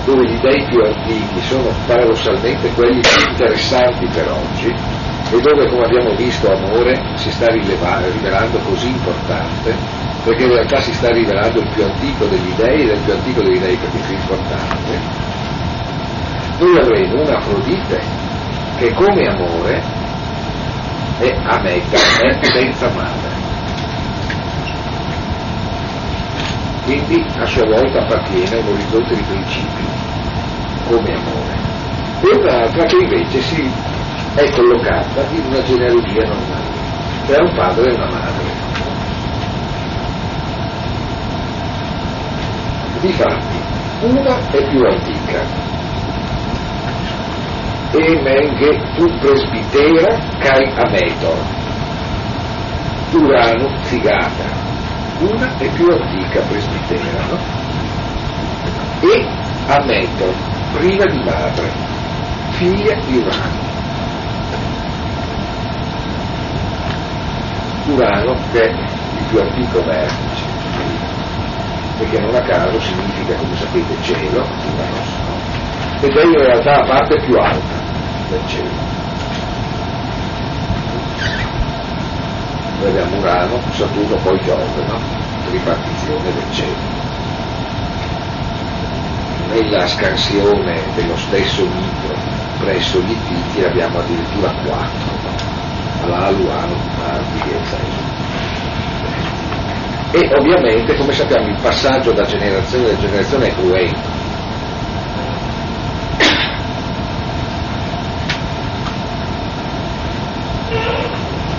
dove 0.06 0.24
gli 0.26 0.40
dei 0.40 0.64
più 0.66 0.82
antichi 0.82 1.42
sono 1.42 1.70
paradossalmente 1.88 2.70
quelli 2.74 3.02
più 3.02 3.30
interessanti 3.30 4.08
per 4.08 4.30
oggi 4.30 4.68
e 5.32 5.42
dove, 5.42 5.68
come 5.68 5.84
abbiamo 5.84 6.16
visto, 6.16 6.52
amore 6.52 7.02
si 7.16 7.32
sta 7.32 7.48
rivelando 7.48 8.60
così 8.60 8.90
importante 8.90 9.76
perché 10.24 10.44
in 10.44 10.50
realtà 10.50 10.82
si 10.82 10.94
sta 10.94 11.12
rivelando 11.12 11.60
il 11.60 11.70
più 11.74 11.84
antico 11.84 12.26
degli 12.26 12.54
dei 12.56 12.82
ed 12.82 12.90
è 12.90 12.94
il 12.94 13.02
più 13.02 13.14
antico 13.14 13.42
degli 13.42 13.60
dei 13.60 13.76
perché 13.76 13.98
più 13.98 14.16
importante, 14.16 15.00
noi 16.60 16.78
avremo 16.78 17.22
un'Afrodite 17.22 18.02
che 18.78 18.94
come 18.94 19.28
amore 19.28 19.82
è 21.20 21.36
ameta, 21.44 21.98
è 22.22 22.44
senza 22.44 22.90
madre. 22.90 23.45
Quindi 26.86 27.26
a 27.40 27.46
sua 27.46 27.66
volta 27.66 28.00
appartiene 28.00 28.58
a 28.58 28.60
un 28.60 28.74
orizzonte 28.74 29.16
di 29.16 29.24
principi, 29.24 29.84
come 30.88 31.14
amore. 31.16 31.58
E 32.22 32.38
un'altra 32.38 32.86
che 32.86 32.98
invece 32.98 33.42
si 33.42 33.72
è 34.36 34.50
collocata 34.52 35.26
in 35.32 35.46
una 35.48 35.64
genealogia 35.64 36.28
normale, 36.28 36.70
che 37.26 37.34
è 37.34 37.42
un 37.42 37.54
padre 37.56 37.90
e 37.90 37.94
una 37.96 38.06
madre. 38.06 38.64
Difatti, 43.00 43.58
una 44.02 44.38
è 44.52 44.68
più 44.68 44.82
antica, 44.84 45.42
e 47.94 48.22
menge 48.22 48.94
tu 48.96 49.06
presbitera 49.20 50.20
cai 50.40 50.72
ametor, 50.76 51.38
Urano 53.12 53.70
figata, 53.84 54.65
una 55.20 55.58
è 55.58 55.70
più 55.70 55.88
antica 55.88 56.42
presbitera, 56.42 57.26
no? 57.30 57.40
E 59.02 59.28
Ametor, 59.68 60.34
priva 60.74 61.06
di 61.06 61.24
madre, 61.24 61.72
figlia 62.52 62.96
di 63.06 63.18
Urano. 63.18 63.64
Urano 67.86 68.36
che 68.52 68.62
è 68.62 68.70
il 68.70 69.26
più 69.30 69.40
antico 69.40 69.84
vertice, 69.84 70.44
perché 71.98 72.20
non 72.20 72.36
a 72.36 72.42
caso 72.42 72.80
significa, 72.80 73.36
come 73.36 73.56
sapete, 73.56 73.96
cielo, 74.02 74.42
Uranos, 74.42 75.10
no? 75.28 75.36
ed 76.02 76.16
è 76.16 76.24
in 76.26 76.38
realtà 76.38 76.80
la 76.80 76.86
parte 76.86 77.22
più 77.22 77.36
alta 77.38 77.84
del 78.30 78.42
cielo. 78.48 78.95
Noi 82.80 82.90
abbiamo 82.90 83.18
Urano, 83.18 83.60
Saturno, 83.72 84.16
poi 84.18 84.40
Giove, 84.44 84.84
no? 84.86 85.00
Ripartizione 85.50 86.34
del 86.34 86.52
cielo. 86.52 86.94
Nella 89.52 89.88
scansione 89.88 90.82
dello 90.96 91.16
stesso 91.18 91.66
mito 91.66 92.14
presso 92.60 93.00
gli 93.02 93.12
Ittiti 93.12 93.64
abbiamo 93.64 94.00
addirittura 94.00 94.52
quattro, 94.66 95.12
no? 95.24 96.14
Alaluano, 96.14 96.76
Marti 96.98 97.50
e 97.50 97.66
Zeus 97.66 98.14
e 100.12 100.32
ovviamente 100.38 100.96
come 100.96 101.12
sappiamo 101.12 101.50
il 101.50 101.58
passaggio 101.62 102.14
da 102.14 102.24
generazione 102.24 102.92
a 102.92 102.98
generazione 102.98 103.48
è 103.48 103.54
cruento 103.54 104.15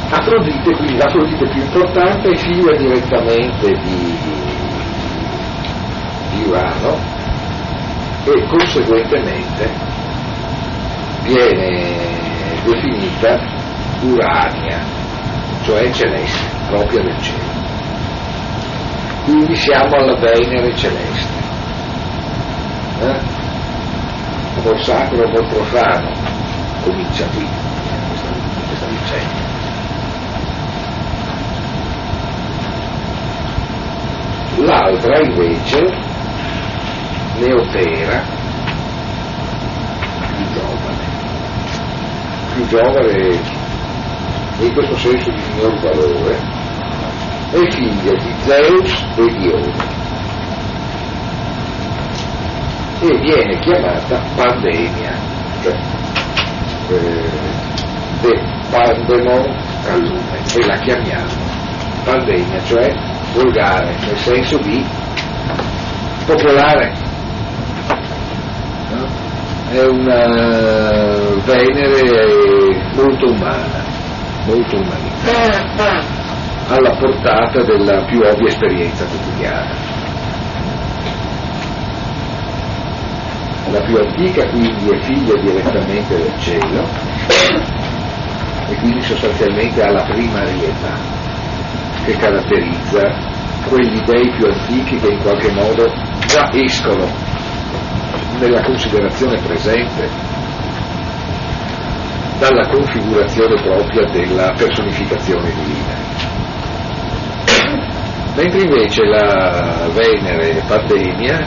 Afrodite, 0.08 0.76
quindi 0.76 0.96
l'Afrodite 0.96 1.48
più 1.48 1.62
importante 1.62 2.30
è 2.30 2.36
figlia 2.36 2.76
direttamente 2.76 3.72
di, 3.72 4.18
di 6.30 6.44
Urano 6.44 6.96
e 8.24 8.46
conseguentemente 8.46 9.68
viene 11.22 11.96
definita 12.64 13.38
Urania, 14.02 14.78
cioè 15.64 15.90
celeste, 15.90 16.46
propria 16.68 17.02
del 17.02 17.20
cielo. 17.20 17.54
Quindi 19.24 19.56
siamo 19.56 19.96
alla 19.96 20.14
Venere 20.16 20.74
celeste. 20.76 21.34
Eh? 23.00 23.20
Amor 24.58 24.82
sacro, 24.82 25.24
amor 25.24 25.46
profano, 25.48 26.12
comincia 26.84 27.26
qui 27.34 27.46
questa, 28.08 28.28
questa 28.68 28.86
vicenda. 28.86 29.35
L'altra 34.56 35.20
invece, 35.20 35.78
Neotera, 37.38 38.22
più 40.34 40.44
giovane, 40.52 41.04
più 42.54 42.66
giovane 42.66 43.64
in 44.58 44.72
questo 44.72 44.96
senso 44.96 45.30
di 45.30 45.42
minor 45.52 45.78
valore, 45.80 46.38
è 47.52 47.70
figlia 47.70 48.12
di 48.14 48.34
Zeus 48.44 49.04
e 49.16 49.34
di 49.34 49.48
Ode 49.48 49.94
e 52.98 53.18
viene 53.18 53.58
chiamata 53.58 54.18
Pandemia, 54.34 55.12
cioè 55.62 55.78
eh, 56.88 57.28
de 58.22 58.42
Pandemon 58.70 59.54
a 59.86 59.96
lume, 59.96 60.38
e 60.54 60.66
la 60.66 60.76
chiamiamo 60.76 61.34
Pandemia, 62.04 62.62
cioè 62.64 63.15
volgare, 63.36 63.94
nel 64.00 64.16
senso 64.16 64.56
di 64.58 64.84
popolare. 66.24 66.92
No? 68.90 69.06
È 69.70 69.84
una 69.86 71.34
Venere 71.44 72.92
molto 72.94 73.30
umana, 73.30 73.84
molto 74.46 74.76
umanista, 74.76 76.02
alla 76.68 76.96
portata 76.96 77.62
della 77.62 78.02
più 78.04 78.20
ovvia 78.20 78.48
esperienza 78.48 79.04
quotidiana. 79.04 79.94
La 83.70 83.80
più 83.80 83.96
antica 83.96 84.48
quindi 84.48 84.88
è 84.88 85.02
figlia 85.02 85.34
direttamente 85.40 86.16
del 86.16 86.38
cielo 86.38 86.88
e 88.68 88.74
quindi 88.76 89.02
sostanzialmente 89.02 89.82
ha 89.82 89.90
la 89.90 90.02
primarietà 90.02 91.25
che 92.06 92.16
caratterizza 92.16 93.18
quegli 93.66 94.00
dei 94.04 94.30
più 94.30 94.46
antichi 94.46 94.96
che 95.00 95.12
in 95.12 95.20
qualche 95.20 95.50
modo 95.50 95.92
già 96.28 96.48
escono 96.52 97.10
nella 98.38 98.62
considerazione 98.62 99.40
presente 99.40 100.08
dalla 102.38 102.68
configurazione 102.68 103.60
propria 103.60 104.06
della 104.08 104.52
personificazione 104.56 105.52
divina. 105.52 105.94
Mentre 108.36 108.60
invece 108.60 109.04
la 109.04 109.88
Venere 109.92 110.62
Pandemia, 110.64 111.38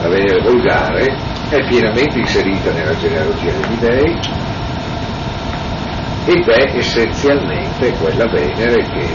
la 0.00 0.08
Venere 0.08 0.40
volgare, 0.40 1.04
è 1.50 1.62
pienamente 1.66 2.20
inserita 2.20 2.72
nella 2.72 2.94
genealogia 2.94 3.52
degli 3.52 3.78
dei 3.78 4.45
ed 6.26 6.48
è 6.48 6.76
essenzialmente 6.76 7.92
quella 8.00 8.26
Venere 8.26 8.82
che 8.90 9.06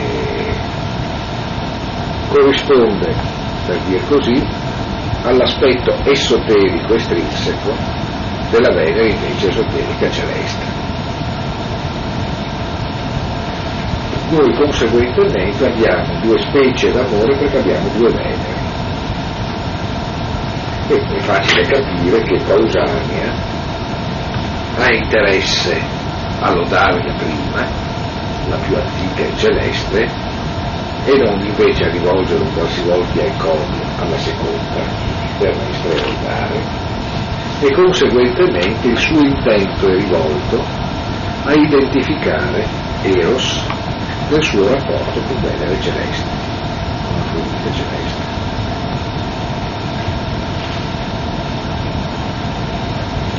corrisponde, 2.29 3.13
per 3.65 3.77
dire 3.81 4.01
così, 4.07 4.41
all'aspetto 5.23 5.93
esoterico 6.05 6.93
estrinseco 6.95 7.75
della 8.49 8.73
Venere 8.73 9.09
invece 9.09 9.49
esoterica 9.49 10.09
celeste. 10.09 10.79
Noi 14.29 14.53
conseguentemente 14.55 15.65
abbiamo 15.65 16.17
due 16.21 16.39
specie 16.39 16.91
d'amore 16.91 17.35
perché 17.35 17.57
abbiamo 17.57 17.89
due 17.97 18.09
Venere. 18.09 18.59
E 20.87 21.19
facile 21.19 21.63
capire 21.63 22.21
che 22.23 22.41
Pausania 22.45 23.33
ha 24.77 24.93
interesse 24.93 26.00
a 26.43 26.51
lodarla 26.53 27.13
prima, 27.13 27.67
la 28.47 28.57
più 28.57 28.75
antica 28.75 29.23
e 29.23 29.37
celeste, 29.37 30.09
e 31.05 31.17
non 31.17 31.39
invece 31.39 31.85
a 31.85 31.91
rivolgere 31.91 32.41
un 32.41 32.53
qualsivoglia 32.53 33.23
encomio 33.23 33.83
alla 33.99 34.17
seconda, 34.17 34.81
per 35.37 35.49
essere 35.49 36.01
lodare, 36.03 36.63
e 37.61 37.71
conseguentemente 37.73 38.87
il 38.87 38.97
suo 38.97 39.19
intento 39.19 39.87
è 39.87 39.95
rivolto 39.97 40.63
a 41.43 41.53
identificare 41.53 42.65
Eros 43.03 43.63
nel 44.29 44.43
suo 44.43 44.67
rapporto 44.67 45.19
con 45.21 45.41
Venere 45.41 45.79
celeste, 45.79 46.23
con 47.05 47.15
la 47.15 47.23
fluide 47.23 47.73
celeste. 47.73 48.10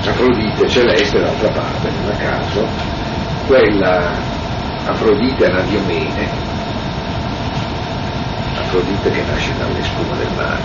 Afrodite 0.04 0.68
celeste 0.68 1.20
d'altra 1.20 1.48
parte, 1.50 1.88
non 1.90 2.10
a 2.10 2.16
caso, 2.16 2.66
quella 3.46 4.10
Afrodite 4.84 5.46
Anadiomene, 5.46 6.28
Afrodite 8.56 9.10
che 9.10 9.22
nasce 9.22 9.56
dalle 9.56 9.82
spume 9.82 10.16
del 10.16 10.32
mare, 10.34 10.62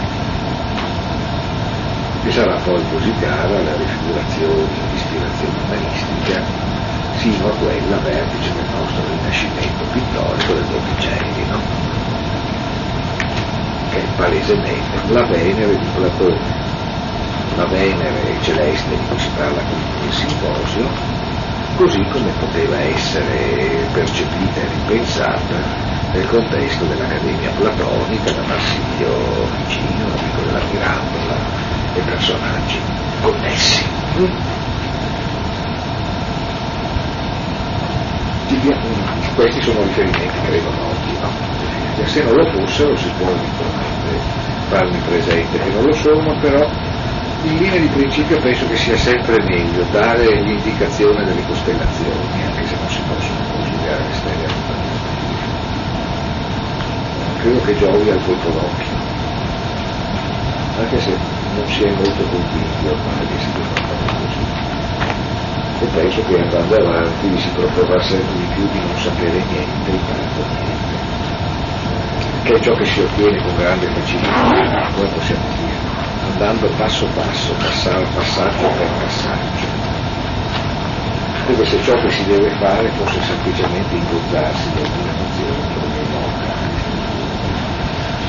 che 2.24 2.32
sarà 2.32 2.58
poi 2.64 2.84
così 2.92 3.14
cara 3.20 3.58
alla 3.58 3.76
rifigurazione 3.76 4.66
di 4.90 4.96
ispirazione 4.96 5.60
umanistica 5.66 6.42
sino 7.18 7.48
a 7.48 7.56
quella 7.58 7.98
vertice 7.98 8.54
del 8.54 8.70
nostro 8.74 9.04
rinascimento 9.08 9.84
pittorico 9.92 10.54
del 10.54 10.66
Botticelli, 10.66 11.46
no? 11.50 11.60
che 13.92 14.00
è 14.00 14.06
palesemente 14.16 15.14
la 15.14 15.26
Venere 15.26 15.78
di 15.78 15.86
Platone, 15.94 16.67
la 17.56 17.66
Venere 17.66 18.38
celeste 18.42 18.96
di 18.96 19.06
cui 19.08 19.20
si 19.20 19.30
parla 19.36 19.62
qui 19.62 19.78
nel 20.02 20.14
simposio, 20.14 20.88
così 21.76 22.04
come 22.12 22.32
poteva 22.40 22.80
essere 22.80 23.88
percepita 23.92 24.62
e 24.62 24.68
ripensata 24.68 25.56
nel 26.14 26.28
contesto 26.28 26.86
dell'Accademia 26.86 27.52
Platonica 27.52 28.32
da 28.32 28.42
Marsilio 28.48 29.46
Ficino, 29.48 30.06
amico 30.06 30.42
della 30.42 30.62
Mirandola, 30.72 31.36
e 31.94 32.00
personaggi 32.02 32.80
connessi. 33.22 33.86
Questi 39.36 39.62
sono 39.62 39.84
riferimenti 39.84 40.40
credo 40.46 40.70
noti, 40.72 41.18
no? 41.22 41.30
Se 42.06 42.24
non 42.24 42.34
lo 42.34 42.46
fossero 42.46 42.96
si 42.96 43.10
può 43.18 43.28
farmi 44.70 44.98
presente 45.00 45.60
che 45.60 45.70
non 45.72 45.84
lo 45.84 45.94
sono, 45.94 46.36
però 46.40 46.68
in 47.48 47.58
linea 47.60 47.80
di 47.80 47.88
principio 47.88 48.40
penso 48.42 48.68
che 48.68 48.76
sia 48.76 48.98
sempre 48.98 49.42
meglio 49.44 49.84
dare 49.92 50.42
l'indicazione 50.42 51.24
delle 51.24 51.46
costellazioni, 51.46 52.44
anche 52.44 52.66
se 52.68 52.76
non 52.76 52.90
si 52.90 53.02
possono 53.08 53.40
considerare 53.52 54.12
stereotipamente. 54.12 55.16
Credo 57.40 57.62
che 57.62 57.78
giovi 57.78 58.10
al 58.10 58.22
colpo 58.26 58.50
d'occhio, 58.50 58.96
anche 60.80 61.00
se 61.00 61.18
non 61.56 61.68
si 61.68 61.84
è 61.84 61.92
molto 61.92 62.24
convinti 62.24 62.88
ormai 62.88 63.28
che 63.28 63.40
si 63.40 63.52
debba 63.54 63.82
fare 63.88 64.20
così. 64.20 64.46
E 65.80 65.86
penso 65.94 66.24
che 66.24 66.40
andando 66.40 66.76
avanti 66.76 67.38
si 67.40 67.50
proporrà 67.50 68.02
sempre 68.02 68.36
di 68.36 68.48
più 68.54 68.68
di 68.68 68.80
non 68.80 68.98
sapere 68.98 69.42
niente, 69.48 69.92
intanto 69.92 70.44
niente. 70.64 70.96
Che 72.44 72.54
è 72.54 72.60
ciò 72.60 72.74
che 72.74 72.86
si 72.86 73.00
ottiene 73.00 73.42
con 73.42 73.56
grande 73.56 73.88
facilità, 73.88 74.90
come 74.96 75.08
possiamo 75.10 75.46
dire, 75.60 75.97
andando 76.28 76.68
passo 76.78 77.08
passo, 77.16 77.54
passaggio 77.54 78.68
per 78.78 78.90
passaggio. 79.00 79.86
Come 81.46 81.66
se 81.66 81.82
ciò 81.82 81.94
che 81.94 82.10
si 82.10 82.26
deve 82.26 82.50
fare 82.60 82.90
fosse 82.98 83.22
semplicemente 83.22 83.96
ingordarsi 83.96 84.70
di 84.72 84.82
alcune 84.82 85.12
dei 85.94 86.08
locali. 86.12 86.76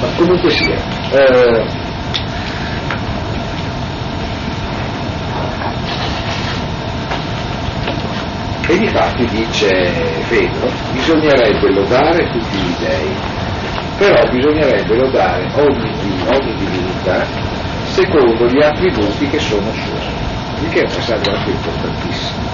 Ma 0.01 0.07
comunque 0.16 0.51
sia, 0.51 0.78
eh, 1.11 1.86
E 8.70 8.76
difatti 8.76 9.24
dice 9.30 9.66
Fedro, 10.28 10.70
bisognerebbe 10.92 11.72
lodare 11.72 12.28
tutti 12.28 12.59
gli 12.59 12.74
dei, 12.78 13.16
però 13.96 14.28
bisognerebbe 14.28 14.94
lodare 14.94 15.51
ogni, 15.55 15.90
ogni 16.28 16.55
divinità 16.55 17.58
secondo 17.99 18.46
gli 18.46 18.62
attributi 18.62 19.26
che 19.26 19.40
sono 19.40 19.72
suoi, 19.72 20.62
il 20.62 20.70
che 20.70 20.82
è 20.82 20.84
un 20.84 20.94
passaggio 20.94 21.30
anche 21.32 21.51
importantissimo, 21.51 22.46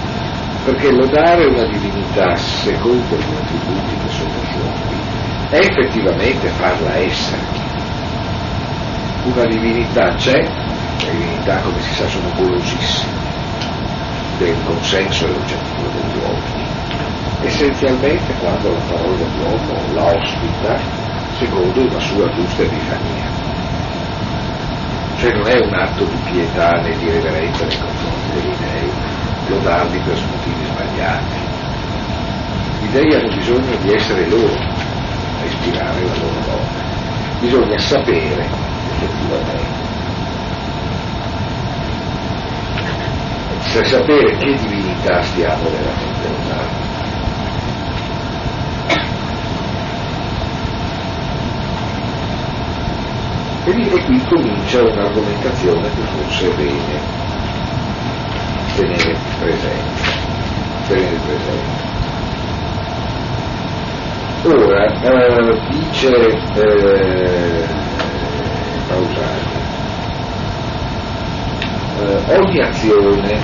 perché 0.64 0.90
lodare 0.90 1.44
una 1.44 1.66
divinità 1.66 2.34
secondo 2.36 3.14
gli 3.14 3.36
attributi 3.36 3.94
che 4.02 4.10
sono 4.10 4.42
suoi 4.52 4.96
è 5.50 5.58
effettivamente 5.58 6.48
farla 6.48 6.96
essere. 6.96 7.42
Una 9.24 9.44
divinità 9.44 10.14
c'è, 10.14 10.32
le 10.32 11.10
divinità 11.10 11.60
come 11.60 11.80
si 11.82 11.92
sa 11.92 12.08
sono 12.08 12.32
golosissime, 12.36 13.12
del 14.38 14.56
consenso 14.64 15.26
e 15.26 15.28
l'oggettivo 15.28 15.88
degli 15.88 16.22
uomini, 16.22 16.66
essenzialmente 17.42 18.32
quando 18.40 18.70
la 18.70 18.80
parola 18.88 19.16
dell'uomo 19.16 19.92
la 19.92 20.06
ospita 20.06 20.80
secondo 21.36 21.82
una 21.82 22.00
sua 22.00 22.32
giusta 22.32 22.62
epifania. 22.62 23.43
Cioè 25.24 25.32
non 25.32 25.48
è 25.48 25.58
un 25.58 25.72
atto 25.72 26.04
di 26.04 26.18
pietà 26.18 26.82
né 26.82 26.98
di 26.98 27.08
reverenza 27.08 27.64
nei 27.64 27.78
confronti 27.78 28.30
degli 28.30 28.54
dei, 28.58 28.92
lodarli 29.46 29.98
per 30.00 30.22
motivi 30.28 30.66
sbagliati. 30.66 31.36
Gli 32.80 32.88
dei 32.90 33.14
hanno 33.14 33.34
bisogno 33.34 33.74
di 33.76 33.90
essere 33.90 34.28
loro 34.28 34.52
a 34.52 35.44
ispirare 35.46 36.04
la 36.04 36.14
loro 36.16 36.40
lode. 36.44 36.82
Bisogna 37.38 37.78
sapere 37.78 38.50
effettivamente 38.90 39.82
per 43.72 43.86
sapere 43.86 44.36
che 44.36 44.58
divinità 44.58 45.22
stiamo 45.22 45.70
veramente 45.70 46.28
usando. 46.38 46.83
E 53.66 53.72
qui 53.72 54.22
comincia 54.26 54.82
un'argomentazione 54.82 55.88
che 55.94 56.02
forse 56.02 56.50
è 56.50 56.54
bene 56.54 57.22
tenere 58.76 59.16
presente. 59.38 60.02
Tenere 60.86 61.16
presente. 61.24 61.92
Ora, 64.46 64.84
eh, 64.84 65.60
dice 65.70 66.14
eh, 66.56 67.66
Pausani, 68.86 69.54
eh, 72.00 72.36
ogni 72.36 72.60
azione 72.60 73.40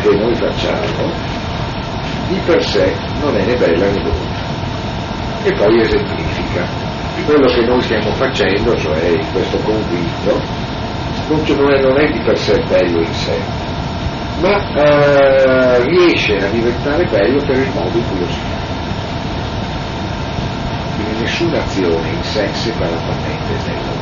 che 0.00 0.16
noi 0.16 0.34
facciamo 0.34 1.12
di 2.28 2.40
per 2.46 2.64
sé 2.64 2.94
non 3.20 3.36
è 3.36 3.44
né 3.44 3.54
bella 3.56 3.90
né 3.90 4.00
brutta. 4.00 4.46
E 5.44 5.52
poi 5.52 5.80
esemplifica. 5.80 6.87
Quello 7.24 7.46
che 7.46 7.60
noi 7.66 7.80
stiamo 7.82 8.10
facendo, 8.12 8.76
cioè 8.78 9.18
questo 9.32 9.58
è, 11.70 11.80
non 11.80 11.98
è 11.98 12.10
di 12.10 12.20
per 12.20 12.38
sé 12.38 12.62
bello 12.66 13.00
in 13.00 13.12
sé, 13.12 13.38
ma 14.40 14.56
eh, 14.72 15.84
riesce 15.84 16.36
a 16.36 16.48
diventare 16.48 17.04
bello 17.04 17.42
per 17.44 17.58
il 17.58 17.70
modo 17.74 17.98
in 17.98 18.08
cui 18.08 18.18
lo 18.18 18.26
si 18.26 18.40
fa. 18.40 18.56
Quindi 20.96 21.20
nessuna 21.20 21.58
azione 21.58 22.08
in 22.08 22.22
sé 22.22 22.48
separatamente 22.54 23.52
è 23.52 23.70
bella 23.70 23.98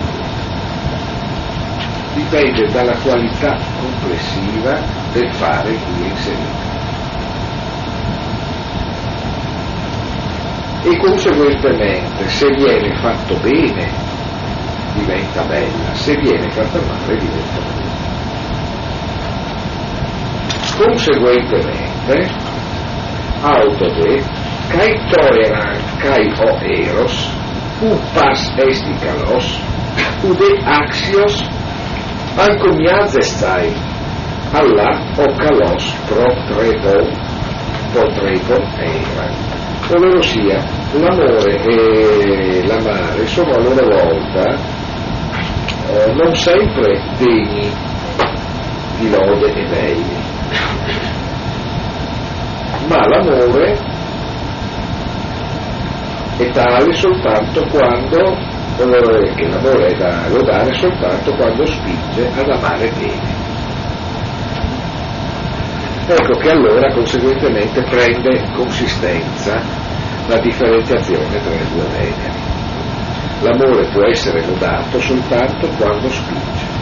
dipende 2.17 2.67
dalla 2.73 2.97
qualità 3.03 3.59
complessiva 3.79 4.81
del 5.12 5.31
fare 5.35 5.71
in 5.71 5.79
cui 5.85 6.07
è 6.07 6.09
inserito. 6.09 6.86
E 10.89 10.97
conseguentemente 10.99 12.28
se 12.28 12.47
viene 12.55 12.95
fatto 13.01 13.34
bene 13.43 13.91
diventa 14.95 15.43
bella, 15.43 15.95
se 15.95 16.16
viene 16.16 16.49
fatta 16.53 16.78
male 16.80 17.16
diventa 17.16 17.59
brutta. 17.59 18.05
Conseguentemente, 20.78 22.30
autode, 23.43 24.22
kai 24.68 25.01
toleran 25.11 25.76
kai 25.99 26.32
o 26.39 26.59
eros, 26.62 27.30
upas 27.80 28.53
esti 28.57 28.95
kalos, 29.03 29.59
ude 30.22 30.62
axios 30.64 31.43
Alconiazestai, 32.37 33.72
Allah 34.53 35.01
o 35.16 35.26
kalos 35.41 35.84
pro 36.07 36.28
trepo, 36.47 36.97
pro 37.93 38.05
trepo 38.12 38.61
era. 38.76 39.56
Ovvero 39.89 40.20
sia, 40.20 40.64
l'amore 40.95 41.62
e 41.62 42.66
l'amare 42.66 43.24
sono 43.26 43.53
a 43.53 43.59
loro 43.61 43.87
volta 43.87 44.57
eh, 45.89 46.12
non 46.12 46.34
sempre 46.34 47.01
degni 47.18 47.70
di 48.99 49.11
lode 49.11 49.53
e 49.53 49.64
belli, 49.68 50.16
ma 52.89 53.07
l'amore 53.07 53.78
è 56.39 56.51
tale 56.51 56.93
soltanto 56.93 57.64
quando 57.70 58.37
eh, 58.78 59.34
che 59.37 59.49
l'amore 59.49 59.87
è 59.87 59.97
da 59.97 60.26
lodare 60.28 60.74
soltanto 60.74 61.32
quando 61.37 61.64
spinge 61.64 62.28
ad 62.34 62.49
amare 62.49 62.91
bene. 62.99 63.45
Ecco 66.09 66.39
che 66.39 66.51
allora 66.51 66.93
conseguentemente 66.93 67.83
prende 67.83 68.49
consistenza 68.55 69.61
la 70.29 70.39
differenziazione 70.39 71.41
tra 71.41 71.51
le 71.51 71.67
due 71.73 71.83
veneri. 71.91 72.45
L'amore 73.43 73.89
può 73.91 74.05
essere 74.05 74.45
lodato 74.47 75.01
soltanto 75.01 75.69
quando 75.77 76.09
spinge. 76.09 76.75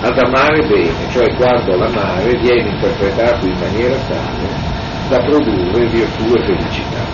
ad 0.00 0.18
amare 0.18 0.66
bene, 0.66 1.08
cioè 1.12 1.34
quando 1.34 1.76
l'amare 1.76 2.36
viene 2.36 2.68
interpretato 2.68 3.46
in 3.46 3.56
maniera 3.58 3.96
tale 4.06 4.48
da 5.08 5.18
produrre 5.20 5.86
virtù 5.86 6.34
e 6.34 6.42
felicità. 6.44 7.04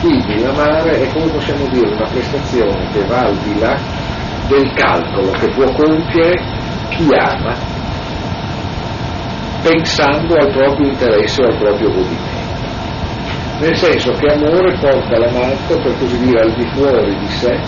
Quindi 0.00 0.40
l'amare 0.40 1.00
è 1.00 1.12
come 1.12 1.30
possiamo 1.30 1.66
dire 1.68 1.88
una 1.88 2.08
prestazione 2.08 2.88
che 2.92 3.06
va 3.06 3.20
al 3.20 3.36
di 3.38 3.58
là 3.58 3.78
del 4.48 4.70
calcolo 4.74 5.30
che 5.30 5.48
può 5.48 5.64
compiere 5.72 6.62
chi 6.96 7.08
ama 7.12 7.56
pensando 9.62 10.34
al 10.34 10.52
proprio 10.52 10.90
interesse 10.90 11.42
o 11.42 11.46
al 11.46 11.56
proprio 11.56 11.88
godimento. 11.88 12.42
Nel 13.60 13.76
senso 13.76 14.12
che 14.12 14.32
amore 14.32 14.76
porta 14.78 15.18
l'amato, 15.18 15.80
per 15.82 15.96
così 15.98 16.18
dire, 16.18 16.40
al 16.40 16.52
di 16.52 16.68
fuori 16.74 17.18
di 17.18 17.28
sé, 17.28 17.58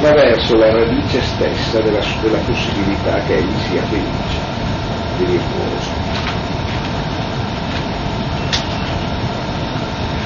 ma 0.00 0.12
verso 0.12 0.56
la 0.56 0.70
radice 0.70 1.20
stessa 1.20 1.80
della, 1.80 2.00
della 2.22 2.38
possibilità 2.38 3.18
che 3.26 3.36
egli 3.36 3.58
sia 3.68 3.82
felice 3.82 4.38
e 5.18 5.24
virtuoso. 5.24 5.90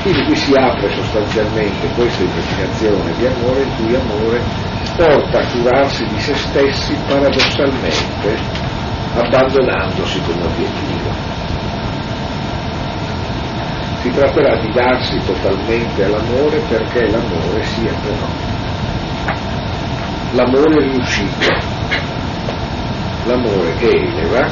Quindi 0.03 0.25
qui 0.27 0.37
si 0.37 0.53
apre 0.55 0.91
sostanzialmente 0.91 1.89
questa 1.95 2.23
investigazione 2.23 3.15
di 3.17 3.27
amore 3.27 3.63
in 3.63 3.77
cui 3.77 3.95
amore 3.95 4.43
porta 4.97 5.39
a 5.39 5.47
curarsi 5.47 6.07
di 6.07 6.21
se 6.21 6.35
stessi 6.35 6.97
paradossalmente 7.07 8.39
abbandonandosi 9.15 10.21
come 10.23 10.45
obiettivo. 10.45 11.11
Si 14.01 14.11
tratterà 14.11 14.57
di 14.61 14.73
darsi 14.73 15.19
totalmente 15.25 16.05
all'amore 16.05 16.59
perché 16.69 17.09
l'amore 17.09 17.63
sia 17.63 17.93
però 18.03 18.53
l'amore 20.35 20.89
riuscito, 20.91 21.47
l'amore 23.27 23.73
che 23.77 23.87
eleva, 23.87 24.51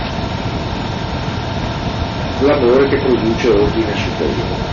l'amore 2.41 2.89
che 2.89 2.99
produce 2.99 3.49
ordine 3.49 3.95
superiore. 3.97 4.71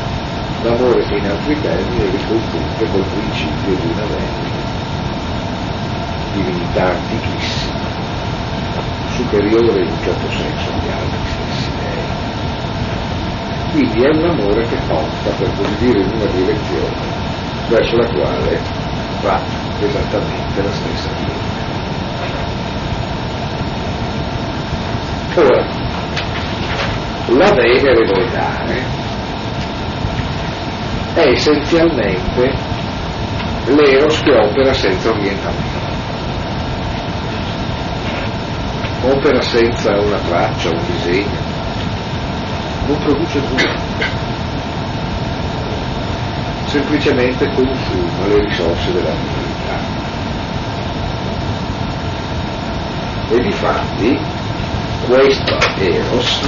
L'amore 0.62 1.06
che 1.06 1.16
in 1.16 1.26
altri 1.26 1.60
termini 1.62 2.04
è 2.04 2.12
ricongiunto 2.12 2.86
col 2.92 3.06
principio 3.06 3.76
di 3.76 3.92
una 3.94 4.06
vendita, 4.06 4.69
divinità 6.44 6.86
antichissima, 6.86 7.78
superiore 9.16 9.82
in 9.82 9.92
un 9.92 10.02
certo 10.04 10.30
senso 10.30 10.70
agli 10.72 10.90
altri 10.90 11.20
stessi 11.26 11.72
dei. 11.78 12.18
Quindi 13.72 14.04
è 14.04 14.10
un 14.10 14.30
amore 14.30 14.68
che 14.68 14.78
porta, 14.88 15.30
per 15.38 15.52
così 15.56 15.76
dire, 15.78 16.00
in 16.00 16.12
una 16.14 16.32
direzione 16.32 17.18
verso 17.68 17.96
la 17.98 18.08
quale 18.08 18.62
va 19.22 19.42
esattamente 19.80 20.62
la 20.62 20.72
stessa 20.72 21.10
via. 21.20 21.48
Ora, 25.36 25.66
la 27.28 27.54
venere 27.54 28.30
dare 28.32 28.84
è 31.14 31.28
essenzialmente 31.28 32.52
l'eros 33.66 34.22
che 34.22 34.34
opera 34.34 34.74
senza 34.74 35.10
orientamento. 35.10 35.79
Opera 39.02 39.42
senza 39.42 39.98
una 39.98 40.18
traccia, 40.18 40.70
un 40.70 40.86
disegno, 40.86 41.40
non 42.86 42.98
produce 43.00 43.40
nulla, 43.40 43.80
semplicemente 46.66 47.50
consuma 47.54 48.28
le 48.28 48.40
risorse 48.40 48.92
della 48.92 49.12
vita. 49.12 49.98
E 53.30 53.40
difatti 53.42 54.20
questa 55.06 55.58
Eros 55.78 56.42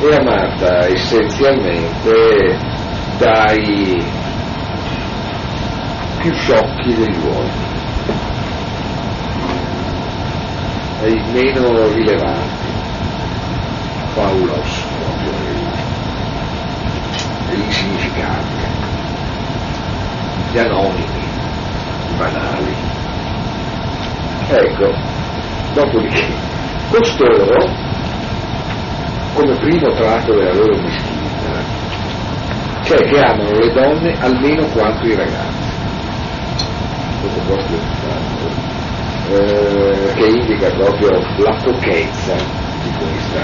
è 0.00 0.14
amata 0.14 0.86
essenzialmente 0.88 2.58
dai 3.16 4.04
più 6.18 6.32
sciocchi 6.34 6.94
degli 6.94 7.18
uomini, 7.18 7.75
ai 11.06 11.22
meno 11.30 11.86
rilevanti, 11.92 12.66
Paulos 14.14 14.84
proprio, 14.98 15.32
degli 17.48 17.62
insignificanti, 17.62 18.64
gli 20.50 20.58
anonimi, 20.58 21.22
i 22.10 22.16
banali. 22.16 22.74
Ecco, 24.48 24.94
dopodiché, 25.74 26.26
costoro, 26.90 27.70
come 29.34 29.54
primo 29.58 29.92
tratto 29.92 30.34
della 30.34 30.54
loro 30.54 30.76
meschinità, 30.82 31.62
cioè 32.82 32.98
che 33.06 33.20
amano 33.20 33.50
le 33.52 33.72
donne 33.72 34.16
almeno 34.20 34.66
quanto 34.66 35.06
i 35.06 35.14
ragazzi. 35.14 35.54
Questo 37.20 37.40
posto 37.46 38.75
eh, 39.30 40.12
che 40.14 40.26
indica 40.26 40.70
proprio 40.70 41.10
la 41.38 41.56
pochezza 41.62 42.34
di, 42.82 42.90
questa, 42.98 43.42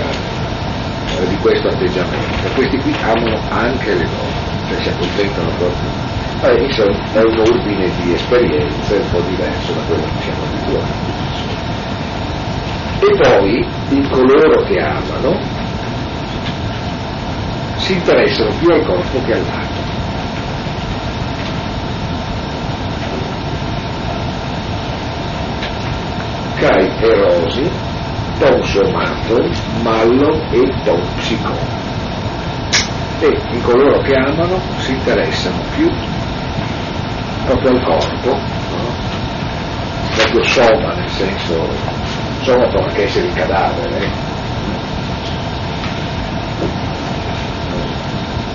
eh, 1.21 1.29
di 1.29 1.37
questo 1.39 1.69
atteggiamento. 1.69 2.49
Questi 2.55 2.79
qui 2.79 2.95
amano 3.03 3.41
anche 3.49 3.95
le 3.95 4.05
donne, 4.05 4.69
cioè 4.69 4.83
si 4.83 4.89
accontentano 4.89 5.51
proprio. 5.59 5.91
Eh, 6.43 6.65
insomma, 6.65 6.99
è 7.13 7.23
un 7.23 7.39
ordine 7.39 7.91
di 8.01 8.13
esperienze 8.13 8.97
un 8.97 9.11
po' 9.11 9.21
diverso 9.21 9.73
da 9.73 9.81
quello 9.87 10.03
che 10.03 10.23
siamo 10.23 10.43
abituati. 10.45 11.11
E 13.01 13.17
poi 13.17 13.67
in 13.91 14.09
coloro 14.09 14.63
che 14.63 14.79
amano 14.81 15.41
si 17.77 17.95
interessano 17.95 18.51
più 18.59 18.69
al 18.71 18.85
corpo 18.85 19.21
che 19.25 19.33
all'anima. 19.33 19.72
Cai 26.63 26.89
erosi, 27.01 27.69
tom 28.39 28.63
somato, 28.63 29.51
mallo 29.83 30.41
e 30.53 30.61
tom 30.85 31.01
psico. 31.17 31.51
E 33.19 33.37
in 33.51 33.63
coloro 33.63 34.01
che 34.03 34.15
amano 34.15 34.61
si 34.79 34.93
interessano 34.93 35.61
più 35.75 35.91
proprio 37.47 37.71
al 37.71 37.83
corpo, 37.83 38.31
no? 38.31 38.95
proprio 40.15 40.43
soma 40.45 40.93
nel 40.95 41.09
senso, 41.09 41.69
soma 42.43 42.69
può 42.69 42.85
anche 42.85 43.03
essere 43.07 43.27
il 43.27 43.35
cadavere, 43.35 43.99
eh? 43.99 44.11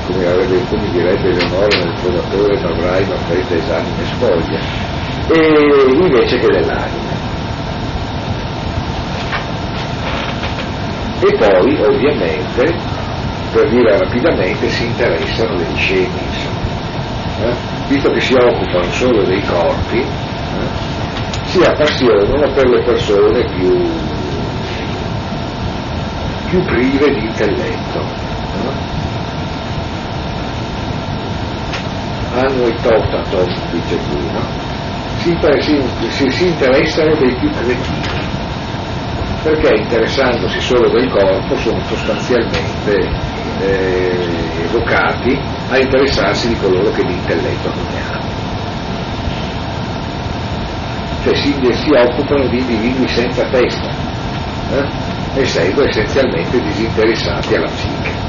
come, 0.06 0.28
avrebbe, 0.28 0.66
come 0.70 0.90
direbbe 0.92 1.34
Leonora 1.34 1.78
nel 1.78 1.94
trovatore 2.00 2.58
avrai 2.62 3.06
ma 3.06 3.16
preta 3.28 3.54
esanime 3.54 4.06
spoglia, 4.06 4.60
e 5.28 6.06
invece 6.06 6.40
che 6.40 6.48
dell'anima. 6.48 7.07
E 11.20 11.36
poi 11.36 11.82
ovviamente, 11.82 12.76
per 13.52 13.70
dire 13.70 13.98
rapidamente, 13.98 14.70
si 14.70 14.86
interessano 14.86 15.58
degli 15.58 15.78
scemi, 15.78 16.20
eh? 17.42 17.56
visto 17.88 18.12
che 18.12 18.20
si 18.20 18.34
occupano 18.34 18.92
solo 18.92 19.24
dei 19.24 19.42
corpi, 19.42 20.00
eh? 20.00 20.06
si 21.46 21.64
appassionano 21.64 22.52
per 22.54 22.68
le 22.68 22.84
persone 22.84 23.46
più, 23.56 23.90
più 26.48 26.64
prive 26.66 27.14
di 27.14 27.26
intelletto. 27.26 28.00
Eh? 28.00 28.96
hanno 32.38 32.68
il 32.68 32.76
totato, 32.82 33.46
dice 33.72 33.98
Bruno, 34.08 34.40
si, 35.18 35.36
si, 36.10 36.30
si 36.30 36.48
interessano 36.48 37.16
dei 37.16 37.34
più 37.36 37.50
cretini, 37.50 38.02
perché 39.44 39.76
interessandosi 39.76 40.60
solo 40.60 40.90
del 40.90 41.10
corpo 41.10 41.56
sono 41.58 41.82
sostanzialmente 41.86 43.10
eh, 43.62 44.28
evocati 44.64 45.40
a 45.70 45.78
interessarsi 45.78 46.48
di 46.50 46.56
coloro 46.58 46.92
che 46.92 47.04
l'intelletto 47.04 47.70
non 47.70 47.86
ne 47.94 48.02
hanno. 48.10 48.36
Cioè 51.24 51.36
si, 51.36 51.54
si 51.72 51.92
occupano 51.92 52.48
di 52.48 52.60
individui 52.60 53.08
senza 53.08 53.44
testa, 53.50 53.90
eh? 54.72 55.42
essendo 55.42 55.84
essenzialmente 55.84 56.62
disinteressati 56.62 57.56
alla 57.56 57.68
psiche. 57.68 58.26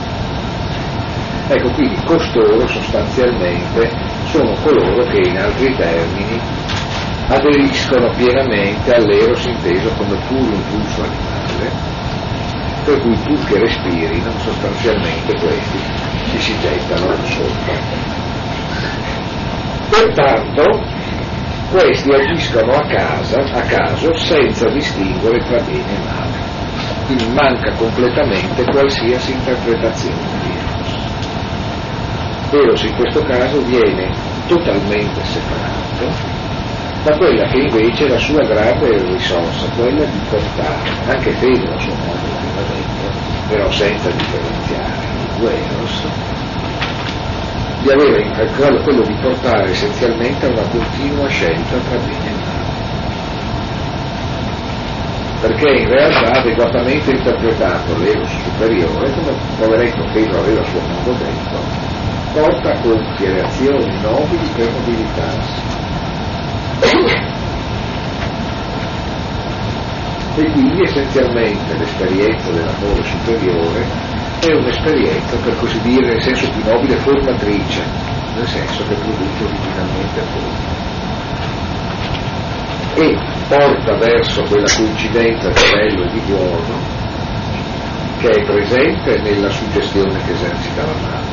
Ecco, 1.50 1.70
quindi 1.70 1.96
costoro 2.04 2.66
sostanzialmente 2.66 3.90
sono 4.26 4.52
coloro 4.62 5.02
che 5.06 5.28
in 5.28 5.38
altri 5.38 5.74
termini 5.76 6.38
aderiscono 7.28 8.10
pienamente 8.16 8.94
all'eros 8.94 9.44
inteso 9.44 9.90
come 9.96 10.16
puro 10.26 10.50
impulso 10.54 11.02
animale, 11.02 11.70
per 12.84 13.00
cui 13.00 13.16
pur 13.16 13.44
che 13.46 13.58
respirino 13.58 14.30
sostanzialmente 14.38 15.38
questi 15.38 15.78
ci 16.30 16.38
si 16.38 16.58
gettano 16.60 17.14
sotto. 17.24 17.72
Pertanto 19.90 20.82
questi 21.70 22.10
agiscono 22.10 22.72
a, 22.72 22.86
casa, 22.86 23.40
a 23.40 23.60
caso 23.62 24.16
senza 24.16 24.68
distinguere 24.70 25.38
tra 25.44 25.60
bene 25.60 25.94
e 25.94 25.98
male. 26.06 26.46
Quindi 27.04 27.26
manca 27.28 27.72
completamente 27.72 28.64
qualsiasi 28.64 29.32
interpretazione 29.32 30.16
di 30.42 30.56
Eros. 30.56 30.92
Eros 32.52 32.82
in 32.84 32.94
questo 32.96 33.22
caso 33.24 33.60
viene 33.64 34.10
totalmente 34.46 35.22
separato 35.24 36.37
da 37.02 37.16
quella 37.16 37.46
che 37.46 37.58
invece 37.58 38.06
è 38.06 38.08
la 38.08 38.18
sua 38.18 38.44
grande 38.44 38.88
risorsa, 39.12 39.68
quella 39.76 40.04
di 40.04 40.18
portare, 40.28 40.90
anche 41.06 41.30
fede 41.32 41.72
a 41.72 41.78
suo 41.78 41.94
modo 41.94 42.26
ovviamente, 42.34 43.10
però 43.48 43.70
senza 43.70 44.10
differenziare 44.10 45.06
i 45.06 45.38
due 45.38 45.64
Eros, 45.64 46.06
di 47.80 47.90
avere 47.90 48.82
quello, 48.82 49.02
di 49.02 49.14
portare 49.14 49.70
essenzialmente 49.70 50.46
a 50.46 50.50
una 50.50 50.66
continua 50.66 51.28
scelta 51.28 51.76
tra 51.76 51.98
bene 51.98 52.28
e 52.28 52.34
male. 52.44 52.76
Perché 55.40 55.68
in 55.70 55.88
realtà 55.88 56.40
adeguatamente 56.40 57.12
interpretato 57.12 57.96
l'Eros 57.96 58.36
superiore, 58.42 59.14
come 59.14 59.36
poveretto 59.56 60.04
Pedro 60.12 60.40
aveva 60.40 60.60
a 60.60 60.64
suo 60.64 60.80
modo 60.80 61.12
detto, 61.12 61.62
porta 62.32 62.70
a 62.72 62.80
compiere 62.80 63.42
azioni 63.42 64.00
nobili 64.00 64.48
per 64.48 64.72
mobilitarsi 64.72 65.77
e 70.38 70.50
quindi 70.52 70.82
essenzialmente 70.82 71.76
l'esperienza 71.76 72.50
dell'amore 72.52 73.02
superiore 73.02 73.84
è 74.40 74.52
un'esperienza, 74.52 75.36
per 75.38 75.56
così 75.56 75.80
dire, 75.80 76.06
nel 76.06 76.22
senso 76.22 76.48
più 76.50 76.62
nobile, 76.62 76.96
formatrice, 76.98 77.82
nel 78.36 78.46
senso 78.46 78.86
che 78.86 78.94
produce 78.94 79.44
originalmente 79.44 80.20
forma. 80.32 80.76
E 82.94 83.16
porta 83.48 83.96
verso 83.96 84.42
quella 84.44 84.68
coincidenza 84.76 85.48
di 85.48 85.62
bello 85.72 86.04
e 86.04 86.10
di 86.10 86.20
buono 86.20 86.96
che 88.18 88.28
è 88.28 88.44
presente 88.44 89.20
nella 89.20 89.50
suggestione 89.50 90.20
che 90.24 90.32
esercita 90.32 90.84
la 90.84 90.94
mano, 91.00 91.26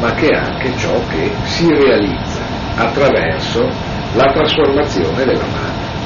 ma 0.00 0.12
che 0.14 0.26
è 0.26 0.36
anche 0.36 0.76
ciò 0.76 1.00
che 1.08 1.30
si 1.44 1.68
realizza 1.68 2.40
attraverso 2.76 3.68
la 4.14 4.32
trasformazione 4.32 5.24
della 5.24 5.46
mano. 5.46 5.96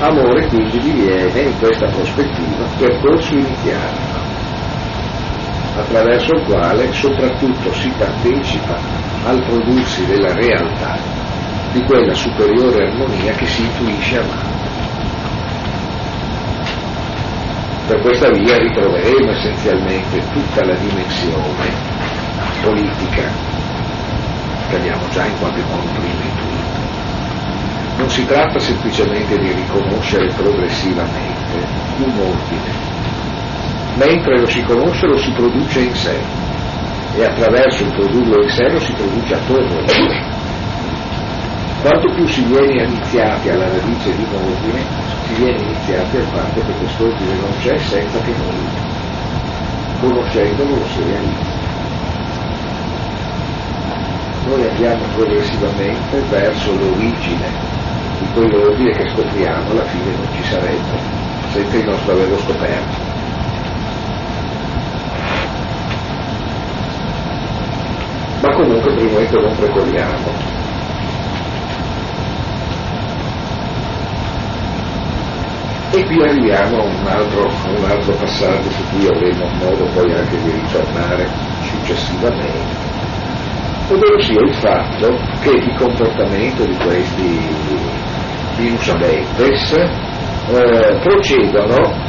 Amore 0.00 0.46
quindi 0.48 0.78
diviene 0.78 1.40
in 1.40 1.58
questa 1.58 1.86
prospettiva 1.86 2.64
percorso 2.78 3.34
iniziale, 3.34 3.98
attraverso 5.76 6.32
il 6.34 6.44
quale 6.46 6.92
soprattutto 6.92 7.72
si 7.74 7.90
partecipa 7.96 8.76
al 9.24 9.44
prodursi 9.44 10.06
della 10.06 10.32
realtà 10.34 10.96
di 11.72 11.82
quella 11.84 12.14
superiore 12.14 12.88
armonia 12.88 13.32
che 13.32 13.46
si 13.46 13.62
intuisce 13.62 14.18
a 14.18 14.22
mano. 14.22 14.58
Per 17.86 18.00
questa 18.00 18.30
via 18.30 18.56
ritroveremo 18.56 19.30
essenzialmente 19.32 20.18
tutta 20.32 20.64
la 20.64 20.74
dimensione 20.74 21.68
politica 22.62 23.22
che 24.68 24.76
abbiamo 24.76 25.08
già 25.08 25.26
in 25.26 25.36
qualche 25.38 25.62
modo 25.62 25.88
prima 25.98 26.22
intuito 26.22 26.49
non 28.00 28.08
si 28.08 28.24
tratta 28.24 28.58
semplicemente 28.58 29.38
di 29.38 29.52
riconoscere 29.52 30.26
progressivamente 30.32 31.66
un 31.98 32.18
ordine, 32.18 32.72
mentre 33.96 34.40
lo 34.40 34.46
si 34.46 34.62
conosce 34.62 35.06
lo 35.06 35.18
si 35.18 35.30
produce 35.32 35.80
in 35.80 35.94
sé 35.94 36.18
e 37.16 37.24
attraverso 37.24 37.84
il 37.84 37.92
produrlo 37.92 38.42
in 38.42 38.48
sé 38.48 38.70
lo 38.70 38.80
si 38.80 38.92
produce 38.94 39.34
attorno 39.34 39.78
a 39.78 39.86
sé. 39.88 40.38
Quanto 41.82 42.12
più 42.14 42.26
si 42.26 42.42
viene 42.44 42.84
iniziati 42.84 43.50
alla 43.50 43.68
radice 43.68 44.16
di 44.16 44.22
un 44.22 44.34
ordine, 44.34 44.82
si 45.26 45.34
viene 45.34 45.60
iniziati 45.60 46.16
al 46.16 46.26
fatto 46.32 46.60
che 46.64 46.72
quest'ordine 46.72 47.34
non 47.34 47.52
c'è 47.60 47.76
senza 47.76 48.18
che 48.20 48.32
noi, 48.32 48.68
conoscendolo, 50.00 50.76
lo 50.76 50.86
si 50.86 51.02
realizzi. 51.02 51.58
Noi 54.46 54.68
andiamo 54.68 55.04
progressivamente 55.14 56.18
verso 56.30 56.74
l'origine 56.78 57.70
di 58.20 58.26
quell'ordine 58.32 58.92
che 58.92 59.08
scopriamo 59.10 59.70
alla 59.70 59.84
fine 59.86 60.14
non 60.14 60.28
ci 60.34 60.44
sarebbe 60.44 61.20
senza 61.52 61.76
il 61.76 61.84
nostro 61.84 62.12
averlo 62.12 62.38
scoperto. 62.38 63.08
Ma 68.42 68.54
comunque 68.54 68.94
per 68.94 69.02
il 69.02 69.10
momento 69.10 69.40
non 69.40 69.56
precoriamo. 69.56 70.58
E 75.92 76.04
qui 76.04 76.22
arriviamo 76.22 76.78
a 76.78 76.84
un 76.84 77.06
altro, 77.06 77.50
un 77.76 77.84
altro 77.84 78.12
passaggio 78.14 78.70
su 78.70 78.82
cui 78.90 79.06
avremo 79.08 79.46
modo 79.58 79.84
poi 79.92 80.12
anche 80.14 80.40
di 80.40 80.50
ritornare 80.52 81.28
successivamente, 81.62 82.76
ovvero 83.88 84.20
sia 84.20 84.40
il 84.40 84.54
fatto 84.54 85.18
che 85.40 85.50
il 85.50 85.74
comportamento 85.76 86.64
di 86.64 86.76
questi 86.76 87.79
virus 88.60 88.88
adeptes 88.88 89.72
eh, 89.72 90.98
procedono 91.02 92.08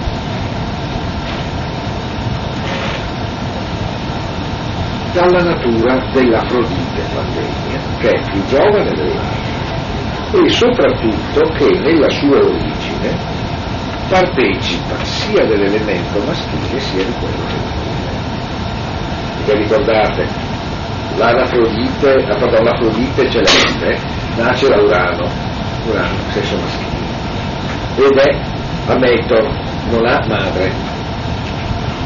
dalla 5.14 5.44
natura 5.44 6.10
dell'Afrodite 6.14 7.03
pandemia, 7.14 7.80
che 7.99 8.10
è 8.10 8.32
più 8.32 8.45
giovane 8.45 8.91
dell'altra, 8.91 10.44
e 10.44 10.49
soprattutto 10.49 11.41
che 11.53 11.68
nella 11.80 12.10
sua 12.10 12.38
origine 12.38 13.18
partecipa 14.10 15.03
sia 15.03 15.45
dell'elemento 15.45 16.19
maschile 16.26 16.80
sia 16.80 17.03
di 17.03 17.14
quello 17.19 17.45
femminile. 19.45 19.60
Ricordate, 19.64 20.28
l'anafrodite, 21.18 22.23
pardon, 22.28 22.64
l'Afrodite 22.64 23.30
celeste 23.30 23.98
nasce 24.38 24.68
da 24.69 24.78
Urano, 24.82 25.51
Urano, 25.86 26.30
sesso 26.30 26.58
maschile, 26.58 27.02
ed 27.98 28.18
è 28.18 28.60
a 28.88 28.95
non 29.90 30.06
ha 30.06 30.24
madre. 30.28 30.72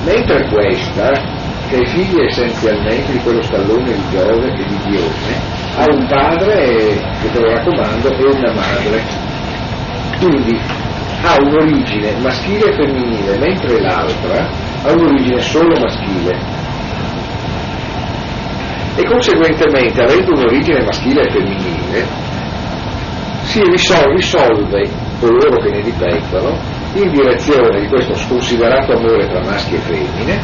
Mentre 0.04 0.48
questa, 0.50 1.12
che 1.70 1.78
è 1.78 1.86
figlia 1.88 2.24
essenzialmente 2.26 3.12
di 3.12 3.20
quello 3.20 3.42
stallone 3.42 3.94
di 3.94 4.04
Giove 4.12 4.48
e 4.48 4.66
di 4.66 4.78
Dione, 4.86 5.54
ha 5.78 5.86
un 5.90 6.06
padre 6.08 6.56
che 7.22 7.32
te 7.32 7.40
lo 7.40 7.50
raccomando 7.50 8.10
e 8.10 8.24
una 8.24 8.54
madre. 8.54 9.04
Quindi 10.20 10.60
ha 11.24 11.36
un'origine 11.42 12.16
maschile 12.22 12.70
e 12.70 12.74
femminile, 12.74 13.38
mentre 13.38 13.82
l'altra 13.82 14.48
ha 14.84 14.92
un'origine 14.92 15.42
solo 15.42 15.80
maschile. 15.80 16.38
E 18.96 19.04
conseguentemente, 19.06 20.02
avendo 20.02 20.32
un'origine 20.34 20.84
maschile 20.84 21.22
e 21.24 21.32
femminile, 21.32 22.25
si 23.46 23.62
risolve, 23.64 24.16
risolve 24.16 24.90
coloro 25.20 25.62
che 25.62 25.70
ne 25.70 25.82
dipendono 25.82 26.58
in 26.94 27.10
direzione 27.12 27.80
di 27.80 27.88
questo 27.88 28.14
sconsiderato 28.16 28.94
amore 28.94 29.28
tra 29.28 29.42
maschi 29.44 29.76
e 29.76 29.80
femmine 29.80 30.40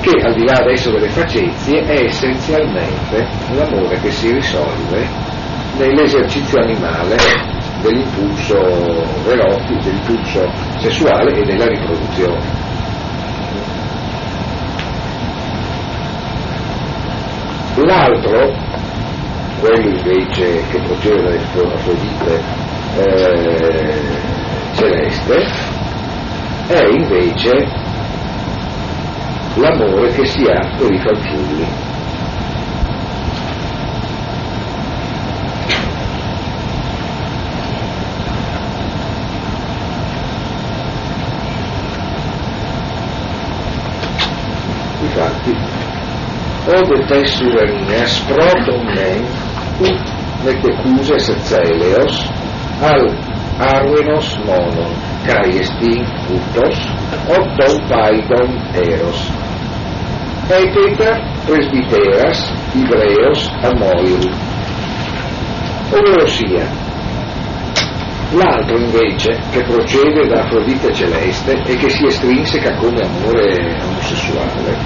che 0.00 0.20
al 0.22 0.34
di 0.34 0.44
là 0.44 0.58
adesso 0.58 0.90
delle 0.90 1.08
facezie 1.08 1.80
è 1.80 2.04
essenzialmente 2.04 3.26
l'amore 3.54 3.98
che 4.00 4.10
si 4.10 4.32
risolve 4.32 5.06
nell'esercizio 5.78 6.60
animale 6.60 7.16
dell'impulso 7.82 8.56
erotico, 9.26 9.80
dell'impulso 9.82 10.50
sessuale 10.78 11.32
e 11.38 11.44
della 11.44 11.66
riproduzione. 11.66 12.64
L'altro 17.76 18.65
quello 19.60 19.88
invece 19.88 20.62
che 20.70 20.80
procede 20.80 21.22
dalle 21.22 21.74
Afrodite 21.74 22.42
eh, 22.98 24.34
celeste 24.74 25.34
è 26.68 26.84
invece 26.90 27.66
l'amore 29.54 30.12
che 30.12 30.24
si 30.26 30.42
ha 30.44 30.68
per 30.76 30.92
i 30.92 30.98
fanciulli. 30.98 31.66
Infatti, 45.00 45.56
ode 46.66 47.04
te 47.06 47.24
suverenia, 47.26 48.06
sprotum 48.06 48.84
men, 48.92 49.45
ut 49.80 50.04
metecuse 50.44 51.18
celeos 51.44 52.14
al 52.82 53.04
arvenos 53.58 54.36
monon 54.46 54.92
cae 55.26 55.60
estin 55.60 56.02
utos 56.36 56.88
otton 57.38 57.80
paidon 57.88 58.50
eros. 58.74 59.30
Eteta 60.48 61.16
presbiteras 61.46 62.52
ibreos 62.74 63.50
amoiru 63.62 64.30
ovvero 65.92 66.26
sia 66.26 66.66
L'altro 68.32 68.76
invece, 68.76 69.38
che 69.52 69.62
procede 69.62 70.26
da 70.26 70.42
Afrodite 70.42 70.92
celeste 70.92 71.52
e 71.64 71.76
che 71.76 71.88
si 71.88 72.06
estrinseca 72.06 72.74
come 72.74 73.00
amore 73.00 73.80
omosessuale, 73.80 74.76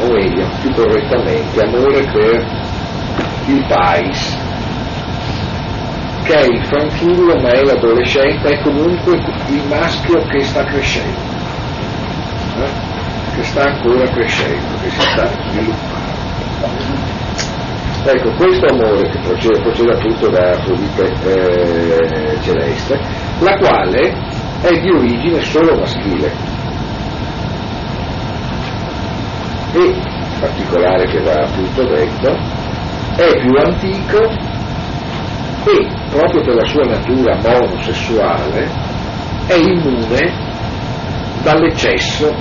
o 0.00 0.12
meglio, 0.12 0.46
più 0.60 0.72
correttamente, 0.72 1.62
amore 1.62 2.04
per 2.12 2.46
il 3.46 3.64
pais, 3.68 4.38
che 6.24 6.34
è 6.34 6.44
il 6.44 6.64
fanciullo 6.66 7.40
ma 7.40 7.50
è 7.50 7.62
l'adolescente, 7.62 8.48
è 8.48 8.62
comunque 8.62 9.14
il 9.48 9.62
maschio 9.68 10.20
che 10.26 10.42
sta 10.42 10.64
crescendo, 10.64 11.18
eh? 12.58 13.34
che 13.36 13.42
sta 13.44 13.62
ancora 13.62 14.08
crescendo, 14.10 14.78
che 14.82 14.90
si 14.90 15.00
sta 15.00 15.28
sviluppando. 15.48 16.14
Ecco, 18.08 18.30
questo 18.34 18.66
amore 18.66 19.10
che 19.10 19.18
procede, 19.18 19.60
procede 19.62 19.92
appunto 19.92 20.28
da 20.28 20.50
Afrodite 20.50 21.12
eh, 21.24 22.40
celeste, 22.40 23.00
la 23.40 23.56
quale 23.56 24.14
è 24.62 24.80
di 24.80 24.90
origine 24.90 25.42
solo 25.42 25.76
maschile. 25.76 26.45
E, 29.72 29.94
particolare 30.40 31.06
che 31.06 31.20
va 31.20 31.42
appunto 31.42 31.84
detto, 31.84 32.30
è 33.16 33.38
più 33.40 33.56
antico 33.56 34.18
e 35.64 35.88
proprio 36.10 36.42
per 36.42 36.54
la 36.54 36.64
sua 36.64 36.84
natura 36.84 37.36
monosessuale 37.42 38.68
è 39.46 39.54
immune 39.54 40.32
dall'eccesso 41.42 42.34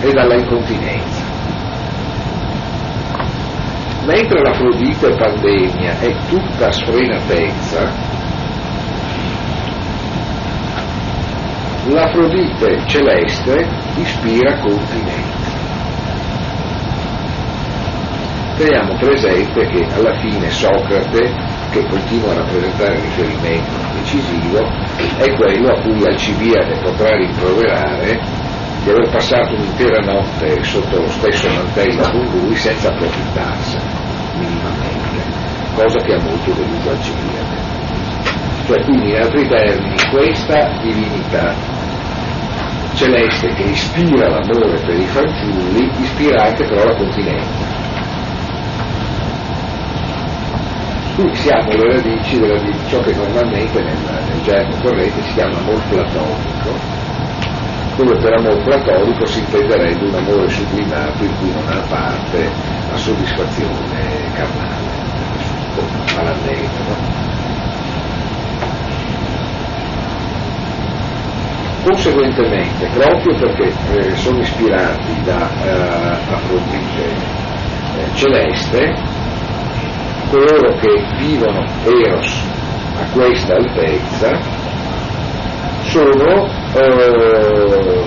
e 0.00 0.10
dalla 0.12 0.34
incontinenza. 0.34 1.22
Mentre 4.06 4.40
l'Afrodite 4.40 5.14
pandemia 5.14 6.00
è 6.00 6.16
tutta 6.28 6.72
sfrenatezza, 6.72 7.92
l'Afrodite 11.88 12.82
celeste 12.86 13.68
ispira 13.96 14.58
continenza. 14.58 15.59
Teniamo 18.60 18.92
presente 18.98 19.66
che 19.68 19.86
alla 19.90 20.12
fine 20.18 20.50
Socrate, 20.50 21.32
che 21.70 21.82
continua 21.88 22.32
a 22.32 22.34
rappresentare 22.34 22.96
il 22.96 23.00
riferimento 23.04 23.72
decisivo, 23.94 24.58
è 25.16 25.34
quello 25.34 25.72
a 25.72 25.80
cui 25.80 26.04
Alcibiade 26.04 26.76
potrà 26.82 27.16
rimproverare 27.16 28.20
di 28.82 28.90
aver 28.90 29.08
passato 29.08 29.54
un'intera 29.54 30.00
notte 30.00 30.62
sotto 30.62 31.00
lo 31.00 31.08
stesso 31.08 31.48
mantello 31.48 32.02
con 32.10 32.20
lui 32.20 32.54
senza 32.54 32.88
approfittarsene 32.88 33.82
minimamente, 34.34 35.22
cosa 35.74 35.98
che 36.00 36.12
ha 36.12 36.20
molto 36.20 36.52
deluso 36.52 36.90
Alcibiade. 36.90 37.56
Cioè, 38.66 38.84
quindi, 38.84 39.08
in 39.08 39.16
altri 39.22 39.48
termini, 39.48 39.96
questa 40.10 40.70
divinità 40.82 41.54
celeste 42.92 43.48
che 43.54 43.62
ispira 43.62 44.28
l'amore 44.28 44.78
per 44.84 44.98
i 44.98 45.06
fanciulli, 45.06 45.90
ispira 46.02 46.42
anche 46.42 46.64
però 46.64 46.84
la 46.84 46.96
continenza 46.96 47.70
qui 47.70 47.80
siamo 51.34 51.70
alle 51.70 51.96
radici 51.96 52.38
della, 52.38 52.58
di 52.60 52.72
ciò 52.88 53.00
che 53.00 53.14
normalmente 53.14 53.82
nel, 53.82 53.96
nel 54.28 54.42
gergo 54.42 54.74
corrente 54.82 55.22
si 55.22 55.32
chiama 55.34 55.58
amor 55.58 55.80
platonico, 55.88 56.72
dove 57.96 58.16
per 58.16 58.32
amor 58.38 58.62
platonico 58.62 59.26
si 59.26 59.40
intenderebbe 59.40 60.06
un 60.06 60.14
amore 60.14 60.48
sublimato 60.48 61.22
in 61.22 61.36
cui 61.38 61.52
non 61.52 61.66
ha 61.68 61.80
parte 61.88 62.50
la 62.90 62.96
soddisfazione 62.96 64.32
carnale, 64.34 64.88
malandetto. 66.14 67.18
Conseguentemente, 71.82 72.88
proprio 72.92 73.36
perché 73.36 73.72
eh, 73.92 74.14
sono 74.16 74.38
ispirati 74.38 75.22
da 75.24 75.48
eh, 75.64 76.32
Afrodite 76.32 77.04
eh, 77.96 78.14
celeste, 78.14 79.19
coloro 80.30 80.74
che 80.76 81.04
vivono 81.18 81.66
Eros 81.84 82.44
a 82.96 83.04
questa 83.12 83.54
altezza 83.54 84.38
sono 85.82 86.48
eh, 86.74 88.04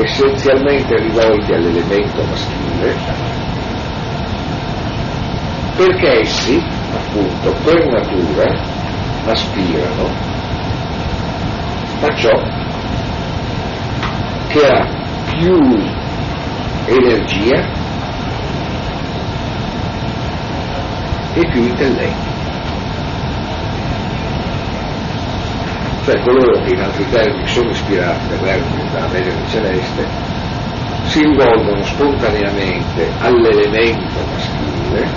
essenzialmente 0.00 0.96
rivolti 0.96 1.52
all'elemento 1.52 2.22
maschile 2.22 2.94
perché 5.76 6.20
essi 6.20 6.62
appunto 6.94 7.52
per 7.64 7.86
natura 7.88 8.62
aspirano 9.26 10.08
a 12.02 12.14
ciò 12.14 12.30
che 14.48 14.66
ha 14.66 14.86
più 15.36 15.58
energia 16.86 17.79
e 21.34 21.46
più 21.48 21.62
intelletto. 21.62 22.28
Cioè 26.04 26.20
coloro 26.22 26.62
che 26.62 26.74
in 26.74 26.80
altri 26.80 27.08
termini 27.10 27.46
sono 27.46 27.70
ispirati 27.70 28.26
dalla 28.28 29.06
Vergine 29.08 29.46
Celeste 29.48 30.06
si 31.04 31.22
rivolgono 31.22 31.82
spontaneamente 31.84 33.12
all'elemento 33.18 34.20
maschile 34.30 35.08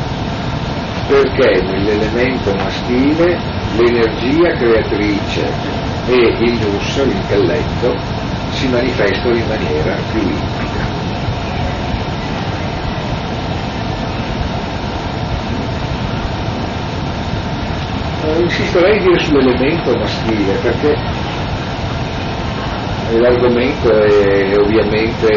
perché 1.07 1.61
nell'elemento 1.61 2.53
maschile 2.55 3.37
l'energia 3.77 4.55
creatrice 4.55 5.51
e 6.07 6.15
il 6.15 6.59
lusso, 6.63 7.03
l'intelletto, 7.03 7.95
si 8.51 8.67
manifestano 8.69 9.35
in 9.35 9.47
maniera 9.47 9.97
più 10.11 10.21
limpida. 10.21 10.52
Insisterei 18.39 18.99
dire 18.99 19.19
sull'elemento 19.19 19.95
maschile 19.97 20.53
perché 20.61 20.95
l'argomento 23.19 23.89
è 23.91 24.57
ovviamente 24.57 25.27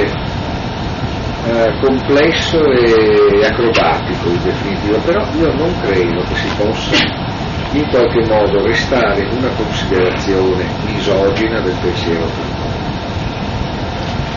eh, 1.47 1.79
complesso 1.81 2.59
e 2.73 3.45
acrobatico 3.45 4.29
in 4.29 4.43
definitiva, 4.43 4.99
però 4.99 5.25
io 5.39 5.53
non 5.55 5.73
credo 5.81 6.23
che 6.23 6.35
si 6.35 6.49
possa 6.57 6.97
in 7.73 7.89
qualche 7.89 8.25
modo 8.27 8.63
restare 8.65 9.23
in 9.23 9.37
una 9.37 9.51
considerazione 9.51 10.65
misogina 10.85 11.61
del 11.61 11.77
pensiero 11.81 12.25
platonico, 12.25 13.05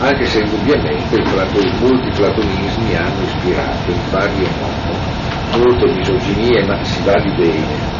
anche 0.00 0.24
se 0.26 0.40
indubbiamente 0.40 1.16
i 1.16 1.78
molti 1.80 2.10
platonismi 2.10 2.94
hanno 2.96 3.22
ispirato 3.22 3.90
in 3.90 4.10
vario 4.10 4.48
modo 4.58 5.18
molte 5.56 5.92
misoginie, 5.92 6.64
ma 6.64 6.82
si 6.84 7.02
va 7.02 7.14
di 7.20 7.30
bene 7.32 7.99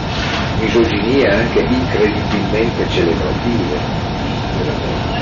misoginie 0.61 1.27
anche 1.27 1.61
incredibilmente 1.61 2.89
celebrative 2.89 3.79
della 4.59 4.73
donna. 4.73 5.19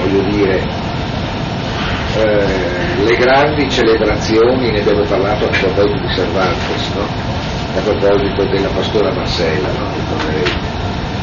Voglio 0.00 0.22
dire, 0.30 0.62
eh, 2.16 3.04
le 3.04 3.16
grandi 3.16 3.68
celebrazioni, 3.70 4.70
ne 4.70 4.80
abbiamo 4.80 5.02
parlato 5.02 5.44
a 5.44 5.48
proposito 5.48 6.00
di 6.00 6.14
Cervantes, 6.14 6.90
no? 6.94 7.06
a 7.76 7.80
proposito 7.80 8.44
della 8.44 8.68
pastora 8.68 9.12
Marcella, 9.12 9.68
no? 9.78 9.88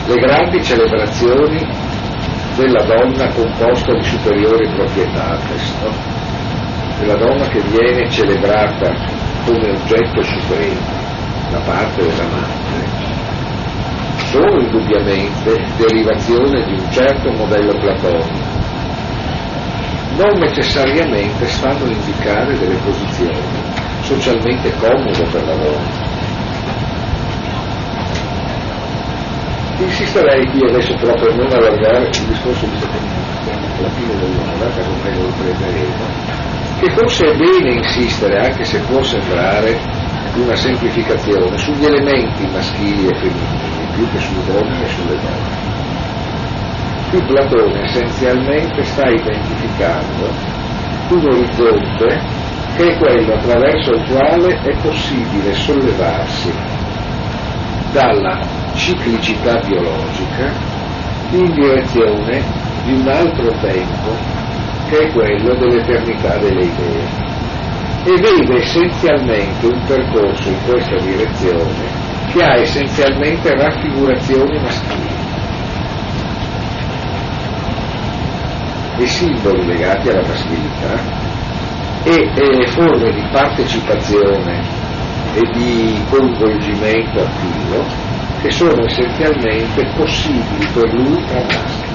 le 0.07 0.15
grandi 0.15 0.63
celebrazioni 0.63 1.67
della 2.55 2.83
donna 2.83 3.27
composta 3.29 3.93
di 3.93 4.03
superiori 4.03 4.67
proprietates, 4.69 5.73
no? 5.81 6.19
della 6.99 7.15
donna 7.15 7.47
che 7.47 7.61
viene 7.61 8.09
celebrata 8.09 8.93
come 9.45 9.71
oggetto 9.71 10.21
supremo 10.21 11.01
da 11.52 11.60
parte 11.60 12.02
dell'amante 12.02 13.10
sono 14.32 14.61
indubbiamente 14.61 15.53
derivazione 15.76 16.64
di 16.64 16.72
un 16.72 16.90
certo 16.90 17.30
modello 17.32 17.73
platonico, 17.73 18.40
non 20.15 20.40
necessariamente 20.40 21.45
stanno 21.48 21.84
a 21.84 21.91
indicare 21.91 22.57
delle 22.57 22.78
posizioni 22.78 23.41
socialmente 24.03 24.72
comode 24.78 25.28
per 25.30 25.44
la 25.45 25.56
donna. 25.56 26.10
Insisterei 29.80 30.45
qui 30.52 30.69
adesso 30.69 30.94
però 30.95 31.14
per 31.14 31.36
non 31.36 31.52
allargare 31.52 32.07
il 32.07 32.26
discorso 32.28 32.65
di 32.68 32.78
alla 33.80 33.90
fine 33.90 34.14
dell'ora, 34.15 34.69
che 34.73 34.82
ormai 34.82 35.15
lo 35.15 35.26
riprenderemo, 35.26 36.06
che 36.80 36.91
forse 36.91 37.26
è 37.26 37.36
bene 37.36 37.73
insistere, 37.73 38.40
anche 38.40 38.64
se 38.64 38.80
può 38.82 39.02
sembrare 39.03 40.01
una 40.35 40.56
semplificazione 40.56 41.57
sugli 41.57 41.85
elementi 41.85 42.48
maschili 42.48 43.07
e 43.07 43.15
femminili 43.15 43.88
più 43.93 44.10
che 44.11 44.19
sulle 44.19 44.45
donne 44.45 44.84
e 44.84 44.88
sulle 44.88 45.19
donne. 45.19 45.69
Qui 47.10 47.22
Platone 47.23 47.81
essenzialmente 47.84 48.84
sta 48.84 49.10
identificando 49.10 50.30
un 51.10 51.26
orizzonte 51.26 52.19
che 52.77 52.88
è 52.88 52.98
quello 52.98 53.34
attraverso 53.34 53.91
il 53.91 54.03
quale 54.10 54.61
è 54.61 54.76
possibile 54.81 55.53
sollevarsi 55.53 56.53
dalla 57.91 58.39
ciclicità 58.76 59.60
biologica 59.60 60.53
in 61.31 61.52
direzione 61.52 62.41
di 62.85 62.93
un 62.93 63.07
altro 63.07 63.52
tempo 63.60 64.15
che 64.89 64.98
è 64.98 65.11
quello 65.11 65.53
dell'eternità 65.56 66.38
delle 66.38 66.64
idee 66.64 67.30
e 68.03 68.14
vede 68.19 68.57
essenzialmente 68.57 69.65
un 69.68 69.84
percorso 69.86 70.49
in 70.49 70.57
questa 70.65 70.98
direzione 70.98 71.88
che 72.32 72.44
ha 72.44 72.56
essenzialmente 72.56 73.53
raffigurazioni 73.53 74.60
maschili 74.60 75.19
e 78.98 79.06
simboli 79.06 79.65
legati 79.65 80.10
alla 80.10 80.28
maschilità 80.28 81.03
e, 82.03 82.32
e 82.34 82.68
forme 82.68 83.11
di 83.11 83.23
partecipazione 83.32 84.60
e 85.34 85.52
di 85.53 86.03
coinvolgimento 86.10 87.19
attivo 87.19 87.86
che 88.41 88.49
sono 88.49 88.86
essenzialmente 88.86 89.86
possibili 89.95 90.65
per 90.73 90.91
l'ultra 90.94 91.41
maschio. 91.44 91.90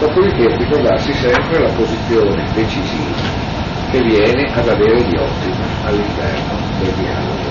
Dopodiché 0.00 0.48
ricordarsi 0.56 1.12
sempre 1.12 1.60
la 1.60 1.72
posizione 1.74 2.42
decisiva 2.54 3.20
che 3.90 4.00
viene 4.00 4.50
ad 4.54 4.66
avere 4.66 5.04
di 5.04 5.14
ottimo 5.14 5.62
all'interno 5.84 6.58
del 6.80 6.92
dialogo. 6.94 7.48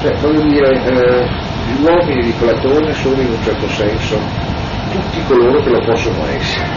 Cioè, 0.00 0.14
voglio 0.20 0.42
dire, 0.42 0.84
eh, 0.84 1.26
gli 1.66 1.82
uomini 1.82 2.22
di 2.22 2.32
Platone 2.38 2.92
sono 2.94 3.20
in 3.20 3.32
un 3.32 3.42
certo 3.42 3.68
senso 3.68 4.16
tutti 4.92 5.22
coloro 5.26 5.60
che 5.60 5.70
lo 5.70 5.80
possono 5.86 6.24
essere, 6.28 6.68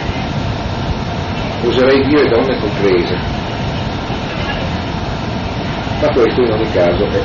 oserei 1.62 2.04
dire 2.04 2.28
donne 2.28 2.58
comprese, 2.58 3.16
ma 6.00 6.08
questo 6.12 6.40
in 6.40 6.50
ogni 6.50 6.70
caso 6.72 7.04
è 7.10 7.20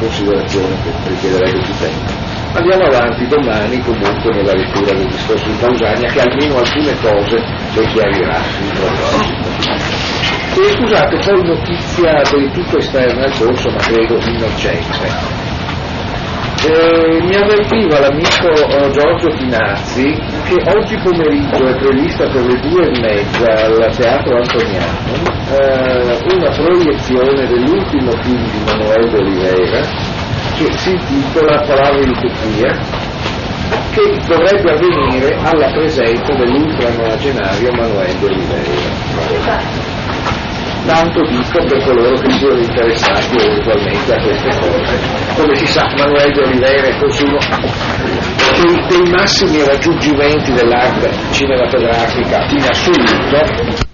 considerazione 0.00 0.74
che 0.82 1.08
richiederebbe 1.08 1.58
più 1.60 1.74
tempo. 1.78 2.29
Andiamo 2.52 2.84
avanti 2.84 3.26
domani 3.28 3.78
comunque 3.80 4.34
nella 4.34 4.52
lettura 4.52 4.92
del 4.92 5.06
discorso 5.06 5.46
di 5.46 5.56
Pausania 5.60 6.10
che 6.10 6.20
almeno 6.20 6.58
alcune 6.58 6.94
cose 7.00 7.36
le 7.36 7.86
chiarirà 7.86 8.38
in 8.60 8.70
proposito. 8.72 9.48
E 10.60 10.70
scusate, 10.72 11.16
poi 11.18 11.42
notizia 11.46 12.22
del 12.32 12.50
tutto 12.50 12.78
esterna 12.78 13.24
al 13.24 13.38
corso, 13.38 13.70
ma 13.70 13.78
credo 13.78 14.18
innocente. 14.26 15.38
Eh, 16.66 17.22
mi 17.22 17.34
avvertiva 17.36 18.00
l'amico 18.00 18.50
eh, 18.50 18.90
Giorgio 18.90 19.28
Tinazzi 19.28 20.12
che 20.44 20.62
oggi 20.76 20.96
pomeriggio 20.98 21.66
è 21.66 21.74
prevista 21.78 22.28
per 22.28 22.44
le 22.44 22.60
due 22.60 22.84
e 22.84 23.00
mezza 23.00 23.64
al 23.64 23.96
Teatro 23.96 24.36
Antoniano 24.36 25.38
eh, 25.50 26.18
una 26.34 26.50
proiezione 26.50 27.46
dell'ultimo 27.46 28.10
film 28.20 28.44
di 28.50 28.58
Manuel 28.66 29.08
de 29.08 29.18
Oliveira 29.18 30.09
che 30.60 30.76
si 30.76 30.90
intitola 30.90 31.58
Palavre 31.62 32.04
di 32.04 32.10
Utopia 32.10 33.08
che 33.92 34.18
dovrebbe 34.26 34.72
avvenire 34.72 35.36
alla 35.42 35.70
presenza 35.72 36.34
dell'ultranoagenario 36.34 37.70
Manuel 37.72 38.14
de 38.18 38.26
Oliveira. 38.26 39.58
Tanto 40.84 41.20
dico 41.28 41.64
per 41.64 41.82
coloro 41.82 42.14
che 42.16 42.30
siano 42.32 42.58
interessati 42.58 43.36
eventualmente 43.36 44.14
a 44.14 44.22
queste 44.22 44.48
cose. 44.58 44.98
Come 45.36 45.54
si 45.54 45.66
sa, 45.66 45.86
Manuel 45.96 46.32
de 46.32 46.40
Oliveira 46.42 46.86
è 46.88 46.96
uno 48.62 48.86
dei 48.86 49.10
massimi 49.10 49.64
raggiungimenti 49.64 50.52
dell'arte 50.52 51.10
cinematografica 51.30 52.44
in 52.50 52.66
assoluto 52.68 53.88